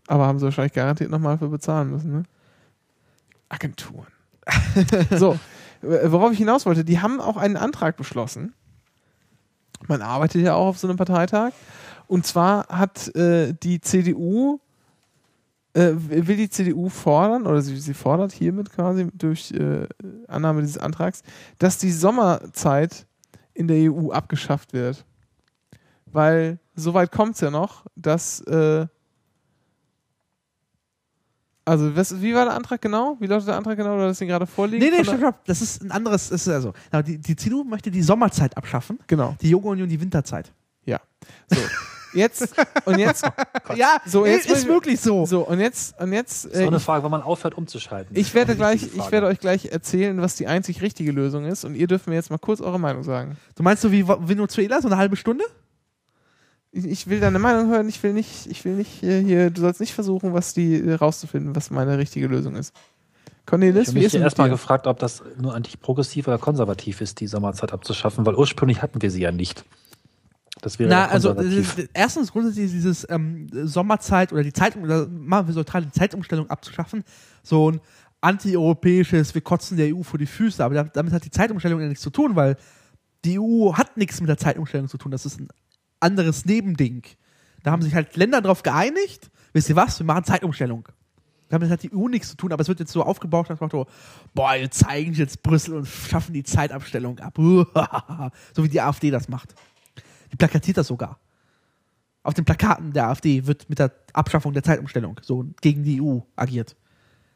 [0.07, 2.23] Aber haben sie wahrscheinlich garantiert nochmal für bezahlen müssen, ne?
[3.49, 4.07] Agenturen.
[5.11, 5.39] so,
[5.81, 8.53] worauf ich hinaus wollte, die haben auch einen Antrag beschlossen.
[9.87, 11.51] Man arbeitet ja auch auf so einem Parteitag.
[12.07, 14.59] Und zwar hat äh, die CDU,
[15.73, 19.87] äh, will die CDU fordern, oder sie, sie fordert hiermit quasi durch äh,
[20.27, 21.23] Annahme dieses Antrags,
[21.57, 23.07] dass die Sommerzeit
[23.53, 25.05] in der EU abgeschafft wird.
[26.05, 28.87] Weil soweit kommt es ja noch, dass äh,
[31.65, 33.17] also, was, wie war der Antrag genau?
[33.19, 33.95] Wie lautet der Antrag genau?
[33.95, 34.83] Oder das den gerade vorliegen?
[34.85, 35.45] Nee, nee, stopp, stopp.
[35.45, 36.29] Das ist ein anderes.
[36.29, 39.35] Das ist also, genau, die, die CDU möchte die Sommerzeit abschaffen, Genau.
[39.41, 40.51] die Junge Union die Winterzeit.
[40.85, 40.99] Ja.
[41.49, 41.57] So.
[42.13, 42.55] Jetzt,
[42.85, 43.25] und jetzt,
[43.75, 45.25] Ja, So, jetzt ist wirklich so.
[45.25, 48.15] so, und jetzt, und jetzt, äh, eine ich, Frage, wann man aufhört umzuschalten.
[48.15, 51.65] ich werde eine gleich, ich werde euch gleich erzählen, was die einzig richtige Lösung ist,
[51.65, 53.35] und ihr dürft mir jetzt mal kurz eure Meinung sagen.
[53.55, 55.43] Du meinst so wie Venezuela, so eine halbe Stunde?
[56.75, 59.61] Ich, ich will deine Meinung hören, ich will nicht, ich will nicht äh, hier, du
[59.61, 62.73] sollst nicht versuchen, was die äh, rauszufinden, was meine richtige Lösung ist.
[63.27, 67.19] Ich Cornelis, habe wie mich erstmal gefragt, ob das nur eigentlich progressiv oder konservativ ist,
[67.19, 69.63] die Sommerzeit abzuschaffen, weil ursprünglich hatten wir sie ja nicht.
[70.61, 75.07] Das wäre Na, ja also äh, erstens grundsätzlich dieses ähm, Sommerzeit oder die Zeit oder
[75.07, 77.03] machen wir so die Zeitumstellung abzuschaffen,
[77.43, 77.79] so ein
[78.21, 81.87] antieuropäisches, wir kotzen der EU vor die Füße, aber da- damit hat die Zeitumstellung ja
[81.87, 82.57] nichts zu tun, weil
[83.23, 85.47] die EU hat nichts mit der Zeitumstellung zu tun, das ist ein
[85.99, 87.03] anderes Nebending.
[87.63, 90.87] Da haben sich halt Länder darauf geeinigt, wisst ihr was, wir machen Zeitumstellung.
[91.49, 93.65] Damit hat die EU nichts zu tun, aber es wird jetzt so aufgebaut, nach dem
[93.65, 93.87] Motto,
[94.33, 97.37] boah, wir zeigen jetzt Brüssel und schaffen die Zeitabstellung ab.
[98.53, 99.53] so wie die AfD das macht.
[100.31, 101.19] Die plakatiert das sogar.
[102.23, 106.19] Auf den Plakaten der AfD wird mit der Abschaffung der Zeitumstellung so gegen die EU
[106.35, 106.75] agiert.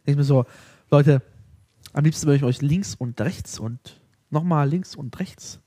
[0.05, 0.45] Ich mir so,
[0.89, 1.21] Leute,
[1.93, 5.59] am liebsten würde ich euch links und rechts und nochmal links und rechts.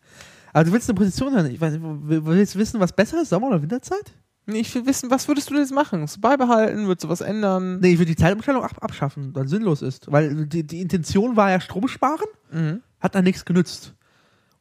[0.52, 1.50] Aber du willst eine Position hören.
[1.50, 4.12] Ich weiß nicht, will- willst du wissen, was besser ist, Sommer- oder Winterzeit?
[4.46, 6.02] Nee, ich will wissen, was würdest du denn jetzt machen?
[6.02, 6.86] Es beibehalten?
[6.88, 7.78] Würdest du was ändern?
[7.80, 10.10] Nee, ich würde die Zeitumstellung ab abschaffen, weil es sinnlos ist.
[10.10, 12.82] Weil die, die Intention war ja Strom sparen, Mhm.
[13.00, 13.94] hat dann nichts genützt.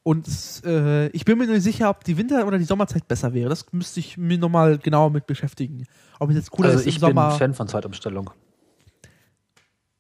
[0.04, 0.28] Und
[0.66, 3.50] äh, ich bin mir nicht sicher, ob die Winter- oder die Sommerzeit besser wäre.
[3.50, 5.86] Das müsste ich mir nochmal genauer mit beschäftigen.
[6.20, 7.32] Ob es jetzt cooler also ist im ich bin Sommer.
[7.32, 8.30] Fan von Zeitumstellung.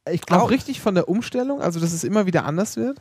[0.09, 2.99] ich Auch glaube, richtig von der Umstellung, also dass es immer wieder anders wird?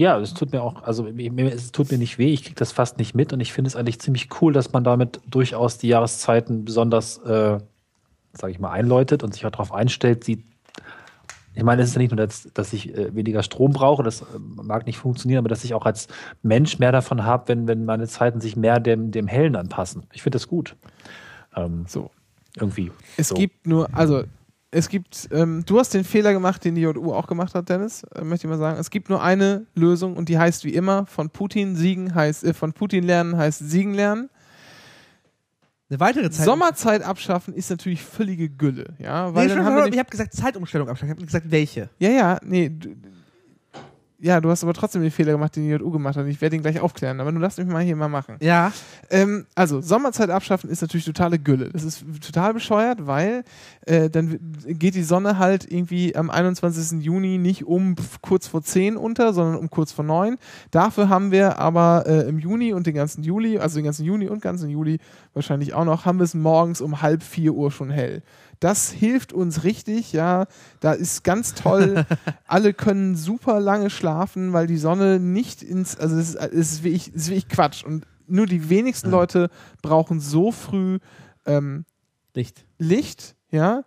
[0.00, 2.96] Ja, es tut mir auch, also es tut mir nicht weh, ich kriege das fast
[2.96, 6.64] nicht mit und ich finde es eigentlich ziemlich cool, dass man damit durchaus die Jahreszeiten
[6.64, 7.58] besonders, äh,
[8.32, 10.24] sage ich mal, einläutet und sich auch darauf einstellt.
[10.24, 10.42] Sie,
[11.54, 14.22] ich meine, es ist ja nicht nur, dass, dass ich äh, weniger Strom brauche, das
[14.22, 16.08] äh, mag nicht funktionieren, aber dass ich auch als
[16.42, 20.04] Mensch mehr davon habe, wenn, wenn meine Zeiten sich mehr dem, dem Hellen anpassen.
[20.14, 20.76] Ich finde das gut.
[21.54, 22.10] Ähm, So.
[22.56, 22.90] irgendwie.
[23.18, 23.34] Es so.
[23.34, 24.24] gibt nur, also
[24.72, 28.04] es gibt, ähm, du hast den Fehler gemacht, den die JU auch gemacht hat, Dennis,
[28.14, 28.78] äh, möchte ich mal sagen.
[28.78, 32.54] Es gibt nur eine Lösung und die heißt wie immer, von Putin siegen heißt, äh,
[32.54, 34.30] von Putin lernen heißt siegen lernen.
[35.88, 36.44] eine weitere Zeit.
[36.46, 39.98] Sommerzeit abschaffen ist natürlich völlige Gülle, ja, weil Nee, dann schon, haben schon, wir ich
[39.98, 41.08] habe gesagt Zeitumstellung abschaffen.
[41.08, 41.90] Ich habe gesagt, welche.
[41.98, 42.70] Ja, ja, nee.
[44.22, 46.26] Ja, du hast aber trotzdem den Fehler gemacht, den die JU gemacht hat.
[46.26, 48.36] Ich werde ihn gleich aufklären, aber du lass mich mal hier mal machen.
[48.40, 48.72] Ja.
[49.08, 51.70] Ähm, also, Sommerzeit abschaffen ist natürlich totale Gülle.
[51.70, 53.44] Das ist total bescheuert, weil
[53.86, 57.02] äh, dann geht die Sonne halt irgendwie am 21.
[57.02, 60.36] Juni nicht um kurz vor 10 unter, sondern um kurz vor 9.
[60.70, 64.28] Dafür haben wir aber äh, im Juni und den ganzen Juli, also den ganzen Juni
[64.28, 64.98] und ganzen Juli
[65.32, 68.22] wahrscheinlich auch noch, haben wir es morgens um halb 4 Uhr schon hell.
[68.60, 70.46] Das hilft uns richtig, ja.
[70.80, 72.04] Da ist ganz toll.
[72.46, 76.84] Alle können super lange schlafen, weil die Sonne nicht ins, also es ist, es ist,
[76.84, 77.84] wirklich, es ist wirklich Quatsch.
[77.84, 79.16] Und nur die wenigsten Ja.
[79.16, 79.50] Leute
[79.82, 80.98] brauchen so früh
[81.46, 81.84] ähm,
[82.34, 82.64] Licht.
[82.78, 83.82] Licht, ja.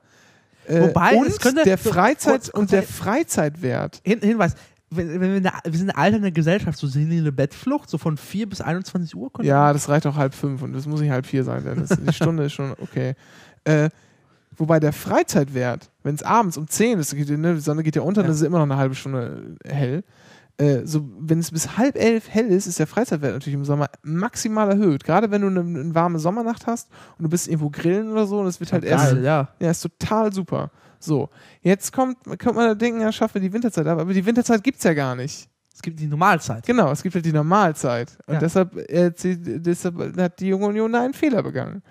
[0.66, 4.02] Äh, Wobei, und der Freizeit und der Freizeitwert.
[4.04, 4.56] Hin, Hinweis.
[4.90, 8.48] Wenn, wenn wir, eine, wir sind eine alternde Gesellschaft, so eine Bettflucht, so von 4
[8.48, 9.32] bis 21 Uhr.
[9.42, 11.98] Ja, das reicht auch halb fünf und das muss nicht halb vier sein, denn das,
[11.98, 13.16] die Stunde ist schon okay.
[13.64, 13.90] Äh,
[14.58, 18.22] wobei der Freizeitwert, wenn es abends um 10 ist, ne, die Sonne geht ja unter,
[18.22, 18.28] Ja.
[18.28, 20.04] dann ist es immer noch eine halbe Stunde hell.
[20.58, 23.90] Äh, so, wenn es bis halb elf hell ist, ist der Freizeitwert natürlich im Sommer
[24.04, 25.04] maximal erhöht.
[25.04, 28.40] Gerade wenn du eine, eine warme Sommernacht hast und du bist irgendwo grillen oder so
[28.40, 29.50] und es wird halt erst Geil, ja.
[29.60, 30.70] Ja, ist total super.
[31.00, 31.30] So,
[31.62, 34.64] jetzt kommt, kommt man da denken, ja, schaffen wir die Winterzeit ab, aber die Winterzeit
[34.64, 35.50] gibt es ja gar nicht.
[35.74, 36.66] Es gibt die Normalzeit.
[36.68, 38.16] Genau, es gibt halt die Normalzeit.
[38.28, 38.40] Und Ja.
[38.40, 41.82] deshalb, äh, deshalb hat die junge Union da einen Fehler begangen.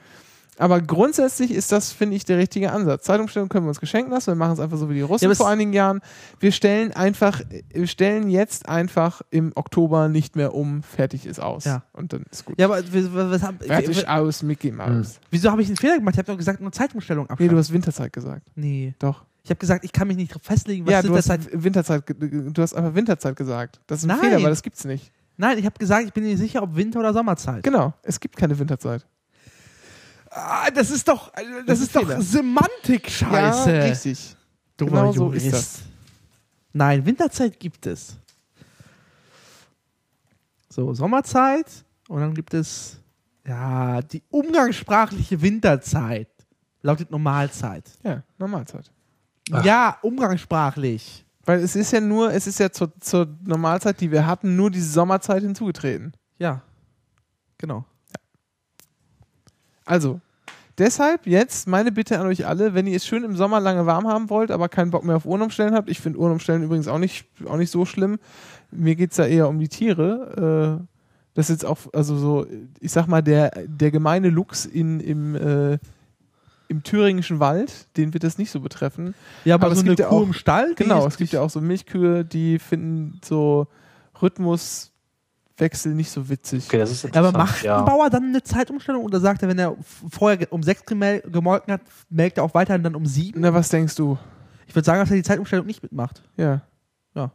[0.58, 3.04] Aber grundsätzlich ist das, finde ich, der richtige Ansatz.
[3.04, 4.26] Zeitumstellung können wir uns geschenkt lassen.
[4.28, 6.00] Wir machen es einfach so wie die Russen Ja, vor einigen Jahren.
[6.40, 7.40] Wir stellen einfach,
[7.72, 11.64] wir stellen jetzt einfach im Oktober nicht mehr um, fertig ist aus.
[11.64, 11.84] Ja.
[11.94, 12.58] Und dann ist gut.
[12.60, 15.18] Ja, aber was hab, fertig w- aus, Mickey Mouse.
[15.30, 16.14] wieso habe ich einen Fehler gemacht?
[16.14, 17.48] Ich habe doch gesagt, nur Zeitumstellung Nee, abschaffen.
[17.50, 18.46] du hast Winterzeit gesagt.
[18.54, 18.94] nee.
[18.98, 19.24] Doch.
[19.44, 21.64] Ich habe gesagt, ich kann mich nicht festlegen, was ja, du das hast halt.
[21.64, 23.80] Winterzeit, du hast einfach Winterzeit gesagt.
[23.88, 24.20] Das ist ein Nein.
[24.20, 25.10] Fehler, weil das gibt's nicht.
[25.36, 27.64] Nein, ich habe gesagt, ich bin nicht sicher, ob Winter- oder Sommerzeit.
[27.64, 29.04] Genau, es gibt keine Winterzeit.
[30.34, 32.20] Ah, das ist doch, das, Das ist ist doch.
[32.20, 33.70] Semantik-Scheiße.
[33.76, 34.34] Ja, richtig.
[34.76, 35.46] Dummer Genau so Jurist.
[35.46, 35.80] ist das.
[36.72, 38.16] Nein, Winterzeit gibt es.
[40.70, 41.66] So, Sommerzeit
[42.09, 42.98] und dann gibt es
[43.46, 46.28] ja die umgangssprachliche Winterzeit.
[46.80, 47.90] Lautet Normalzeit.
[48.02, 48.90] Ja, Normalzeit.
[49.52, 49.64] Ach.
[49.64, 51.24] Ja, umgangssprachlich.
[51.44, 54.70] Weil es ist ja nur, es ist ja zur, zur Normalzeit, die wir hatten, nur
[54.70, 56.12] diese Sommerzeit hinzugetreten.
[56.38, 56.62] Ja.
[57.59, 57.84] Genau.
[59.84, 60.20] Also,
[60.78, 64.06] deshalb jetzt meine Bitte an euch alle, wenn ihr es schön im Sommer lange warm
[64.09, 67.26] haben wollt, aber keinen Bock mehr auf Uhrenumstellen habt, ich finde Uhrenumstellen übrigens auch nicht,
[67.46, 68.18] auch nicht so schlimm.
[68.70, 70.80] Mir geht es da eher um die Tiere.
[70.80, 70.86] Äh,
[71.34, 72.46] das ist jetzt auch, also so,
[72.80, 75.78] ich sag mal, der, der gemeine Luchs in, im, äh,
[76.68, 79.14] im thüringischen Wald, den wird das nicht so betreffen.
[79.44, 80.74] Ja, aber, Aber so es eine gibt ja Kuh auch- im Stall.
[80.74, 83.66] Genau, es gibt ja auch so Milchkühe, die finden so
[85.52, 86.66] Rhythmuswechsel nicht so witzig.
[86.66, 87.36] Okay, das ist Aber interessant.
[87.36, 87.78] macht ja.
[87.78, 89.76] ein Bauer dann eine Zeitumstellung oder sagt er, wenn er
[90.10, 93.40] vorher um sechs gemolken hat, melkt er auch weiterhin dann um sieben?
[93.40, 94.18] Na, was denkst du?
[94.66, 96.22] Ich würde sagen, dass er die Zeitumstellung nicht mitmacht.
[96.36, 96.62] Ja.
[97.14, 97.30] Ja.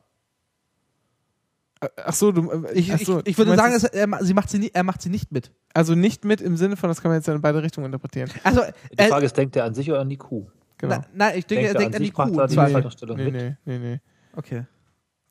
[2.04, 4.50] Ach so, du, äh, Ich, ach so, ich, ich würde sagen, dass er, sie macht
[4.50, 5.52] sie er macht sie nicht mit.
[5.74, 8.30] also nicht mit im Sinne von, das kann man jetzt in beide Richtungen interpretieren.
[8.44, 8.62] Also,
[8.92, 10.48] Die äh, Frage ist, denkt er an sich oder an die Kuh?
[10.80, 10.96] Genau.
[10.96, 13.06] na, nein, ich denke, er Denkt er denkt an an die sich, macht Kuh.
[13.06, 13.34] er die nee, mit?
[13.34, 14.00] nee, nee, nee.
[14.36, 14.66] Okay.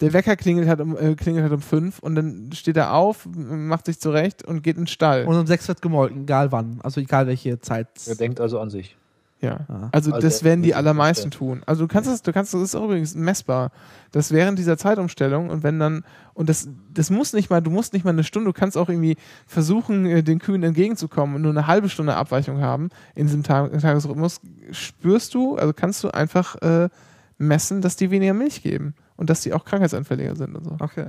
[0.01, 3.27] Der Wecker klingelt halt, um, äh, klingelt halt um fünf und dann steht er auf,
[3.35, 5.25] macht sich zurecht und geht in den Stall.
[5.25, 6.81] Und um sechs wird gemolken, egal wann.
[6.83, 7.89] Also egal welche Zeit.
[8.07, 8.95] Er denkt also an sich.
[9.41, 9.61] ja.
[9.69, 9.89] Ah.
[9.93, 11.63] Also, Also das er werden die allermeisten tun.
[11.65, 13.73] Also du kannst es, du kannst, das ist auch übrigens messbar.
[14.13, 16.05] Das während dieser Zeitumstellung und wenn dann,
[16.35, 18.91] und das, das muss nicht mal, du musst nicht mal eine Stunde, du kannst auch
[18.91, 19.17] irgendwie
[19.47, 23.69] versuchen, äh, den Kühen entgegenzukommen und nur eine halbe Stunde Abweichung haben in diesem Ta
[23.69, 24.43] Tagesrhythmus,
[24.73, 26.91] spürst du, also kannst du einfach äh,
[27.39, 30.77] messen, dass die weniger Milch geben und dass die auch krankheitsanfälliger sind und so.
[30.81, 31.09] Okay.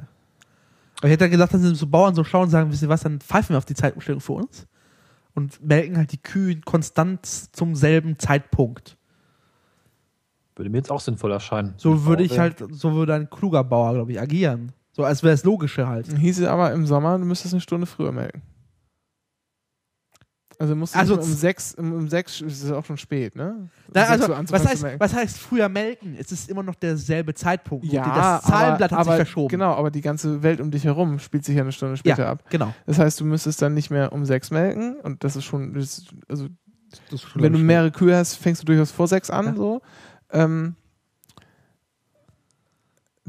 [1.00, 3.20] Aber ich hätte gedacht, dass so Bauern so schauen und sagen, wisst ihr was, dann
[3.20, 4.68] pfeifen wir auf die Zeitumstellung für uns
[5.36, 8.98] und melken halt die Kühe konstant zum selben Zeitpunkt.
[10.56, 11.76] Würde mir jetzt auch sinnvoll erscheinen.
[11.78, 14.72] So würde ich halt, so würde ein kluger Bauer, glaube ich, agieren.
[14.92, 16.08] So als wäre es logische halt.
[16.12, 18.42] Hieße aber im Sommer, du müsstest eine Stunde früher melken.
[20.60, 23.70] Also musst du Also um sechs, um, um sechs ist es auch schon spät, ne?
[23.88, 26.16] Um sechs also, was heißt, was heißt früher melken?
[26.20, 27.86] Es ist immer noch derselbe Zeitpunkt.
[27.86, 29.48] Ja, das Zahlenblatt aber, hat sich aber, verschoben.
[29.50, 32.32] Genau, aber die ganze Welt um dich herum spielt sich ja eine Stunde später ja,
[32.32, 32.44] ab.
[32.50, 32.74] genau.
[32.88, 36.06] Das heißt, du müsstest dann nicht mehr um sechs melken und das ist schon, das
[36.28, 36.48] also
[37.36, 39.56] wenn du mehrere Kühe hast, fängst du durchaus vor sechs an, Ja.
[39.56, 39.82] so.
[40.32, 40.76] Ähm,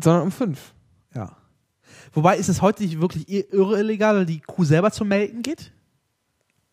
[0.02, 0.72] sondern um fünf.
[1.14, 1.36] Ja.
[2.12, 5.42] Wobei ist es heute nicht wirklich ir- irre illegal, weil die Kuh selber zum Melken
[5.42, 5.72] geht?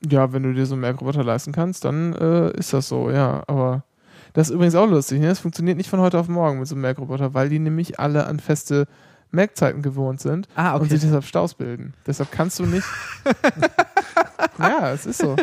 [0.10, 3.44] Ja, wenn du dir so einen Melkroboter leisten kannst, dann äh, ist das so, ja.
[3.48, 3.84] Aber
[4.34, 5.28] das ist übrigens auch lustig, ne?
[5.28, 8.28] Das funktioniert nicht von heute auf morgen mit so einem Melkroboter, weil die nämlich alle
[8.28, 8.88] an feste
[9.32, 11.94] Melkzeiten gewohnt sind Ah, und sich deshalb Staus bilden.
[12.06, 12.86] Deshalb kannst du nicht.
[14.60, 15.36] ja, es ist so.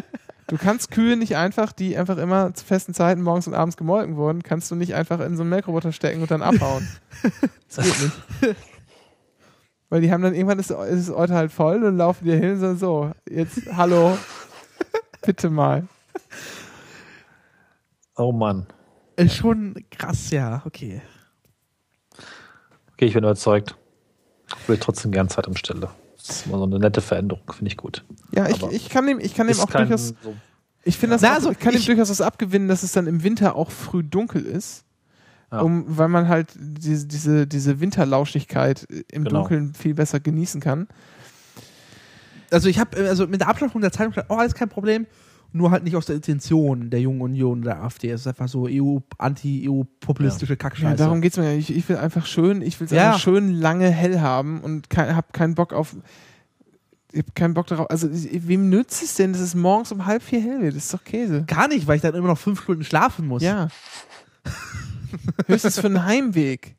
[0.46, 4.16] Du kannst Kühe nicht einfach, die einfach immer zu festen Zeiten morgens und abends gemolken
[4.16, 6.86] wurden, kannst du nicht einfach in so einen Melkroboter stecken und dann abhauen.
[7.74, 8.56] Das geht nicht.
[9.88, 12.52] Weil die haben dann irgendwann ist, ist das Euter halt voll und laufen dir hin
[12.52, 14.16] und sagen so, jetzt, hallo,
[15.22, 15.86] bitte mal.
[18.16, 18.66] Oh Mann.
[19.16, 21.00] Ist schon krass, ja, okay.
[22.92, 23.76] Okay, ich bin überzeugt.
[24.60, 25.88] Ich will trotzdem gern Zeitumstelle.
[26.16, 28.04] Das ist immer so eine nette Veränderung, finde ich gut.
[28.32, 30.34] Ja, ich, ich kann dem, ich kann dem auch durchaus, so
[30.84, 32.92] ich finde das Na, auch, also ich kann dem ich- durchaus was abgewinnen, dass es
[32.92, 34.84] dann im Winter auch früh dunkel ist.
[35.50, 35.60] Ja.
[35.60, 39.40] Um, weil man halt diese, diese, diese Winterlauschigkeit im Genau.
[39.40, 40.88] Dunkeln viel besser genießen kann.
[42.52, 45.06] Also ich habe also mit der Abschaffung der Zeitung auch alles kein Problem,
[45.52, 48.10] nur halt nicht aus der Intention der Jungen Union der AfD.
[48.10, 50.90] Es ist einfach so EU anti-EU-populistische Kackscheiße.
[50.90, 51.52] Ja, darum geht's mir.
[51.52, 51.58] ja.
[51.58, 53.08] Ich, ich will einfach schön, ich will es Ja.
[53.08, 55.96] einfach schön lange hell haben und kein, hab keinen Bock auf.
[57.12, 57.90] Ich hab keinen Bock darauf.
[57.90, 60.74] Also, wem nützt es denn, dass es morgens um halb vier hell wird?
[60.76, 61.44] Das ist doch Käse.
[61.46, 63.42] Gar nicht, weil ich dann immer noch fünf Stunden schlafen muss.
[63.42, 63.68] Ja.
[65.46, 66.76] Höchstens für einen Heimweg.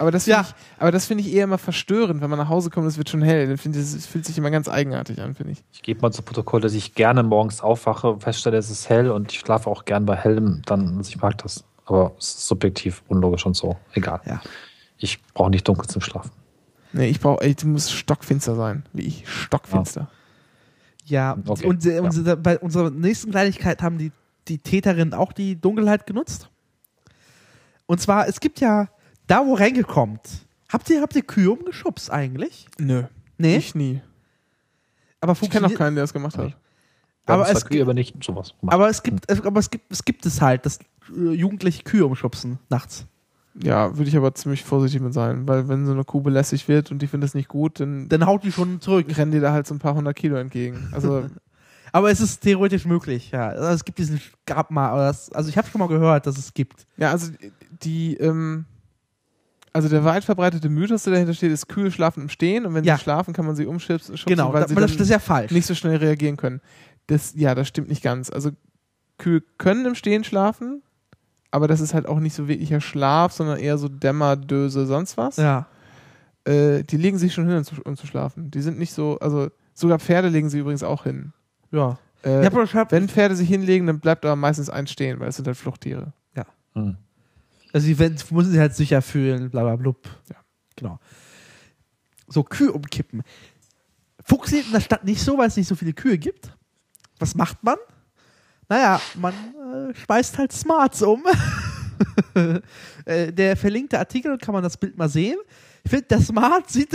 [0.00, 0.46] Aber das finde Ja.
[0.48, 3.10] ich, aber das finde ich eher immer verstörend, wenn man nach Hause kommt, es wird
[3.10, 3.46] schon hell.
[3.48, 5.62] Dann finde ich, es fühlt sich immer ganz eigenartig an, finde ich.
[5.72, 9.30] Ich gebe mal zu Protokoll, dass ich gerne morgens aufwache, feststelle, es ist hell und
[9.30, 10.62] ich schlafe auch gern bei hellem.
[10.64, 11.64] Dann, also ich mag das.
[11.84, 13.76] Aber es ist subjektiv, unlogisch und so.
[13.92, 14.20] Egal.
[14.24, 14.40] Ja.
[14.96, 16.30] Ich brauche nicht dunkel zum Schlafen.
[16.94, 18.84] Nee, ich brauche, ey, du musst stockfinster sein.
[18.94, 19.28] Wie ich.
[19.28, 20.08] Stockfinster.
[21.04, 22.00] Ja, Okay, und äh, ja.
[22.02, 24.12] unsere- bei unserer nächsten Kleinigkeit haben die,
[24.48, 26.48] die Täterinnen auch die Dunkelheit genutzt.
[27.86, 28.88] Und zwar, es gibt ja,
[29.30, 30.20] da wo Renke kommt,
[30.68, 32.66] habt ihr, habt ihr Kühe umgeschubst eigentlich?
[32.78, 33.04] Nö.
[33.38, 34.00] Nee, Ich nie.
[35.20, 36.56] aber Ich kenne auch keinen, der das gemacht hat.
[37.26, 38.54] Aber es Kühe, aber nicht sowas.
[38.60, 38.74] gemacht.
[38.74, 40.80] aber es gibt, es, aber es gibt, es gibt es halt, dass
[41.16, 43.06] äh, Jugendliche Kühe umschubsen nachts.
[43.62, 46.90] Ja, würde ich aber ziemlich vorsichtig mit sein, weil wenn so eine Kuh belästigt wird
[46.90, 49.06] und die findet es nicht gut, dann Dann haut die schon zurück.
[49.16, 50.88] rennen dir da halt so ein paar hundert Kilo entgegen.
[50.92, 51.26] Also,
[51.92, 53.48] Aber es ist theoretisch möglich, ja.
[53.48, 56.54] Also es gibt diesen, gab mal, das, also ich habe schon mal gehört, dass es
[56.54, 56.86] gibt.
[56.96, 57.32] ja, also
[57.82, 58.64] die, ähm,
[59.72, 62.82] Also der weit verbreitete Mythos, der dahinter steht, ist Kühe schlafen im Stehen und wenn
[62.84, 62.96] Ja.
[62.96, 65.18] sie schlafen, kann man sie umschubsen, Genau, weil das, sie das, dann das ist ja
[65.20, 65.52] falsch.
[65.52, 66.60] nicht so schnell reagieren können.
[67.06, 68.30] Das, ja, das stimmt nicht ganz.
[68.30, 68.50] Also
[69.18, 70.82] Kühe können im Stehen schlafen,
[71.52, 75.36] aber das ist halt auch nicht so wirklicher Schlaf, sondern eher so Dämmerdöse, sonst was.
[75.36, 75.66] ja.
[76.44, 78.50] Äh, die legen sich schon hin, um zu, um zu schlafen.
[78.50, 81.32] Die sind nicht so, also sogar Pferde legen sie übrigens auch hin.
[81.70, 81.98] Ja.
[82.24, 85.20] Äh, Ich hab, ich hab, wenn Pferde sich hinlegen, dann bleibt aber meistens eins stehen,
[85.20, 86.12] weil es sind halt Fluchttiere.
[86.74, 86.96] Hm.
[87.72, 90.08] Also werden- müssen sich halt sicher fühlen, bla bla blub.
[90.30, 90.36] Ja.
[90.76, 90.98] Genau.
[92.28, 93.22] So, Kühe umkippen.
[94.24, 96.56] Funktioniert in der Stadt nicht so, weil es nicht so viele Kühe gibt.
[97.18, 97.76] Was macht man?
[98.68, 101.24] Naja, man äh, schmeißt halt Smarts um.
[103.04, 105.38] äh, der verlinkte Artikel, kann man das Bild mal sehen.
[105.82, 106.90] Ich finde, der Smart sieht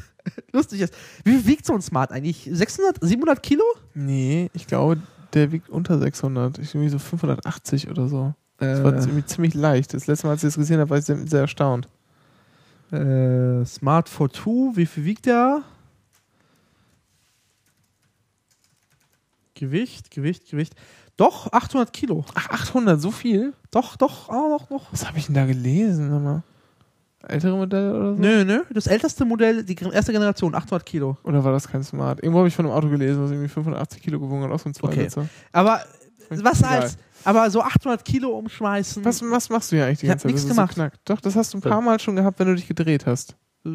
[0.52, 0.90] lustig aus.
[1.24, 2.48] Wie viel wiegt so ein Smart eigentlich?
[2.50, 3.64] 600, 700 Kilo?
[3.94, 5.02] Nee, ich glaube,
[5.34, 6.58] der wiegt unter 600.
[6.58, 8.34] Ich irgendwie so 580 oder so.
[8.60, 9.94] Das war Äh, ziemlich, ziemlich leicht.
[9.94, 11.88] Das letzte Mal, als ich das gesehen habe, war ich sehr, sehr erstaunt.
[12.92, 15.62] Äh, Smart for Two, wie viel wiegt der?
[19.54, 20.74] Gewicht, Gewicht, Gewicht.
[21.16, 22.24] Doch, 800 Kilo.
[22.34, 23.52] Ach, 800, so viel?
[23.70, 24.92] Doch, doch, auch noch, noch.
[24.92, 26.10] Was habe ich denn da gelesen?
[26.10, 26.42] Sag mal?
[27.28, 28.20] Ältere Modelle oder so?
[28.20, 28.62] Nö, nö.
[28.72, 31.18] Das älteste Modell, die erste Generation, 800 Kilo.
[31.22, 32.20] Oder war das kein Smart?
[32.22, 34.70] Irgendwo habe ich von einem Auto gelesen, was irgendwie 580 Kilo gewogen hat, auch so
[34.70, 35.08] ein Okay.
[35.08, 35.28] Zweisitzer.
[35.52, 35.82] Aber
[36.30, 39.04] was als, aber so 800 Kilo umschmeißen.
[39.04, 40.44] Was, was machst du hier eigentlich die Ich ganze hab Zeit?
[40.44, 40.76] nichts gemacht.
[40.76, 41.14] So.
[41.14, 43.36] Doch, das hast du ein paar Mal schon gehabt, wenn du dich gedreht hast.
[43.66, 43.70] Äh,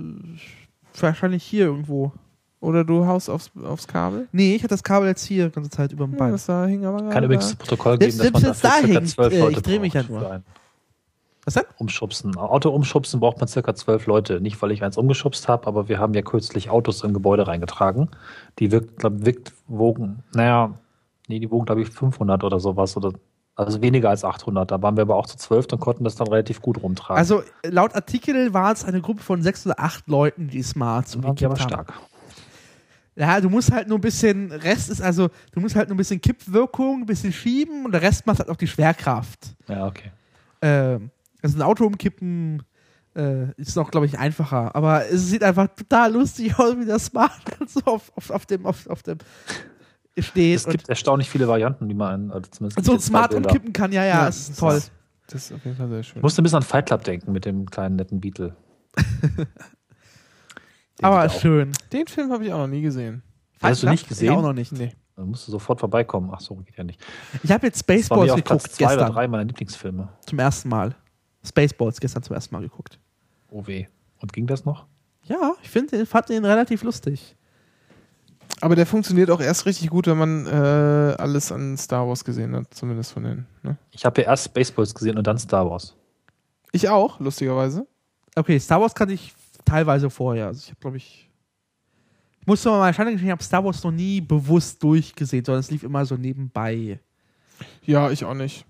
[1.00, 2.12] wahrscheinlich hier irgendwo.
[2.62, 4.28] Oder du haust aufs, aufs Kabel.
[4.32, 6.32] Nee, ich hatte das Kabel jetzt hier die ganze Zeit über dem Ja, Bein.
[6.32, 7.56] das da hing aber Kann übrigens da.
[7.56, 10.06] das Protokoll geben, dass man dafür da hängt, zwölf äh, Leute ich dreh mich braucht
[10.06, 10.20] ja nur.
[10.22, 10.44] für ein
[11.46, 11.64] Was denn?
[11.78, 12.36] Umschubsen.
[12.38, 14.42] Auto umschubsen braucht man circa zwölf Leute.
[14.42, 18.10] Nicht, weil ich eins umgeschubst habe, aber wir haben ja kürzlich Autos im Gebäude reingetragen.
[18.58, 20.74] Die wirkt, glaub, wirkt, wogen, naja,
[21.28, 22.98] nee, die wogen, glaube ich, 500 oder sowas.
[22.98, 23.12] Oder,
[23.56, 24.70] also weniger als 800.
[24.70, 27.18] Da waren wir aber auch zu zwölf und konnten das dann relativ gut rumtragen.
[27.18, 31.30] Also laut Artikel war es eine Gruppe von sechs oder acht Leuten, die Smarts aber
[31.30, 31.70] umgekippt haben.
[31.70, 31.94] stark.
[33.18, 35.98] Ja, du musst halt nur ein bisschen, Rest ist also, du musst halt nur ein
[35.98, 39.56] bisschen Kippwirkung, ein bisschen schieben und der Rest macht halt auch die Schwerkraft.
[39.70, 40.12] Ja, okay.
[40.62, 41.12] Ähm,
[41.42, 42.64] also ein Auto umkippen
[43.16, 44.76] äh, ist noch, glaube ich, einfacher.
[44.76, 47.32] Aber es sieht einfach total lustig aus, wie der Smart
[47.68, 49.20] so auf, auf, auf dem, auf, auf dem
[50.18, 50.56] steht.
[50.58, 53.50] Es gibt erstaunlich viele Varianten, die man, also zumindest und so Smart Bilder.
[53.50, 54.76] umkippen kann, ja, ja, Ja, es ist das toll.
[54.78, 54.92] ist-
[55.28, 56.18] Das ist auf jeden Fall sehr schön.
[56.18, 58.56] Ich musste ein bisschen an Fight Club denken mit dem kleinen netten Beetle.
[61.02, 61.72] Aber schön.
[61.92, 63.22] Den Film habe ich auch noch nie gesehen.
[63.62, 64.28] Hast du nicht gesehen?
[64.34, 64.72] Ja, auch noch nicht.
[64.72, 64.94] Nee.
[65.16, 66.30] Dann musst du sofort vorbeikommen.
[66.34, 67.02] Ach so, geht ja nicht.
[67.44, 69.14] Ich habe jetzt Das war mir Spaceballs auf Platz geguckt zwei oder gestern.
[69.14, 70.10] drei meiner Lieblingsfilme.
[70.26, 70.96] Zum ersten Mal.
[71.44, 73.00] Spaceballs gestern zum ersten Mal geguckt.
[73.50, 73.88] Oh weh.
[74.22, 74.86] Und ging das noch?
[75.24, 77.36] Ja, ich finde, fand den relativ lustig.
[78.62, 82.56] Aber der funktioniert auch erst richtig gut, wenn man äh, alles an Star Wars gesehen
[82.56, 83.46] hat, zumindest von denen.
[83.64, 83.78] Ne?
[83.92, 85.96] Ich habe ja erst Spaceballs gesehen und dann Star Wars.
[86.72, 87.86] Ich auch, lustigerweise.
[88.36, 89.34] Okay, Star Wars kann ich
[89.66, 90.48] teilweise vorher.
[90.48, 91.30] Also ich habe, glaube ich.
[92.42, 95.84] Ich musste mal wahrscheinlich, ich habe Star Wars noch nie bewusst durchgesehen, sondern es lief
[95.84, 97.00] immer so nebenbei.
[97.84, 98.66] Ja, ich auch nicht.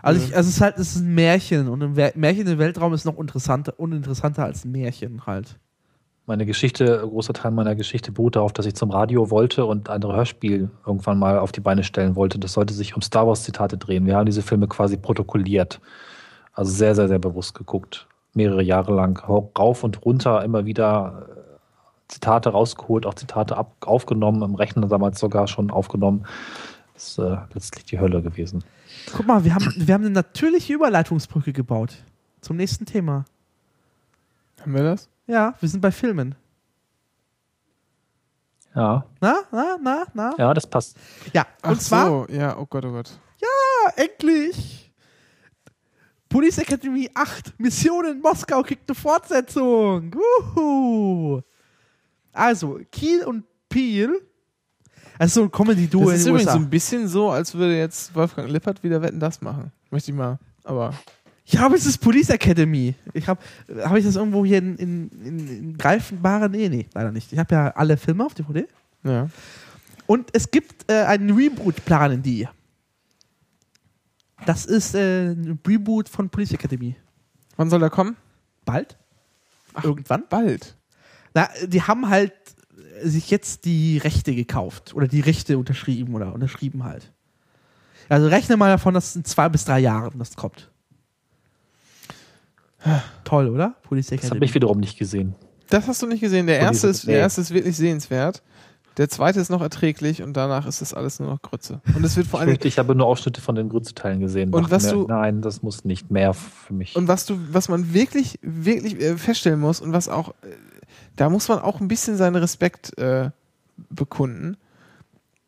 [0.00, 2.58] Also, ich, also es ist halt, es ist ein Märchen und ein Wer- Märchen im
[2.58, 5.58] Weltraum ist noch interessanter, uninteressanter als ein Märchen halt.
[6.26, 9.90] Meine Geschichte, ein großer Teil meiner Geschichte beruht darauf, dass ich zum Radio wollte und
[9.90, 12.38] ein Hörspiel irgendwann mal auf die Beine stellen wollte.
[12.38, 14.06] Das sollte sich um Star Wars Zitate drehen.
[14.06, 15.80] Wir haben diese Filme quasi protokolliert.
[16.54, 18.06] Also sehr, sehr, sehr bewusst geguckt.
[18.32, 19.18] Mehrere Jahre lang.
[19.18, 21.40] Rauf und runter immer wieder äh,
[22.08, 26.24] Zitate rausgeholt, auch Zitate ab, aufgenommen, im Rechner damals sogar schon aufgenommen.
[26.94, 28.64] Das ist äh, letztlich die Hölle gewesen.
[29.14, 32.02] Guck mal, wir haben, wir haben eine natürliche Überleitungsbrücke gebaut.
[32.40, 33.26] Zum nächsten Thema.
[34.62, 35.10] Haben wir das?
[35.26, 36.34] Ja, wir sind bei Filmen.
[38.74, 40.34] Ja, Na, na, na, na?
[40.36, 40.96] ja, das passt.
[41.32, 43.10] Ja, und Ach zwar, so, ja, oh Gott, oh Gott.
[43.42, 44.92] ah, endlich!
[46.28, 50.12] Police Academy 8, Mission in Moskau kriegt eine Fortsetzung.
[50.12, 51.40] Wuhu!
[52.32, 54.20] Also, Kiel und Peel.
[55.16, 56.58] Also so ein Comedy-Duo Das in ist den übrigens USA.
[56.58, 59.70] so ein bisschen so, als würde jetzt Wolfgang Lippert wieder Wetten, das machen.
[59.92, 60.40] Möchte ich mal.
[60.64, 60.92] Aber
[61.46, 62.94] Ja, aber es ist Police Academy.
[63.12, 63.40] Ich habe
[63.82, 66.48] hab ich das irgendwo hier in, in, in, in greifbare?
[66.48, 67.32] Nee, nee, leider nicht.
[67.32, 68.66] Ich habe ja alle Filme auf DVD.
[69.04, 69.28] ja.
[70.06, 72.46] Und es gibt äh, einen Reboot, planen die.
[74.44, 76.94] Das ist äh, ein Reboot von Police Academy.
[77.56, 78.16] Wann soll der kommen?
[78.66, 78.98] Bald?
[79.82, 80.24] Irgendwann?
[80.28, 80.76] Bald.
[81.32, 82.34] Na, die haben halt
[83.02, 84.94] sich jetzt die Rechte gekauft.
[84.94, 87.12] Oder die Rechte unterschrieben oder unterschrieben halt.
[88.08, 90.70] Also rechne mal davon, dass es in zwei bis drei Jahren das kommt.
[93.24, 93.74] Toll, oder?
[93.82, 94.44] Police Das habe Academy.
[94.46, 95.34] ich wiederum nicht gesehen.
[95.70, 96.46] Das hast du nicht gesehen.
[96.46, 98.42] Der erste ist, der erste ist wirklich sehenswert.
[98.96, 101.80] Der zweite ist noch erträglich und danach ist das alles nur noch Grütze.
[101.96, 102.50] Und es wird vor Ich, allem.
[102.50, 104.54] fürchte, ich habe nur Ausschnitte von den Grützeteilen gesehen.
[104.54, 106.94] Und was mir, du- Nein, das muss nicht mehr für mich.
[106.94, 110.48] Und was du, was man wirklich, wirklich äh, feststellen muss und was auch, äh,
[111.16, 113.30] da muss man auch ein bisschen seinen Respekt äh,
[113.88, 114.56] bekunden.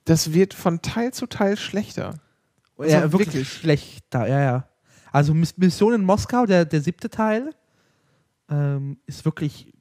[0.06, 2.14] Das wird von Teil zu Teil schlechter.
[2.78, 3.52] Also ja, wirklich, wirklich.
[3.52, 4.64] schlechter, ja, ja.
[5.12, 7.51] Also Miss- Mission in Moskau, der, der siebte Teil,
[8.51, 9.73] ähm, ist wirklich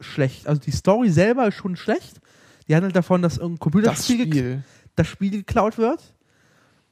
[0.00, 0.46] schlecht.
[0.46, 2.20] Also die Story selber ist schon schlecht.
[2.68, 4.62] Die handelt davon, dass irgendein Das Computerspiel ge- Spiel.
[4.96, 6.14] das Spiel geklaut wird.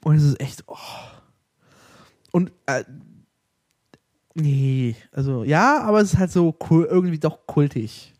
[0.03, 0.63] Und es ist echt.
[0.67, 0.77] Oh.
[2.31, 2.83] Und äh,
[4.33, 8.13] nee, also ja, aber es ist halt so cool, irgendwie doch kultig.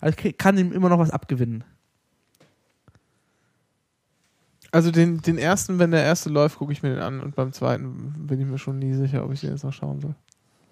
[0.00, 1.64] Also ich kann ihm immer noch was abgewinnen.
[4.72, 7.52] Also den, den ersten, wenn der erste läuft, gucke ich mir den an und beim
[7.52, 10.14] zweiten bin ich mir schon nie sicher, ob ich den jetzt noch schauen soll.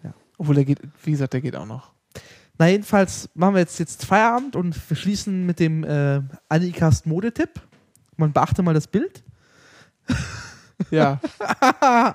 [0.03, 0.15] Ja.
[0.39, 1.93] Obwohl der geht, wie gesagt, der geht auch noch.
[2.59, 7.61] Na, jedenfalls machen wir jetzt, jetzt Feierabend und wir schließen mit dem äh, Anicast Modetipp.
[8.17, 9.23] Man beachte mal das Bild.
[10.91, 11.21] Ja.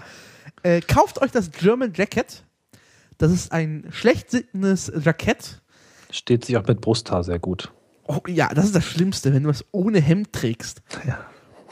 [0.64, 2.44] äh, kauft euch das German Jacket.
[3.20, 5.62] Das ist ein schlecht sittendes Jackett.
[6.10, 7.72] Steht sich auch mit Brusthaar sehr gut.
[8.08, 10.82] Oh, ja, das ist das Schlimmste, wenn du es ohne Hemd trägst.
[11.08, 11.26] Ja.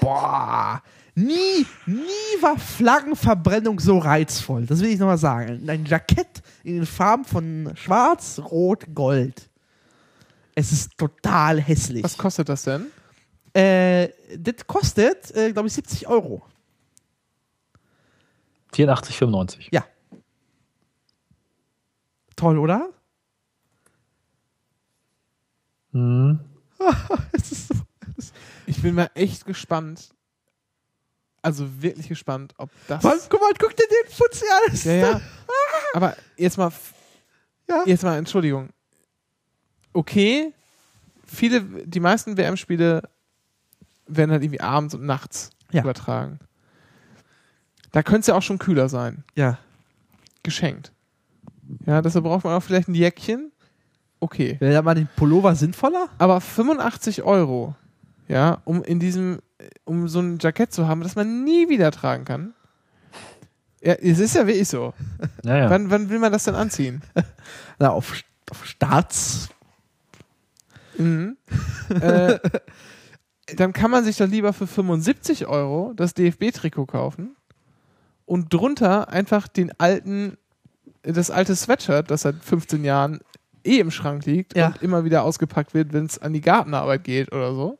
[0.03, 0.81] Boah,
[1.15, 4.65] nie, nie war Flaggenverbrennung so reizvoll.
[4.65, 5.69] Das will ich nochmal sagen.
[5.69, 9.49] Ein Jackett in den Farben von Schwarz, Rot, Gold.
[10.55, 12.03] Es ist total hässlich.
[12.03, 12.87] Was kostet das denn?
[13.53, 16.43] Äh, das kostet, äh, glaube ich, 70 Euro.
[18.73, 19.69] 84,95.
[19.71, 19.85] Ja.
[22.35, 22.89] Toll, oder?
[25.93, 26.41] Hm.
[27.31, 27.75] Es ist so,
[28.65, 30.09] Ich bin mal echt gespannt.
[31.41, 33.03] Also wirklich gespannt, ob das.
[33.03, 34.75] Mann, guck mal, guck dir den Fuzzi an.
[34.83, 35.21] Ja, ja.
[35.93, 36.71] Aber jetzt mal,
[37.67, 37.83] Ja.
[37.85, 38.69] jetzt mal Entschuldigung.
[39.91, 40.53] Okay,
[41.25, 43.09] viele, die meisten WM-Spiele
[44.07, 45.81] werden halt irgendwie abends und nachts Ja.
[45.81, 46.39] übertragen.
[47.91, 49.23] Da könnte es ja auch schon kühler sein.
[49.35, 49.59] Ja.
[50.43, 50.91] Geschenkt.
[51.85, 53.51] Ja, deshalb braucht man auch vielleicht ein Jäckchen.
[54.19, 54.55] Okay.
[54.59, 56.07] Wäre da mal den Pullover sinnvoller?
[56.17, 57.75] Aber 85 Euro,
[58.27, 59.39] ja, um in diesem,
[59.85, 62.53] um so ein Jackett zu haben, das man nie wieder tragen kann.
[63.81, 64.93] Ja, es ist ja wirklich so.
[65.43, 65.69] Ja, ja.
[65.69, 67.01] Wann, wann will man das denn anziehen?
[67.79, 68.13] Na, auf,
[68.49, 69.49] auf Staats.
[70.97, 71.37] Mhm.
[71.89, 72.39] äh,
[73.57, 77.35] dann kann man sich doch lieber für 75 Euro das DFB-Trikot kaufen
[78.25, 80.37] und drunter einfach den alten,
[81.01, 83.19] das alte Sweatshirt, das seit 15 Jahren
[83.65, 84.67] eh im Schrank liegt Ja.
[84.67, 87.79] und immer wieder ausgepackt wird, wenn es an die Gartenarbeit geht oder so.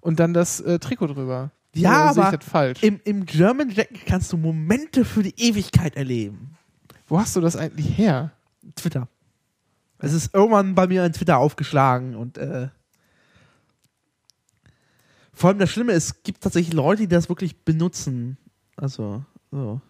[0.00, 1.50] Und dann das äh, Trikot drüber.
[1.74, 2.82] Ja, Oder sehe aber ich das falsch?
[2.82, 6.56] Im, Im German Jacket kannst du Momente für die Ewigkeit erleben.
[7.06, 8.32] Wo hast du das eigentlich her?
[8.74, 9.08] Twitter.
[9.98, 12.68] Es ist irgendwann bei mir in Twitter aufgeschlagen und äh,
[15.32, 18.38] vor allem das Schlimme ist, es gibt tatsächlich Leute, die das wirklich benutzen.
[18.76, 19.80] Also, so.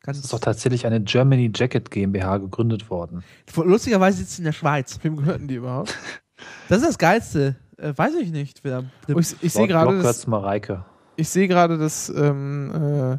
[0.00, 3.22] Es Ganz ist doch tatsächlich eine Germany Jacket GmbH gegründet worden.
[3.54, 4.98] Lustigerweise sitzt sie in der Schweiz.
[5.02, 5.96] Wem gehörten die überhaupt?
[6.68, 7.56] Das ist das Geilste.
[7.78, 8.62] Äh, weiß ich nicht.
[8.64, 8.84] Wer,
[9.14, 10.84] Oh, ich ich sehe gerade, das, Mareike.
[11.16, 13.18] ich sehe gerade, das ähm,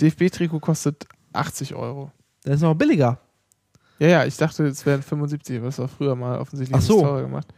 [0.00, 2.10] DFB-Trikot kostet 80 Euro.
[2.44, 3.18] der ist noch billiger.
[3.98, 7.00] Ja, ja, ich dachte, es wären 75, aber das war früher mal offensichtlich Ach so.
[7.02, 7.48] teurer gemacht.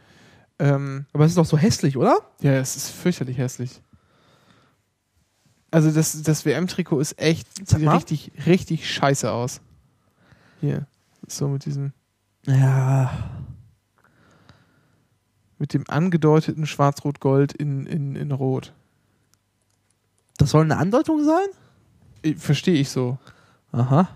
[0.57, 2.17] Ähm, Aber es ist doch so hässlich, oder?
[2.41, 3.81] ja, es ist fürchterlich hässlich.
[5.71, 9.61] Also das, das WM-Trikot ist echt, sieht richtig, richtig scheiße aus.
[10.59, 10.85] Hier,
[11.27, 11.93] so mit diesem,
[12.45, 13.11] Ja.
[15.61, 18.73] Mit dem angedeuteten Schwarz-Rot-Gold in, in, in Rot.
[20.37, 22.35] Das soll eine Andeutung sein?
[22.35, 23.19] Verstehe ich so.
[23.71, 24.09] Aha.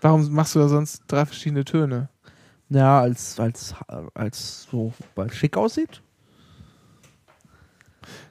[0.00, 2.08] Warum machst du da sonst drei verschiedene Töne?
[2.68, 3.76] Ja, als, als,
[4.12, 6.02] als so, weil es schick aussieht.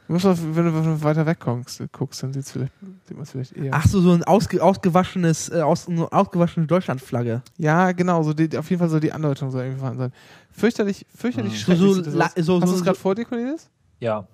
[0.09, 2.73] Du musst wenn du, weiter weg guckst, guckst dann sieht's vielleicht,
[3.05, 3.75] sieht man es vielleicht eher.
[3.75, 7.43] Ach so, so ein ausge, ausgewaschenes, äh, aus, eine ausgewaschene Deutschlandflagge.
[7.59, 10.13] Ja, genau, so die, auf jeden Fall soll die Andeutung so irgendwie vorhanden sein.
[10.51, 11.57] Fürchterlich, fürchterlich Mhm.
[11.57, 12.05] schrecklich So- aus.
[12.07, 13.69] so- Hast so- du es gerade so- vor dir, Cornelis?
[13.99, 14.25] Ja,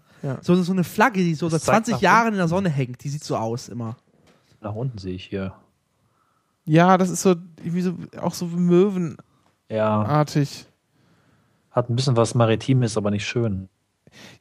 [0.41, 2.69] So, so eine Flagge, die so seit Das zeigt 20 nach Jahren in der Sonne
[2.69, 3.03] hängt.
[3.03, 3.97] Die sieht so aus immer.
[4.61, 5.53] nach unten sehe ich hier.
[6.63, 9.17] Ja, das ist so irgendwie so auch so möwenartig.
[9.69, 10.25] Ja,
[11.71, 13.67] hat ein bisschen was Maritimes, aber nicht schön.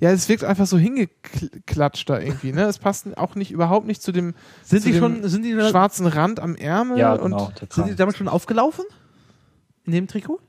[0.01, 2.63] Ja, es wirkt einfach so hingeklatscht da irgendwie, ne?
[2.65, 5.53] Es passt auch nicht überhaupt nicht zu dem Sind Zu die dem schon, sind die,
[5.53, 7.53] schwarzen Rand am Ärmel Ja, und genau.
[7.61, 8.85] Der sind die damit schon aufgelaufen?
[9.85, 10.41] In dem Trikot?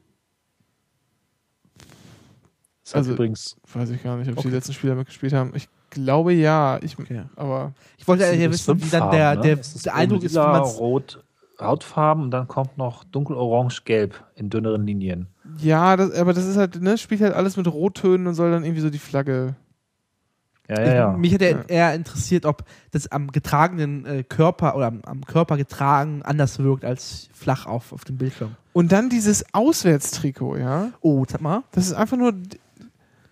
[2.83, 4.49] Das also- übrigens weiß ich gar nicht, ob Okay.
[4.49, 5.53] die letzten Spieler mitgespielt haben.
[5.55, 7.23] Ich glaube ja, ich Okay.
[7.35, 9.59] aber Ich wollte ja wissen, wie dann der, der, ne?
[9.61, 11.23] Es ist der Eindruck ist, lila, man's- rot,
[11.59, 15.27] Hautfarben und dann kommt noch dunkel-orange-gelb in dünneren Linien.
[15.59, 18.63] Ja, das, aber das ist halt, ne, spielt halt alles mit Rottönen und soll dann
[18.63, 19.55] irgendwie so die Flagge.
[20.67, 21.11] Ja, ja, ja.
[21.11, 21.61] Mich hätte Ja.
[21.67, 26.83] eher interessiert, ob das am getragenen äh, Körper oder am, am Körper getragen anders wirkt
[26.83, 28.55] als flach auf, auf dem Bildschirm.
[28.73, 30.89] Und dann dieses Auswärtstrikot, ja.
[31.01, 31.63] Oh, sag mal.
[31.71, 32.33] Das ist einfach nur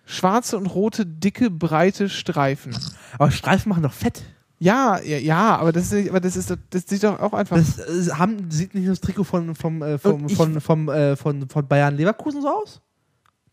[0.06, 2.76] schwarze und rote, dicke, breite Streifen.
[3.18, 4.22] Aber Streifen machen doch fett.
[4.64, 7.57] Ja, ja, ja, aber das ist, aber das ist, das sieht doch auch einfach.
[7.57, 11.15] Das äh, haben, sieht nicht das Trikot von, vom, äh, vom, ich- von, vom, äh,
[11.18, 12.81] von, von Bayern Leverkusen so aus?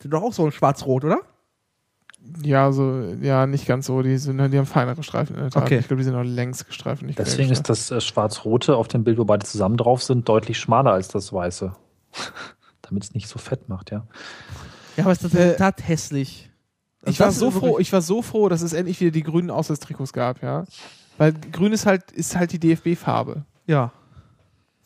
[0.01, 1.21] Sieht doch auch so schwarz-rot, oder?
[2.43, 4.03] ja, so, ja, nicht ganz so.
[4.03, 5.63] Die, sind, die haben feinere Streifen in der Tat.
[5.65, 5.79] Okay.
[5.79, 7.03] Ich glaube, die sind auch längs gestreift.
[7.03, 10.59] Nicht Deswegen ist das äh, schwarz-rote auf dem Bild, wo beide zusammen drauf sind, deutlich
[10.59, 11.73] schmaler als das weiße.
[12.83, 14.07] Damit es nicht so fett macht, ja.
[14.97, 16.51] Ja, aber es ist Äh, in der Tat hässlich.
[17.03, 19.23] Ich Also war das so froh, ich war so froh, dass es endlich wieder die
[19.23, 20.65] grünen Auswärtstrikots gab, ja.
[21.21, 23.43] Weil grün ist halt, ist halt die DFB-Farbe.
[23.67, 23.93] Ja.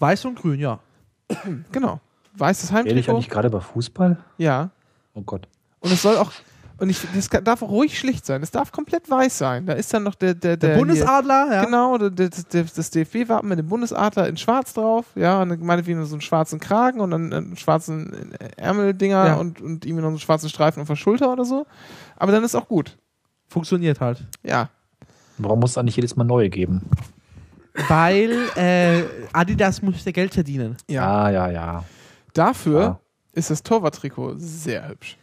[0.01, 0.81] Weiß und grün, ja.
[1.71, 2.01] Genau.
[2.37, 3.13] Weißes Heimtrikot.
[3.13, 4.17] eigentlich gerade über Fußball?
[4.37, 4.71] Ja.
[5.15, 5.47] Oh Gott.
[5.79, 6.33] Und es soll auch,
[6.79, 8.43] und ich, das darf auch ruhig schlicht sein.
[8.43, 9.65] Es darf komplett weiß sein.
[9.65, 11.65] Da ist dann noch der, der, Der, der Bundesadler, Hier, ja.
[11.67, 15.07] Genau, der, der, der, das DFB-Wappen mit dem Bundesadler in schwarz drauf.
[15.15, 19.35] Ja, und dann meinetwegen so einen schwarzen Kragen und dann einen schwarzen Ärmeldinger Ja.
[19.37, 21.65] und, und irgendwie noch einen schwarzen Streifen auf der Schulter oder so.
[22.17, 22.99] Aber dann ist auch gut.
[23.47, 24.25] Funktioniert halt.
[24.43, 24.69] Ja.
[25.39, 26.83] Warum muss es eigentlich jedes Mal neue geben?
[27.89, 29.03] Weil äh,
[29.33, 30.77] Adidas muss ja Geld verdienen.
[30.89, 31.29] Ja.
[31.31, 31.85] Ja, ja, ja.
[32.33, 33.01] Dafür Ja.
[33.33, 35.17] ist das Torwarttrikot sehr hübsch.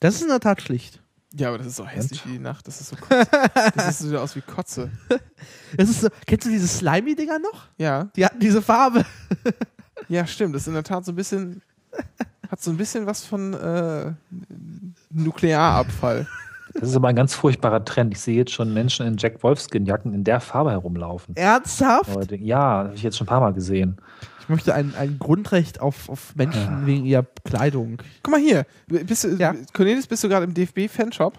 [0.00, 1.00] Das ist in der Tat schlicht.
[1.34, 2.66] Ja, aber das ist so hässlich wie die Nacht.
[2.66, 3.26] Das ist so Kotze.
[3.74, 4.90] das sieht so aus wie Kotze.
[5.76, 7.66] Das ist so, kennst du diese Slimy-Dinger noch?
[7.76, 8.04] Ja.
[8.16, 9.04] Die hatten diese Farbe.
[10.08, 10.54] Ja, stimmt.
[10.54, 11.62] Das ist in der Tat so ein bisschen.
[12.50, 14.12] Hat so ein bisschen was von äh,
[15.10, 16.28] Nuklearabfall.
[16.80, 18.12] Das ist aber ein ganz furchtbarer Trend.
[18.14, 21.34] Ich sehe jetzt schon Menschen in Jack Wolfskin-Jacken in der Farbe herumlaufen.
[21.36, 22.14] Ernsthaft?
[22.14, 23.96] Leute, Ja, habe ich jetzt schon ein paar Mal gesehen.
[24.40, 27.98] Ich möchte ein, ein Grundrecht auf, auf Menschen wegen ihrer Kleidung.
[28.22, 28.64] Guck mal hier.
[28.86, 29.54] Bist du, Ja.
[29.72, 31.32] Cornelis, bist du gerade im DFB-Fanshop?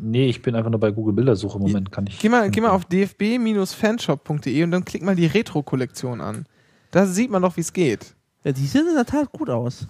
[0.00, 1.58] Nee, ich bin einfach nur bei Google Bildersuche.
[1.58, 2.18] Im Moment kann ich.
[2.18, 6.46] Geh mal, geh mal auf dfb-fanshop.de und dann klick mal die Retro-Kollektion an.
[6.90, 8.14] Da sieht man doch, wie es geht.
[8.44, 9.86] Ja, die sehen in der Tat gut aus.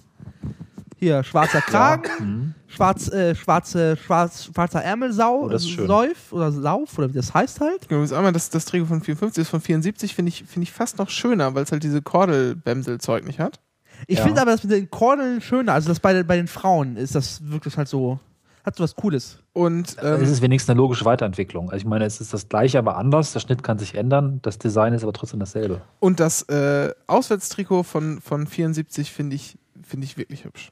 [1.03, 2.53] Hier, schwarzer Kragen, Hm.
[2.67, 5.63] schwarz, äh, schwarze, schwarz, schwarzer Ärmelsau, Oh, das.
[5.63, 7.89] Säuf oder Sauf oder wie das heißt halt.
[7.89, 10.71] Genau, das, einmal das, das Trikot von 54 ist von 74, finde ich, finde ich
[10.71, 13.59] fast noch schöner, weil es halt diese Kordel-Bämsel-Zeug nicht hat.
[14.07, 14.23] Ich Ja.
[14.25, 15.73] finde aber das mit den Kordeln schöner.
[15.73, 18.19] Also das bei, den- bei den Frauen ist das wirklich halt so,
[18.65, 19.39] hat so was Cooles.
[19.53, 21.65] Und Es ähm, ist wenigstens eine logische Weiterentwicklung.
[21.69, 23.33] Also ich meine, es ist das gleiche, aber anders.
[23.33, 24.39] Der Schnitt kann sich ändern.
[24.41, 25.81] Das Design ist aber trotzdem dasselbe.
[25.99, 30.71] Und das äh, Auswärtstrikot von, von 74 finde ich, finde ich wirklich hübsch.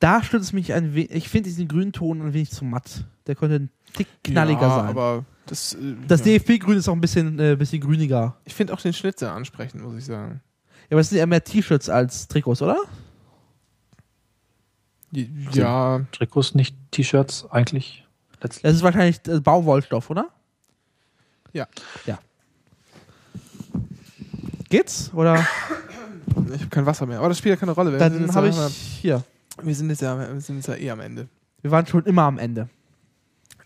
[0.00, 1.10] Da stört es mich ein wenig.
[1.12, 3.04] Ich finde diesen grünen Ton ein wenig zu matt.
[3.26, 4.86] Der könnte ein Tick knalliger ja, sein.
[4.88, 6.38] Aber das, äh, das ja.
[6.38, 8.36] DFB-Grün ist auch ein bisschen, äh, bisschen grüniger.
[8.44, 10.40] Ich finde auch den Schnitt sehr ansprechend, muss ich sagen.
[10.88, 12.78] Ja, aber es sind ja mehr T-Shirts als Trikots, oder?
[15.52, 18.06] Ja, Trikots, nicht T-Shirts eigentlich.
[18.42, 18.62] Letztlich.
[18.62, 20.28] Das ist wahrscheinlich äh, Baumwollstoff, oder?
[21.52, 21.66] Ja.
[22.04, 22.18] Ja.
[24.68, 25.12] Geht's?
[25.14, 25.46] Oder?
[26.54, 27.18] Ich habe kein Wasser mehr.
[27.18, 27.92] Aber das spielt ja keine Rolle.
[27.92, 28.56] Wir Dann habe ich
[29.00, 29.22] hier.
[29.62, 31.28] Wir sind, jetzt ja, wir sind jetzt ja eh am Ende.
[31.62, 32.68] Wir waren schon immer am Ende.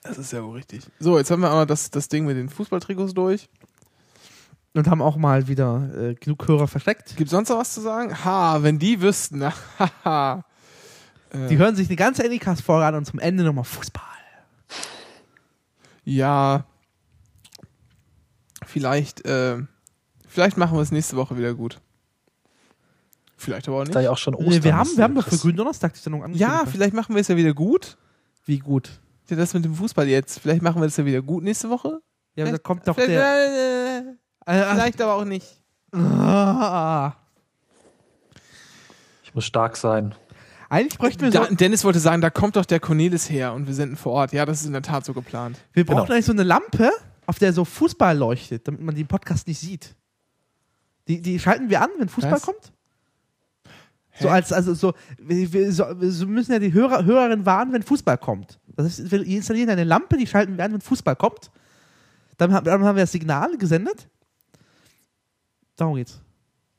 [0.03, 0.83] Das ist ja wohl richtig.
[0.99, 3.49] So, jetzt haben wir auch noch das, das Ding mit den Fußballtrikots durch.
[4.73, 7.17] Und haben auch mal wieder äh, genug Hörer versteckt.
[7.17, 8.25] Gibt sonst noch was zu sagen?
[8.25, 9.43] Ha, wenn die wüssten.
[10.05, 10.45] Haha.
[11.31, 14.05] Äh, Die hören sich eine ganze Anycast-Folge an und zum Ende nochmal Fußball.
[16.05, 16.65] Ja.
[18.65, 19.59] Vielleicht, äh,
[20.29, 21.81] vielleicht machen wir es nächste Woche wieder gut.
[23.41, 24.05] Vielleicht aber auch Ist da nicht.
[24.07, 24.51] ja auch schon Ostern.
[24.53, 26.51] Nee, wir haben, wir haben für Gründonnerstag die Sendung angekündigt.
[26.51, 27.97] Ja, vielleicht machen wir es ja wieder gut.
[28.45, 29.01] Wie gut.
[29.29, 30.41] Ja, das mit dem Fußball jetzt.
[30.41, 32.01] Vielleicht machen wir das ja wieder gut nächste Woche.
[32.35, 34.05] Ja, aber da kommt doch vielleicht, der.
[34.47, 35.61] äh, Äh, vielleicht aber auch nicht.
[39.25, 40.15] Ich muss stark sein.
[40.69, 41.39] Eigentlich bräuchten wir so.
[41.39, 44.33] Da, Dennis wollte sagen, da kommt doch der Cornelis her und wir senden vor Ort.
[44.33, 45.59] Ja, das ist in der Tat so geplant.
[45.73, 46.13] Wir brauchen Genau.
[46.15, 46.91] eigentlich so eine Lampe,
[47.27, 49.95] auf der so Fußball leuchtet, damit man den Podcast nicht sieht.
[51.09, 52.43] Die, die schalten wir an, wenn Fußball Was?
[52.43, 52.73] kommt?
[54.21, 57.83] So als, also so, wir, wir, so, wir müssen ja die Hörer, Hörerin warnen, wenn
[57.83, 58.59] Fußball kommt.
[58.77, 61.51] Das heißt, wir installieren eine Lampe, die schalten wir an, wenn Fußball kommt.
[62.39, 64.09] Dann, haben- dann haben wir das Signal gesendet.
[65.77, 66.21] Darum geht's.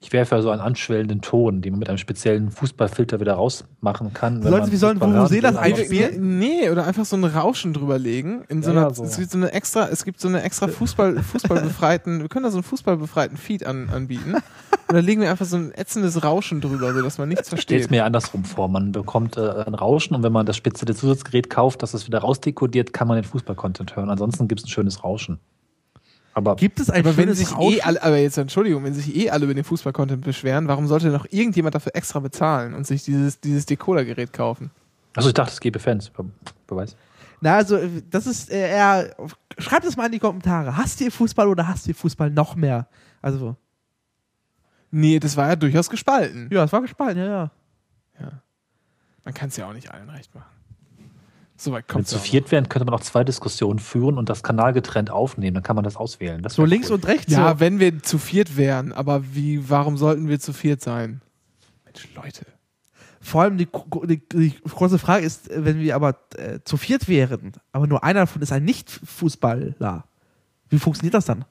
[0.03, 4.13] Ich werfe ja so einen anschwellenden Ton, den man mit einem speziellen Fußballfilter wieder rausmachen
[4.15, 4.43] kann.
[4.43, 5.59] wenn Leute, man wir sollen Vuvuzelas will.
[5.59, 6.39] einspielen?
[6.39, 8.43] Nee, oder einfach so ein Rauschen drüber legen.
[8.49, 9.03] In so Ja, einer, ja, so.
[9.03, 12.49] Es gibt so eine extra, es gibt so eine extra Fußball, Fußballbefreiten, wir können da
[12.49, 14.33] so einen Fußballbefreiten Feed an, anbieten.
[14.33, 17.91] Und da legen wir einfach so ein ätzendes Rauschen drüber, sodass man nichts versteht.
[17.91, 18.69] mir andersrum vor.
[18.69, 22.19] Man bekommt äh, ein Rauschen und wenn man das spezielle Zusatzgerät kauft, das es wieder
[22.19, 24.09] rausdekodiert, kann man den Fußball-Content hören.
[24.09, 25.39] Ansonsten gibt es ein schönes Rauschen.
[26.33, 29.29] Aber Gibt es ein Aber wenn sich eh alle, aber jetzt Entschuldigung, wenn sich eh
[29.29, 33.39] alle über den Fußball-Content beschweren, warum sollte noch irgendjemand dafür extra bezahlen und sich dieses,
[33.41, 34.71] dieses Decoder-Gerät kaufen?
[35.15, 36.09] also ich dachte, es gäbe Fans.
[36.09, 36.23] Be-
[36.67, 36.95] Beweis.
[37.41, 39.13] Na, also, äh, das ist äh, eher.
[39.57, 40.77] Schreibt es mal in die Kommentare.
[40.77, 42.87] Hasst ihr Fußball oder hasst ihr Fußball noch mehr?
[43.21, 43.55] Also,
[44.93, 46.49] Nee, das war ja durchaus gespalten.
[46.51, 47.51] ja, es war gespalten, ja,
[48.19, 48.31] ja.
[49.23, 50.49] Man kann es ja auch nicht allen recht machen.
[51.61, 54.73] Soweit Wenn kommt zu viert wären, könnte man auch zwei Diskussionen führen und das Kanal
[54.73, 55.53] getrennt aufnehmen.
[55.53, 56.41] Dann kann man das auswählen.
[56.41, 56.95] Das So links cool.
[56.95, 57.31] und rechts.
[57.31, 57.59] Ja, so.
[57.59, 61.21] wenn wir zu viert wären, aber wie, warum sollten wir zu viert sein?
[61.85, 62.47] Mensch, Leute.
[63.19, 63.67] Vor allem die,
[64.05, 68.21] die, die große Frage ist, wenn wir aber äh, zu viert wären, aber nur einer
[68.21, 70.05] davon ist ein Nicht-Fußballer.
[70.69, 71.45] Wie funktioniert das dann?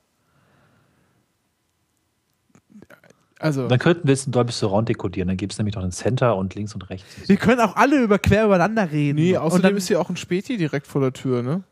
[3.40, 5.28] Also, Dann könnten wir jetzt ein Dolby Surround dekodieren.
[5.28, 7.06] Dann gibt es nämlich noch einen Center und links und rechts.
[7.26, 9.16] Wir können auch alle über quer übereinander reden.
[9.16, 11.62] nee, und außerdem dann, ist hier auch ein Späti direkt vor der Tür, ne?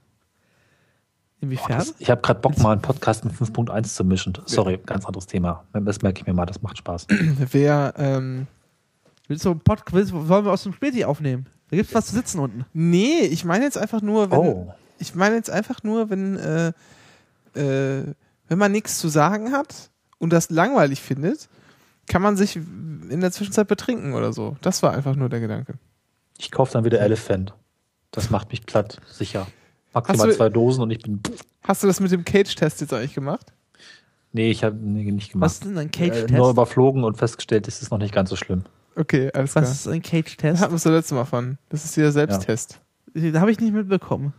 [1.41, 1.79] inwiefern?
[1.79, 4.37] Das, ich habe gerade Bock, mal einen Podcast mit 5.1 zu mischen.
[4.47, 5.65] Sorry, ganz anderes Thema.
[5.73, 7.07] Das merke ich mir mal, das macht Spaß.
[7.53, 8.47] Wer, ähm,
[9.29, 11.47] Willst du einen Pod willst, wollen wir aus dem Späti aufnehmen?
[11.71, 12.65] Da gibt's was zu sitzen unten.
[12.73, 16.69] nee, ich meine jetzt einfach nur, wenn, Oh, ich meine jetzt einfach nur, wenn, äh,
[17.55, 18.15] äh,
[18.49, 21.51] wenn man nichts zu sagen hat und das langweilig findet,
[22.09, 24.57] kann man sich in der Zwischenzeit betrinken oder so.
[24.63, 25.75] Das war einfach nur der Gedanke.
[26.39, 27.55] ich kaufe dann wieder Elephant.
[28.11, 29.47] Das macht mich platt, sicher.
[29.95, 31.21] Maximal Hast du- zwei Dosen und ich bin.
[31.63, 33.53] Hast du das mit dem Cage-Test jetzt eigentlich gemacht?
[34.33, 35.51] Nee, ich habe nee, nicht Was gemacht.
[35.53, 36.31] ist denn ein Äh, Cage-Test?
[36.31, 38.65] nur überflogen und festgestellt, es ist noch nicht ganz so schlimm.
[38.97, 39.73] Okay, alles was klar.
[39.73, 40.61] ist ein Da Cage-Test?
[40.63, 41.59] hatten wir es das letzte Mal von.
[41.71, 42.81] Das ist der Selbsttest.
[43.15, 44.33] Da habe ich nicht mitbekommen.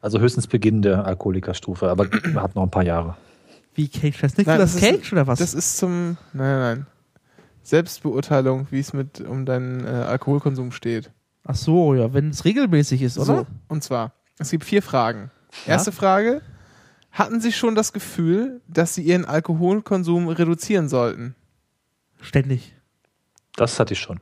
[0.00, 3.16] Also höchstens Beginn der Alkoholikerstufe, aber hat noch ein paar Jahre.
[3.78, 4.38] Wie Cage-Test?
[4.38, 5.38] Nicht Nein, das das ist- Cage oder was?
[5.38, 6.86] Das ist zum, nein, nein, nein.
[7.62, 11.12] Selbstbeurteilung, wie es mit um deinen äh, Alkoholkonsum steht.
[11.44, 13.24] Ach so, ja, wenn es regelmäßig ist, oder?
[13.26, 15.30] So, und zwar, es gibt vier Fragen.
[15.66, 16.42] Erste Frage,
[17.12, 21.34] hatten Sie schon das Gefühl, dass Sie Ihren Alkoholkonsum reduzieren sollten?
[22.20, 22.74] Ständig.
[23.56, 24.20] Das hatte ich schon.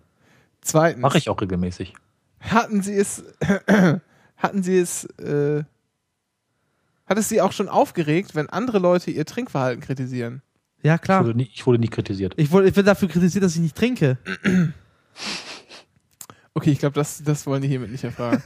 [0.60, 1.94] Zweitens, Mache ich auch regelmäßig.
[2.40, 3.24] hatten Sie es,
[4.36, 5.64] hatten Sie es, äh,
[7.06, 10.42] hat es Sie auch schon aufgeregt, wenn andere Leute Ihr Trinkverhalten kritisieren?
[10.82, 11.24] Ja, Ich klar.
[11.24, 12.34] wurde, nie, ich wurde nie kritisiert.
[12.36, 14.18] Ich, wurde, ich bin dafür kritisiert, dass ich nicht trinke.
[16.54, 18.42] Okay, ich glaube, das, das wollen die hiermit nicht erfragen.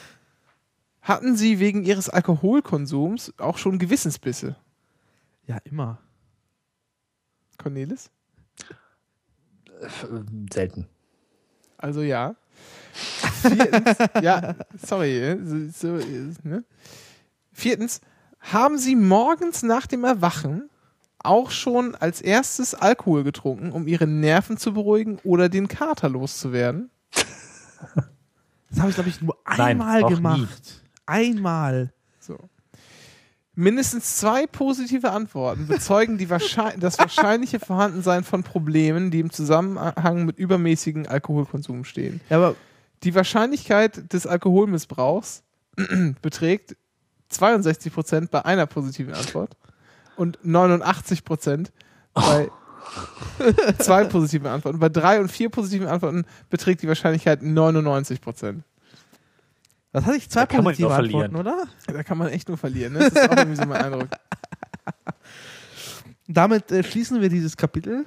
[1.02, 4.54] Hatten Sie wegen Ihres Alkoholkonsums auch schon Gewissensbisse,
[5.46, 5.98] Ja, immer.
[7.58, 8.10] Cornelis?
[10.52, 10.86] Selten.
[11.76, 12.36] Also ja.
[12.92, 15.18] Viertens, ja, sorry.
[15.18, 16.64] äh, So, so, äh, ne?
[17.52, 18.00] Viertens,
[18.40, 20.68] haben Sie morgens nach dem Erwachen
[21.18, 26.90] auch schon als erstes Alkohol getrunken, um Ihre Nerven zu beruhigen oder den Kater loszuwerden?
[28.74, 30.82] Das habe ich, glaube ich, nur Nein, einmal noch gemacht.
[31.04, 31.92] Einmal.
[32.18, 32.38] So.
[33.54, 40.24] Mindestens zwei positive Antworten bezeugen die Wahrscheinlich das wahrscheinliche Vorhandensein von Problemen, die im Zusammenhang
[40.24, 42.22] mit übermäßigem Alkoholkonsum stehen.
[42.30, 42.56] Ja, aber
[43.02, 45.42] Die Wahrscheinlichkeit des Alkoholmissbrauchs
[46.22, 46.76] beträgt
[47.32, 49.56] 62% bei einer positiven Antwort
[50.16, 51.68] und 89%
[52.14, 52.50] bei
[53.78, 54.78] zwei positiven Antworten.
[54.78, 58.62] Bei drei und vier positiven Antworten beträgt die Wahrscheinlichkeit 99%.
[59.92, 61.64] das hatte ich zwei Da kann man positive Antworten, oder?
[61.86, 62.94] Da kann man echt nur verlieren.
[62.94, 62.98] Ne?
[62.98, 64.08] Das ist auch irgendwie so mein Eindruck.
[66.28, 68.04] Damit äh, schließen wir dieses Kapitel.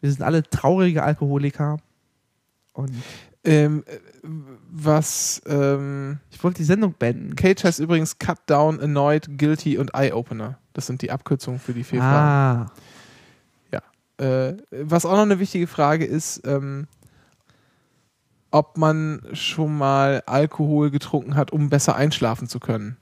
[0.00, 1.78] Wir sind alle traurige Alkoholiker.
[2.72, 2.92] Und
[3.44, 3.98] Ähm, äh,
[4.70, 7.36] was ähm, ich wollte die Sendung beenden.
[7.36, 10.58] Cage heißt übrigens Cut Down, Annoyed, Guilty und Eye Opener.
[10.72, 12.70] Das sind die Abkürzungen für die vier Fragen.
[12.70, 12.72] Ah,
[14.18, 16.88] Äh, was auch noch eine wichtige Frage ist, ähm,
[18.50, 22.96] ob man schon mal Alkohol getrunken hat, um besser einschlafen zu können.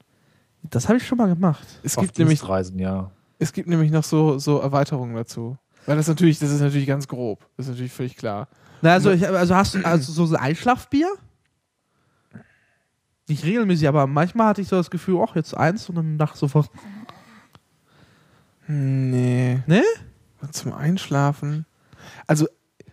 [0.63, 1.67] das habe ich schon mal gemacht.
[1.83, 3.11] Es Auf gibt nämlich, Dienstreisen, ja.
[3.39, 5.57] es gibt nämlich noch so, so Erweiterungen dazu.
[5.87, 7.47] Weil das natürlich, das ist natürlich ganz grob.
[7.57, 8.49] Das ist natürlich völlig klar.
[8.83, 11.09] Na, also, ich, also hast du also so ein Einschlafbier?
[13.29, 16.39] Nicht regelmäßig, aber manchmal hatte ich so das Gefühl, ach, jetzt eins und dann dachte
[16.39, 16.71] sofort,
[18.69, 19.63] Nee.
[19.67, 19.83] ne?
[20.51, 21.67] Zum Einschlafen.
[22.27, 22.47] Also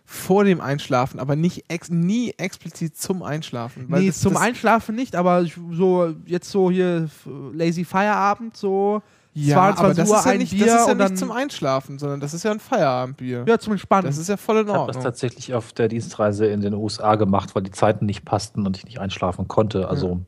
[0.06, 3.90] vor dem Einschlafen, aber nicht ex nie explizit zum Einschlafen.
[3.90, 7.10] Weil nee, das, zum das, Einschlafen nicht, aber so jetzt so hier
[7.54, 9.02] Lazy Feierabend, so
[9.36, 11.18] Ja, 22 aber das Uhr ist ja ein nicht, Bier das ist ja und nicht
[11.18, 13.46] zum Einschlafen, sondern das ist ja ein Feierabendbier.
[13.48, 14.06] ja zum Entspannen.
[14.06, 15.04] Das ist ja voll in Ich habe das Ordnung.
[15.04, 18.86] tatsächlich auf der Dienstreise in den USA gemacht, weil die Zeiten nicht passten und ich
[18.86, 19.88] nicht einschlafen konnte.
[19.90, 20.20] Also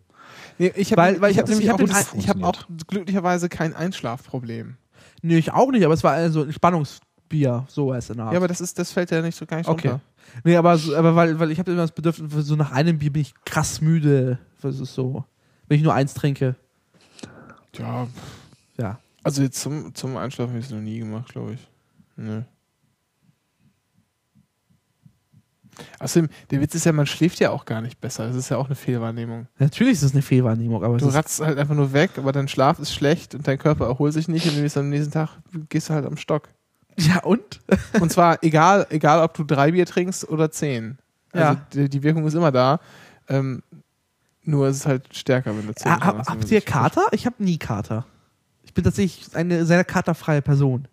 [0.58, 3.50] Nee, ich habe Weil- weil ich ich hab hab nämlich auch, ich hab auch glücklicherweise
[3.50, 4.78] kein Einschlafproblem.
[5.22, 8.34] nee, ich auch nicht, aber es war also ein Entspannungsbier, so als in der Art.
[8.34, 9.90] Ja, aber das ist, das fällt ja nicht so gar nicht Okay.
[9.90, 10.02] runter.
[10.46, 13.22] Nee, aber, aber weil, weil ich habe immer das Bedürfnis, so nach einem Bier bin
[13.24, 14.40] ich krass müde.
[14.62, 15.26] Das ist so.
[15.68, 16.56] Wenn ich nur eins trinke.
[17.78, 18.08] Ja.
[19.26, 21.68] Also jetzt zum, zum Einschlafen habe ich es noch nie gemacht, glaube ich.
[22.16, 22.44] Nö.
[26.00, 28.28] Außerdem, der Witz ist ja, man schläft ja auch gar nicht besser.
[28.28, 29.48] Das ist ja auch eine Fehlwahrnehmung.
[29.58, 32.48] Natürlich ist es eine Fehlwahrnehmung, aber Du es ratzt halt einfach nur weg, aber dein
[32.48, 35.30] Schlaf ist schlecht und dein Körper erholt sich nicht und du gehst am nächsten Tag
[35.70, 36.50] gehst du halt am Stock.
[37.00, 37.62] ja und?
[38.00, 41.00] Und zwar egal, egal ob du drei Bier trinkst oder zehn.
[41.34, 41.66] Also Ja.
[41.74, 42.80] die, die Wirkung ist immer da.
[43.28, 43.64] Ähm,
[44.44, 47.08] nur es ist halt stärker, wenn du zehn Ah, hab, habt ihr Kater?
[47.12, 48.06] Ich habe nie Kater.
[48.66, 50.88] Ich bin tatsächlich eine sehr katerfreie Person.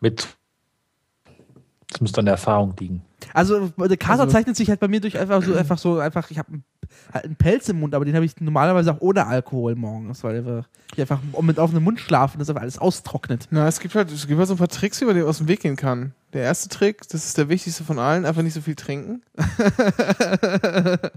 [0.00, 0.28] Mit.
[1.90, 3.02] Das müsste an der Erfahrung liegen.
[3.34, 6.30] Also der Kater Also- zeichnet sich halt bei mir durch einfach so einfach so einfach
[6.30, 6.60] ich habe
[7.12, 10.64] halt einen Pelz im Mund, aber den habe ich normalerweise auch ohne Alkohol morgens, weil
[10.94, 13.48] ich einfach mit offenem Mund schlafen, das einfach alles austrocknet.
[13.50, 15.38] Na, es gibt halt, es gibt halt so ein paar Tricks, wie man dem aus
[15.38, 16.14] dem Weg gehen kann.
[16.32, 19.22] Der erste Trick, das ist der wichtigste von allen, einfach nicht so viel trinken.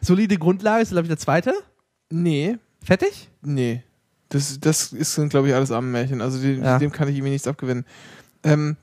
[0.00, 1.52] Solide Grundlage ist, glaube ich, der zweite.
[2.10, 3.28] Nee, Fertig?
[3.42, 3.82] nee.
[4.32, 6.20] Das, das ist, glaube ich, alles Armenmärchen.
[6.22, 6.78] Also dem, Ja.
[6.78, 7.84] dem kann ich irgendwie nichts abgewinnen.
[8.44, 8.76] Ähm,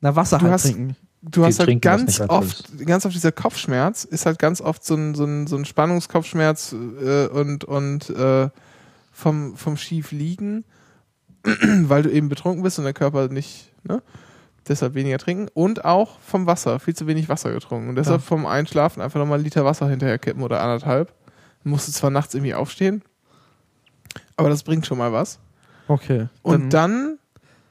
[0.00, 0.96] Na, Wasser Du halt hast- trinken.
[1.22, 4.94] du Die hast halt ganz oft, ganz oft dieser Kopfschmerz ist halt ganz oft so
[4.94, 6.72] ein, so ein, so ein Spannungskopfschmerz
[7.02, 8.48] äh, und, und äh,
[9.12, 10.64] vom, vom schief liegen,
[11.44, 14.02] weil du eben betrunken bist und der Körper nicht, ne?
[14.66, 17.90] Deshalb weniger trinken und auch vom Wasser, viel zu wenig Wasser getrunken.
[17.90, 18.26] Und deshalb Ja.
[18.26, 21.12] vom Einschlafen einfach nochmal einen Liter Wasser hinterher kippen oder anderthalb.
[21.64, 23.02] Musst du zwar nachts irgendwie aufstehen,
[24.36, 25.38] aber das bringt schon mal was.
[25.88, 26.28] Okay.
[26.42, 27.18] Und dann,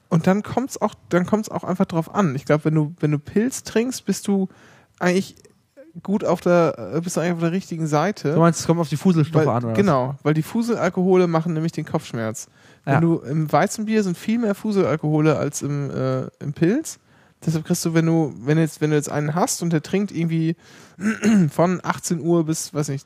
[0.10, 2.36] und dann kommt's auch, dann kommt's auch einfach drauf an.
[2.36, 4.50] Ich glaube, wenn du, wenn du Pilz trinkst, bist du
[5.00, 5.36] eigentlich
[6.02, 8.34] gut auf der, äh, bist du eigentlich auf der richtigen Seite.
[8.34, 9.74] Du meinst, es kommt auf die Fuselstoffe Weil, an, oder?
[9.74, 12.48] genau, weil die Fuselalkohole machen nämlich den Kopfschmerz.
[12.86, 12.94] Ja.
[12.94, 17.00] Wenn du im Weizenbier sind viel mehr Fuselalkohole als im, äh, im Pilz.
[17.46, 20.12] Deshalb kriegst du, wenn du, wenn jetzt, wenn du jetzt einen hast und der trinkt
[20.12, 20.56] irgendwie
[21.50, 23.06] von 18 Uhr bis, weiß nicht,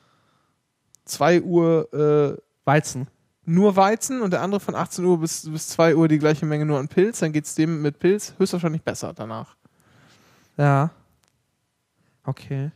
[1.06, 3.08] 2 Uhr äh, Weizen.
[3.48, 6.66] Nur Weizen und der andere von 18 Uhr bis, bis 2 Uhr die gleiche Menge
[6.66, 9.56] nur an Pilz, dann geht's dem mit Pilz höchstwahrscheinlich besser danach.
[10.58, 10.92] Ja.
[12.26, 12.72] Okay.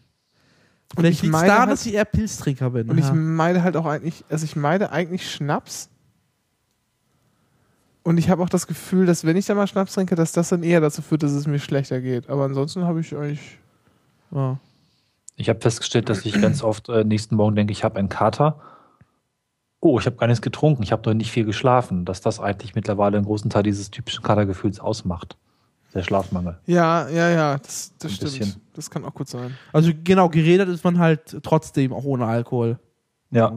[0.95, 2.89] Und Vielleicht ich es meine daran, halt- dass ich eher Pilztrinker bin.
[2.89, 3.14] Und ich ja.
[3.14, 5.89] meide halt auch eigentlich, also ich meide eigentlich Schnaps.
[8.03, 10.49] Und ich habe auch das Gefühl, dass wenn ich dann mal Schnaps trinke, dass das
[10.49, 12.30] dann eher dazu führt, dass es mir schlechter geht.
[12.30, 13.60] Aber ansonsten habe ich eigentlich.
[14.31, 14.57] Ja.
[15.35, 18.60] Ich habe festgestellt, dass ich ganz oft äh, nächsten Morgen denke, ich habe einen Kater.
[19.81, 22.05] Oh, ich habe gar nichts getrunken, ich habe doch nicht viel geschlafen.
[22.05, 25.37] Dass das eigentlich mittlerweile einen großen Teil dieses typischen Katergefühls ausmacht.
[25.93, 26.57] Der Schlafmangel.
[26.67, 28.31] Ja, ja, ja, das, das stimmt.
[28.31, 28.61] bisschen.
[28.73, 29.57] Das kann auch gut sein.
[29.73, 32.79] Also genau, geredet ist man halt trotzdem auch ohne Alkohol.
[33.29, 33.53] Ja.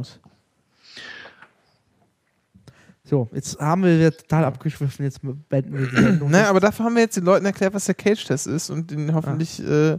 [3.05, 6.30] So, jetzt haben wir total abgeschwiffen, jetzt beenden wir die Sendung.
[6.30, 9.14] Naja, aber dafür haben wir jetzt den Leuten erklärt, was der Cage-Test ist und ihnen
[9.14, 9.98] hoffentlich äh,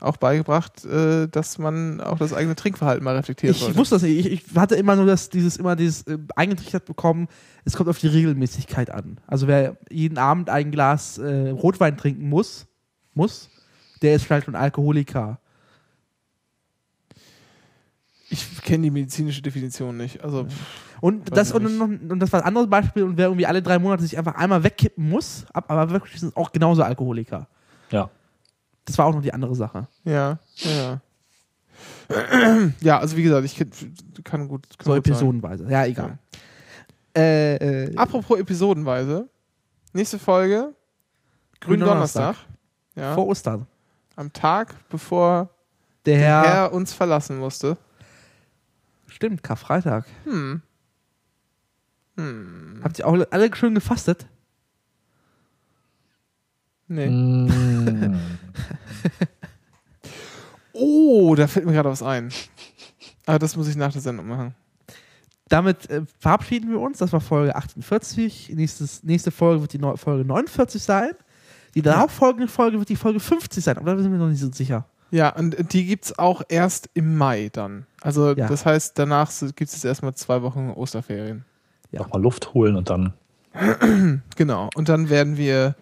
[0.00, 3.76] auch beigebracht, äh, dass man auch das eigene Trinkverhalten mal reflektieren ich sollte.
[3.78, 4.26] wusste das nicht.
[4.26, 7.28] Ich, ich hatte immer nur das, dieses, immer dieses äh, eingetrichtert bekommen,
[7.64, 9.18] es kommt auf die Regelmäßigkeit an.
[9.26, 12.66] Also wer jeden Abend ein Glas äh, Rotwein trinken muss,
[13.14, 13.48] muss,
[14.02, 15.38] der ist vielleicht ein Alkoholiker.
[18.28, 20.22] Ich kenne die medizinische Definition nicht.
[20.22, 20.52] Also, pff,
[21.00, 21.80] Und das, ich und, nicht.
[21.80, 24.34] und, und das war ein anderes Beispiel, und wer irgendwie alle drei Monate sich einfach
[24.34, 27.46] einmal wegkippen muss, ab- aber wirklich sind auch genauso Alkoholiker.
[27.90, 28.10] Ja.
[28.86, 29.86] Das war auch noch die andere Sache.
[30.04, 31.00] ja, ja.
[32.80, 34.66] ja, also wie gesagt, ich kenn- kann gut.
[34.78, 35.12] Kann So gut sein.
[35.12, 35.66] episodenweise.
[35.68, 36.18] Ja, egal.
[37.16, 37.56] Äh,
[37.90, 39.28] äh, Apropos episodenweise.
[39.92, 40.74] Nächste Folge.
[41.60, 42.36] Grünen Donnerstag.
[42.94, 43.66] Ja, vor Ostern.
[44.14, 45.50] am Tag, bevor
[46.06, 46.42] Der der Herr.
[46.44, 47.76] Herr uns verlassen musste.
[49.08, 50.06] Stimmt, Karfreitag.
[50.24, 50.62] Hm.
[52.16, 52.80] Hm.
[52.82, 54.26] Habt ihr auch alle schön gefastet?
[56.88, 57.08] Nee.
[57.08, 58.16] Mm.
[60.78, 62.30] Oh, da fällt mir gerade was ein.
[63.24, 64.54] Aber das muss ich nach der Sendung machen.
[65.48, 66.98] Damit äh, verabschieden wir uns.
[66.98, 68.52] Das war Folge 48.
[68.54, 71.10] Nächstes, nächste Folge wird die Neu Folge 49 sein.
[71.74, 73.78] Die darauffolgende Folge wird die Folge 50 sein.
[73.78, 74.84] Aber da sind wir noch nicht so sicher.
[75.10, 77.86] Ja, und die gibt's auch erst im Mai dann.
[78.02, 78.48] Also Ja.
[78.48, 81.44] das heißt, danach gibt es erstmal zwei Wochen Osterferien.
[81.90, 82.00] Ja.
[82.00, 83.12] Nochmal Luft holen und dann.
[84.36, 84.68] Genau.
[84.74, 85.74] Und dann werden wir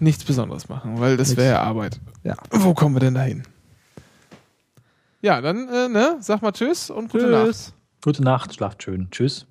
[0.00, 2.00] nichts Besonderes machen, weil das wäre ja Arbeit.
[2.24, 2.36] Ja.
[2.50, 3.42] Wo kommen wir denn dahin?
[5.22, 7.46] Ja, dann, äh, ne, sag mal Tschüss und gute Nacht.
[7.46, 7.74] Tschüss.
[8.02, 9.08] Gute Nacht, schlaft schön.
[9.10, 9.46] Tschüss.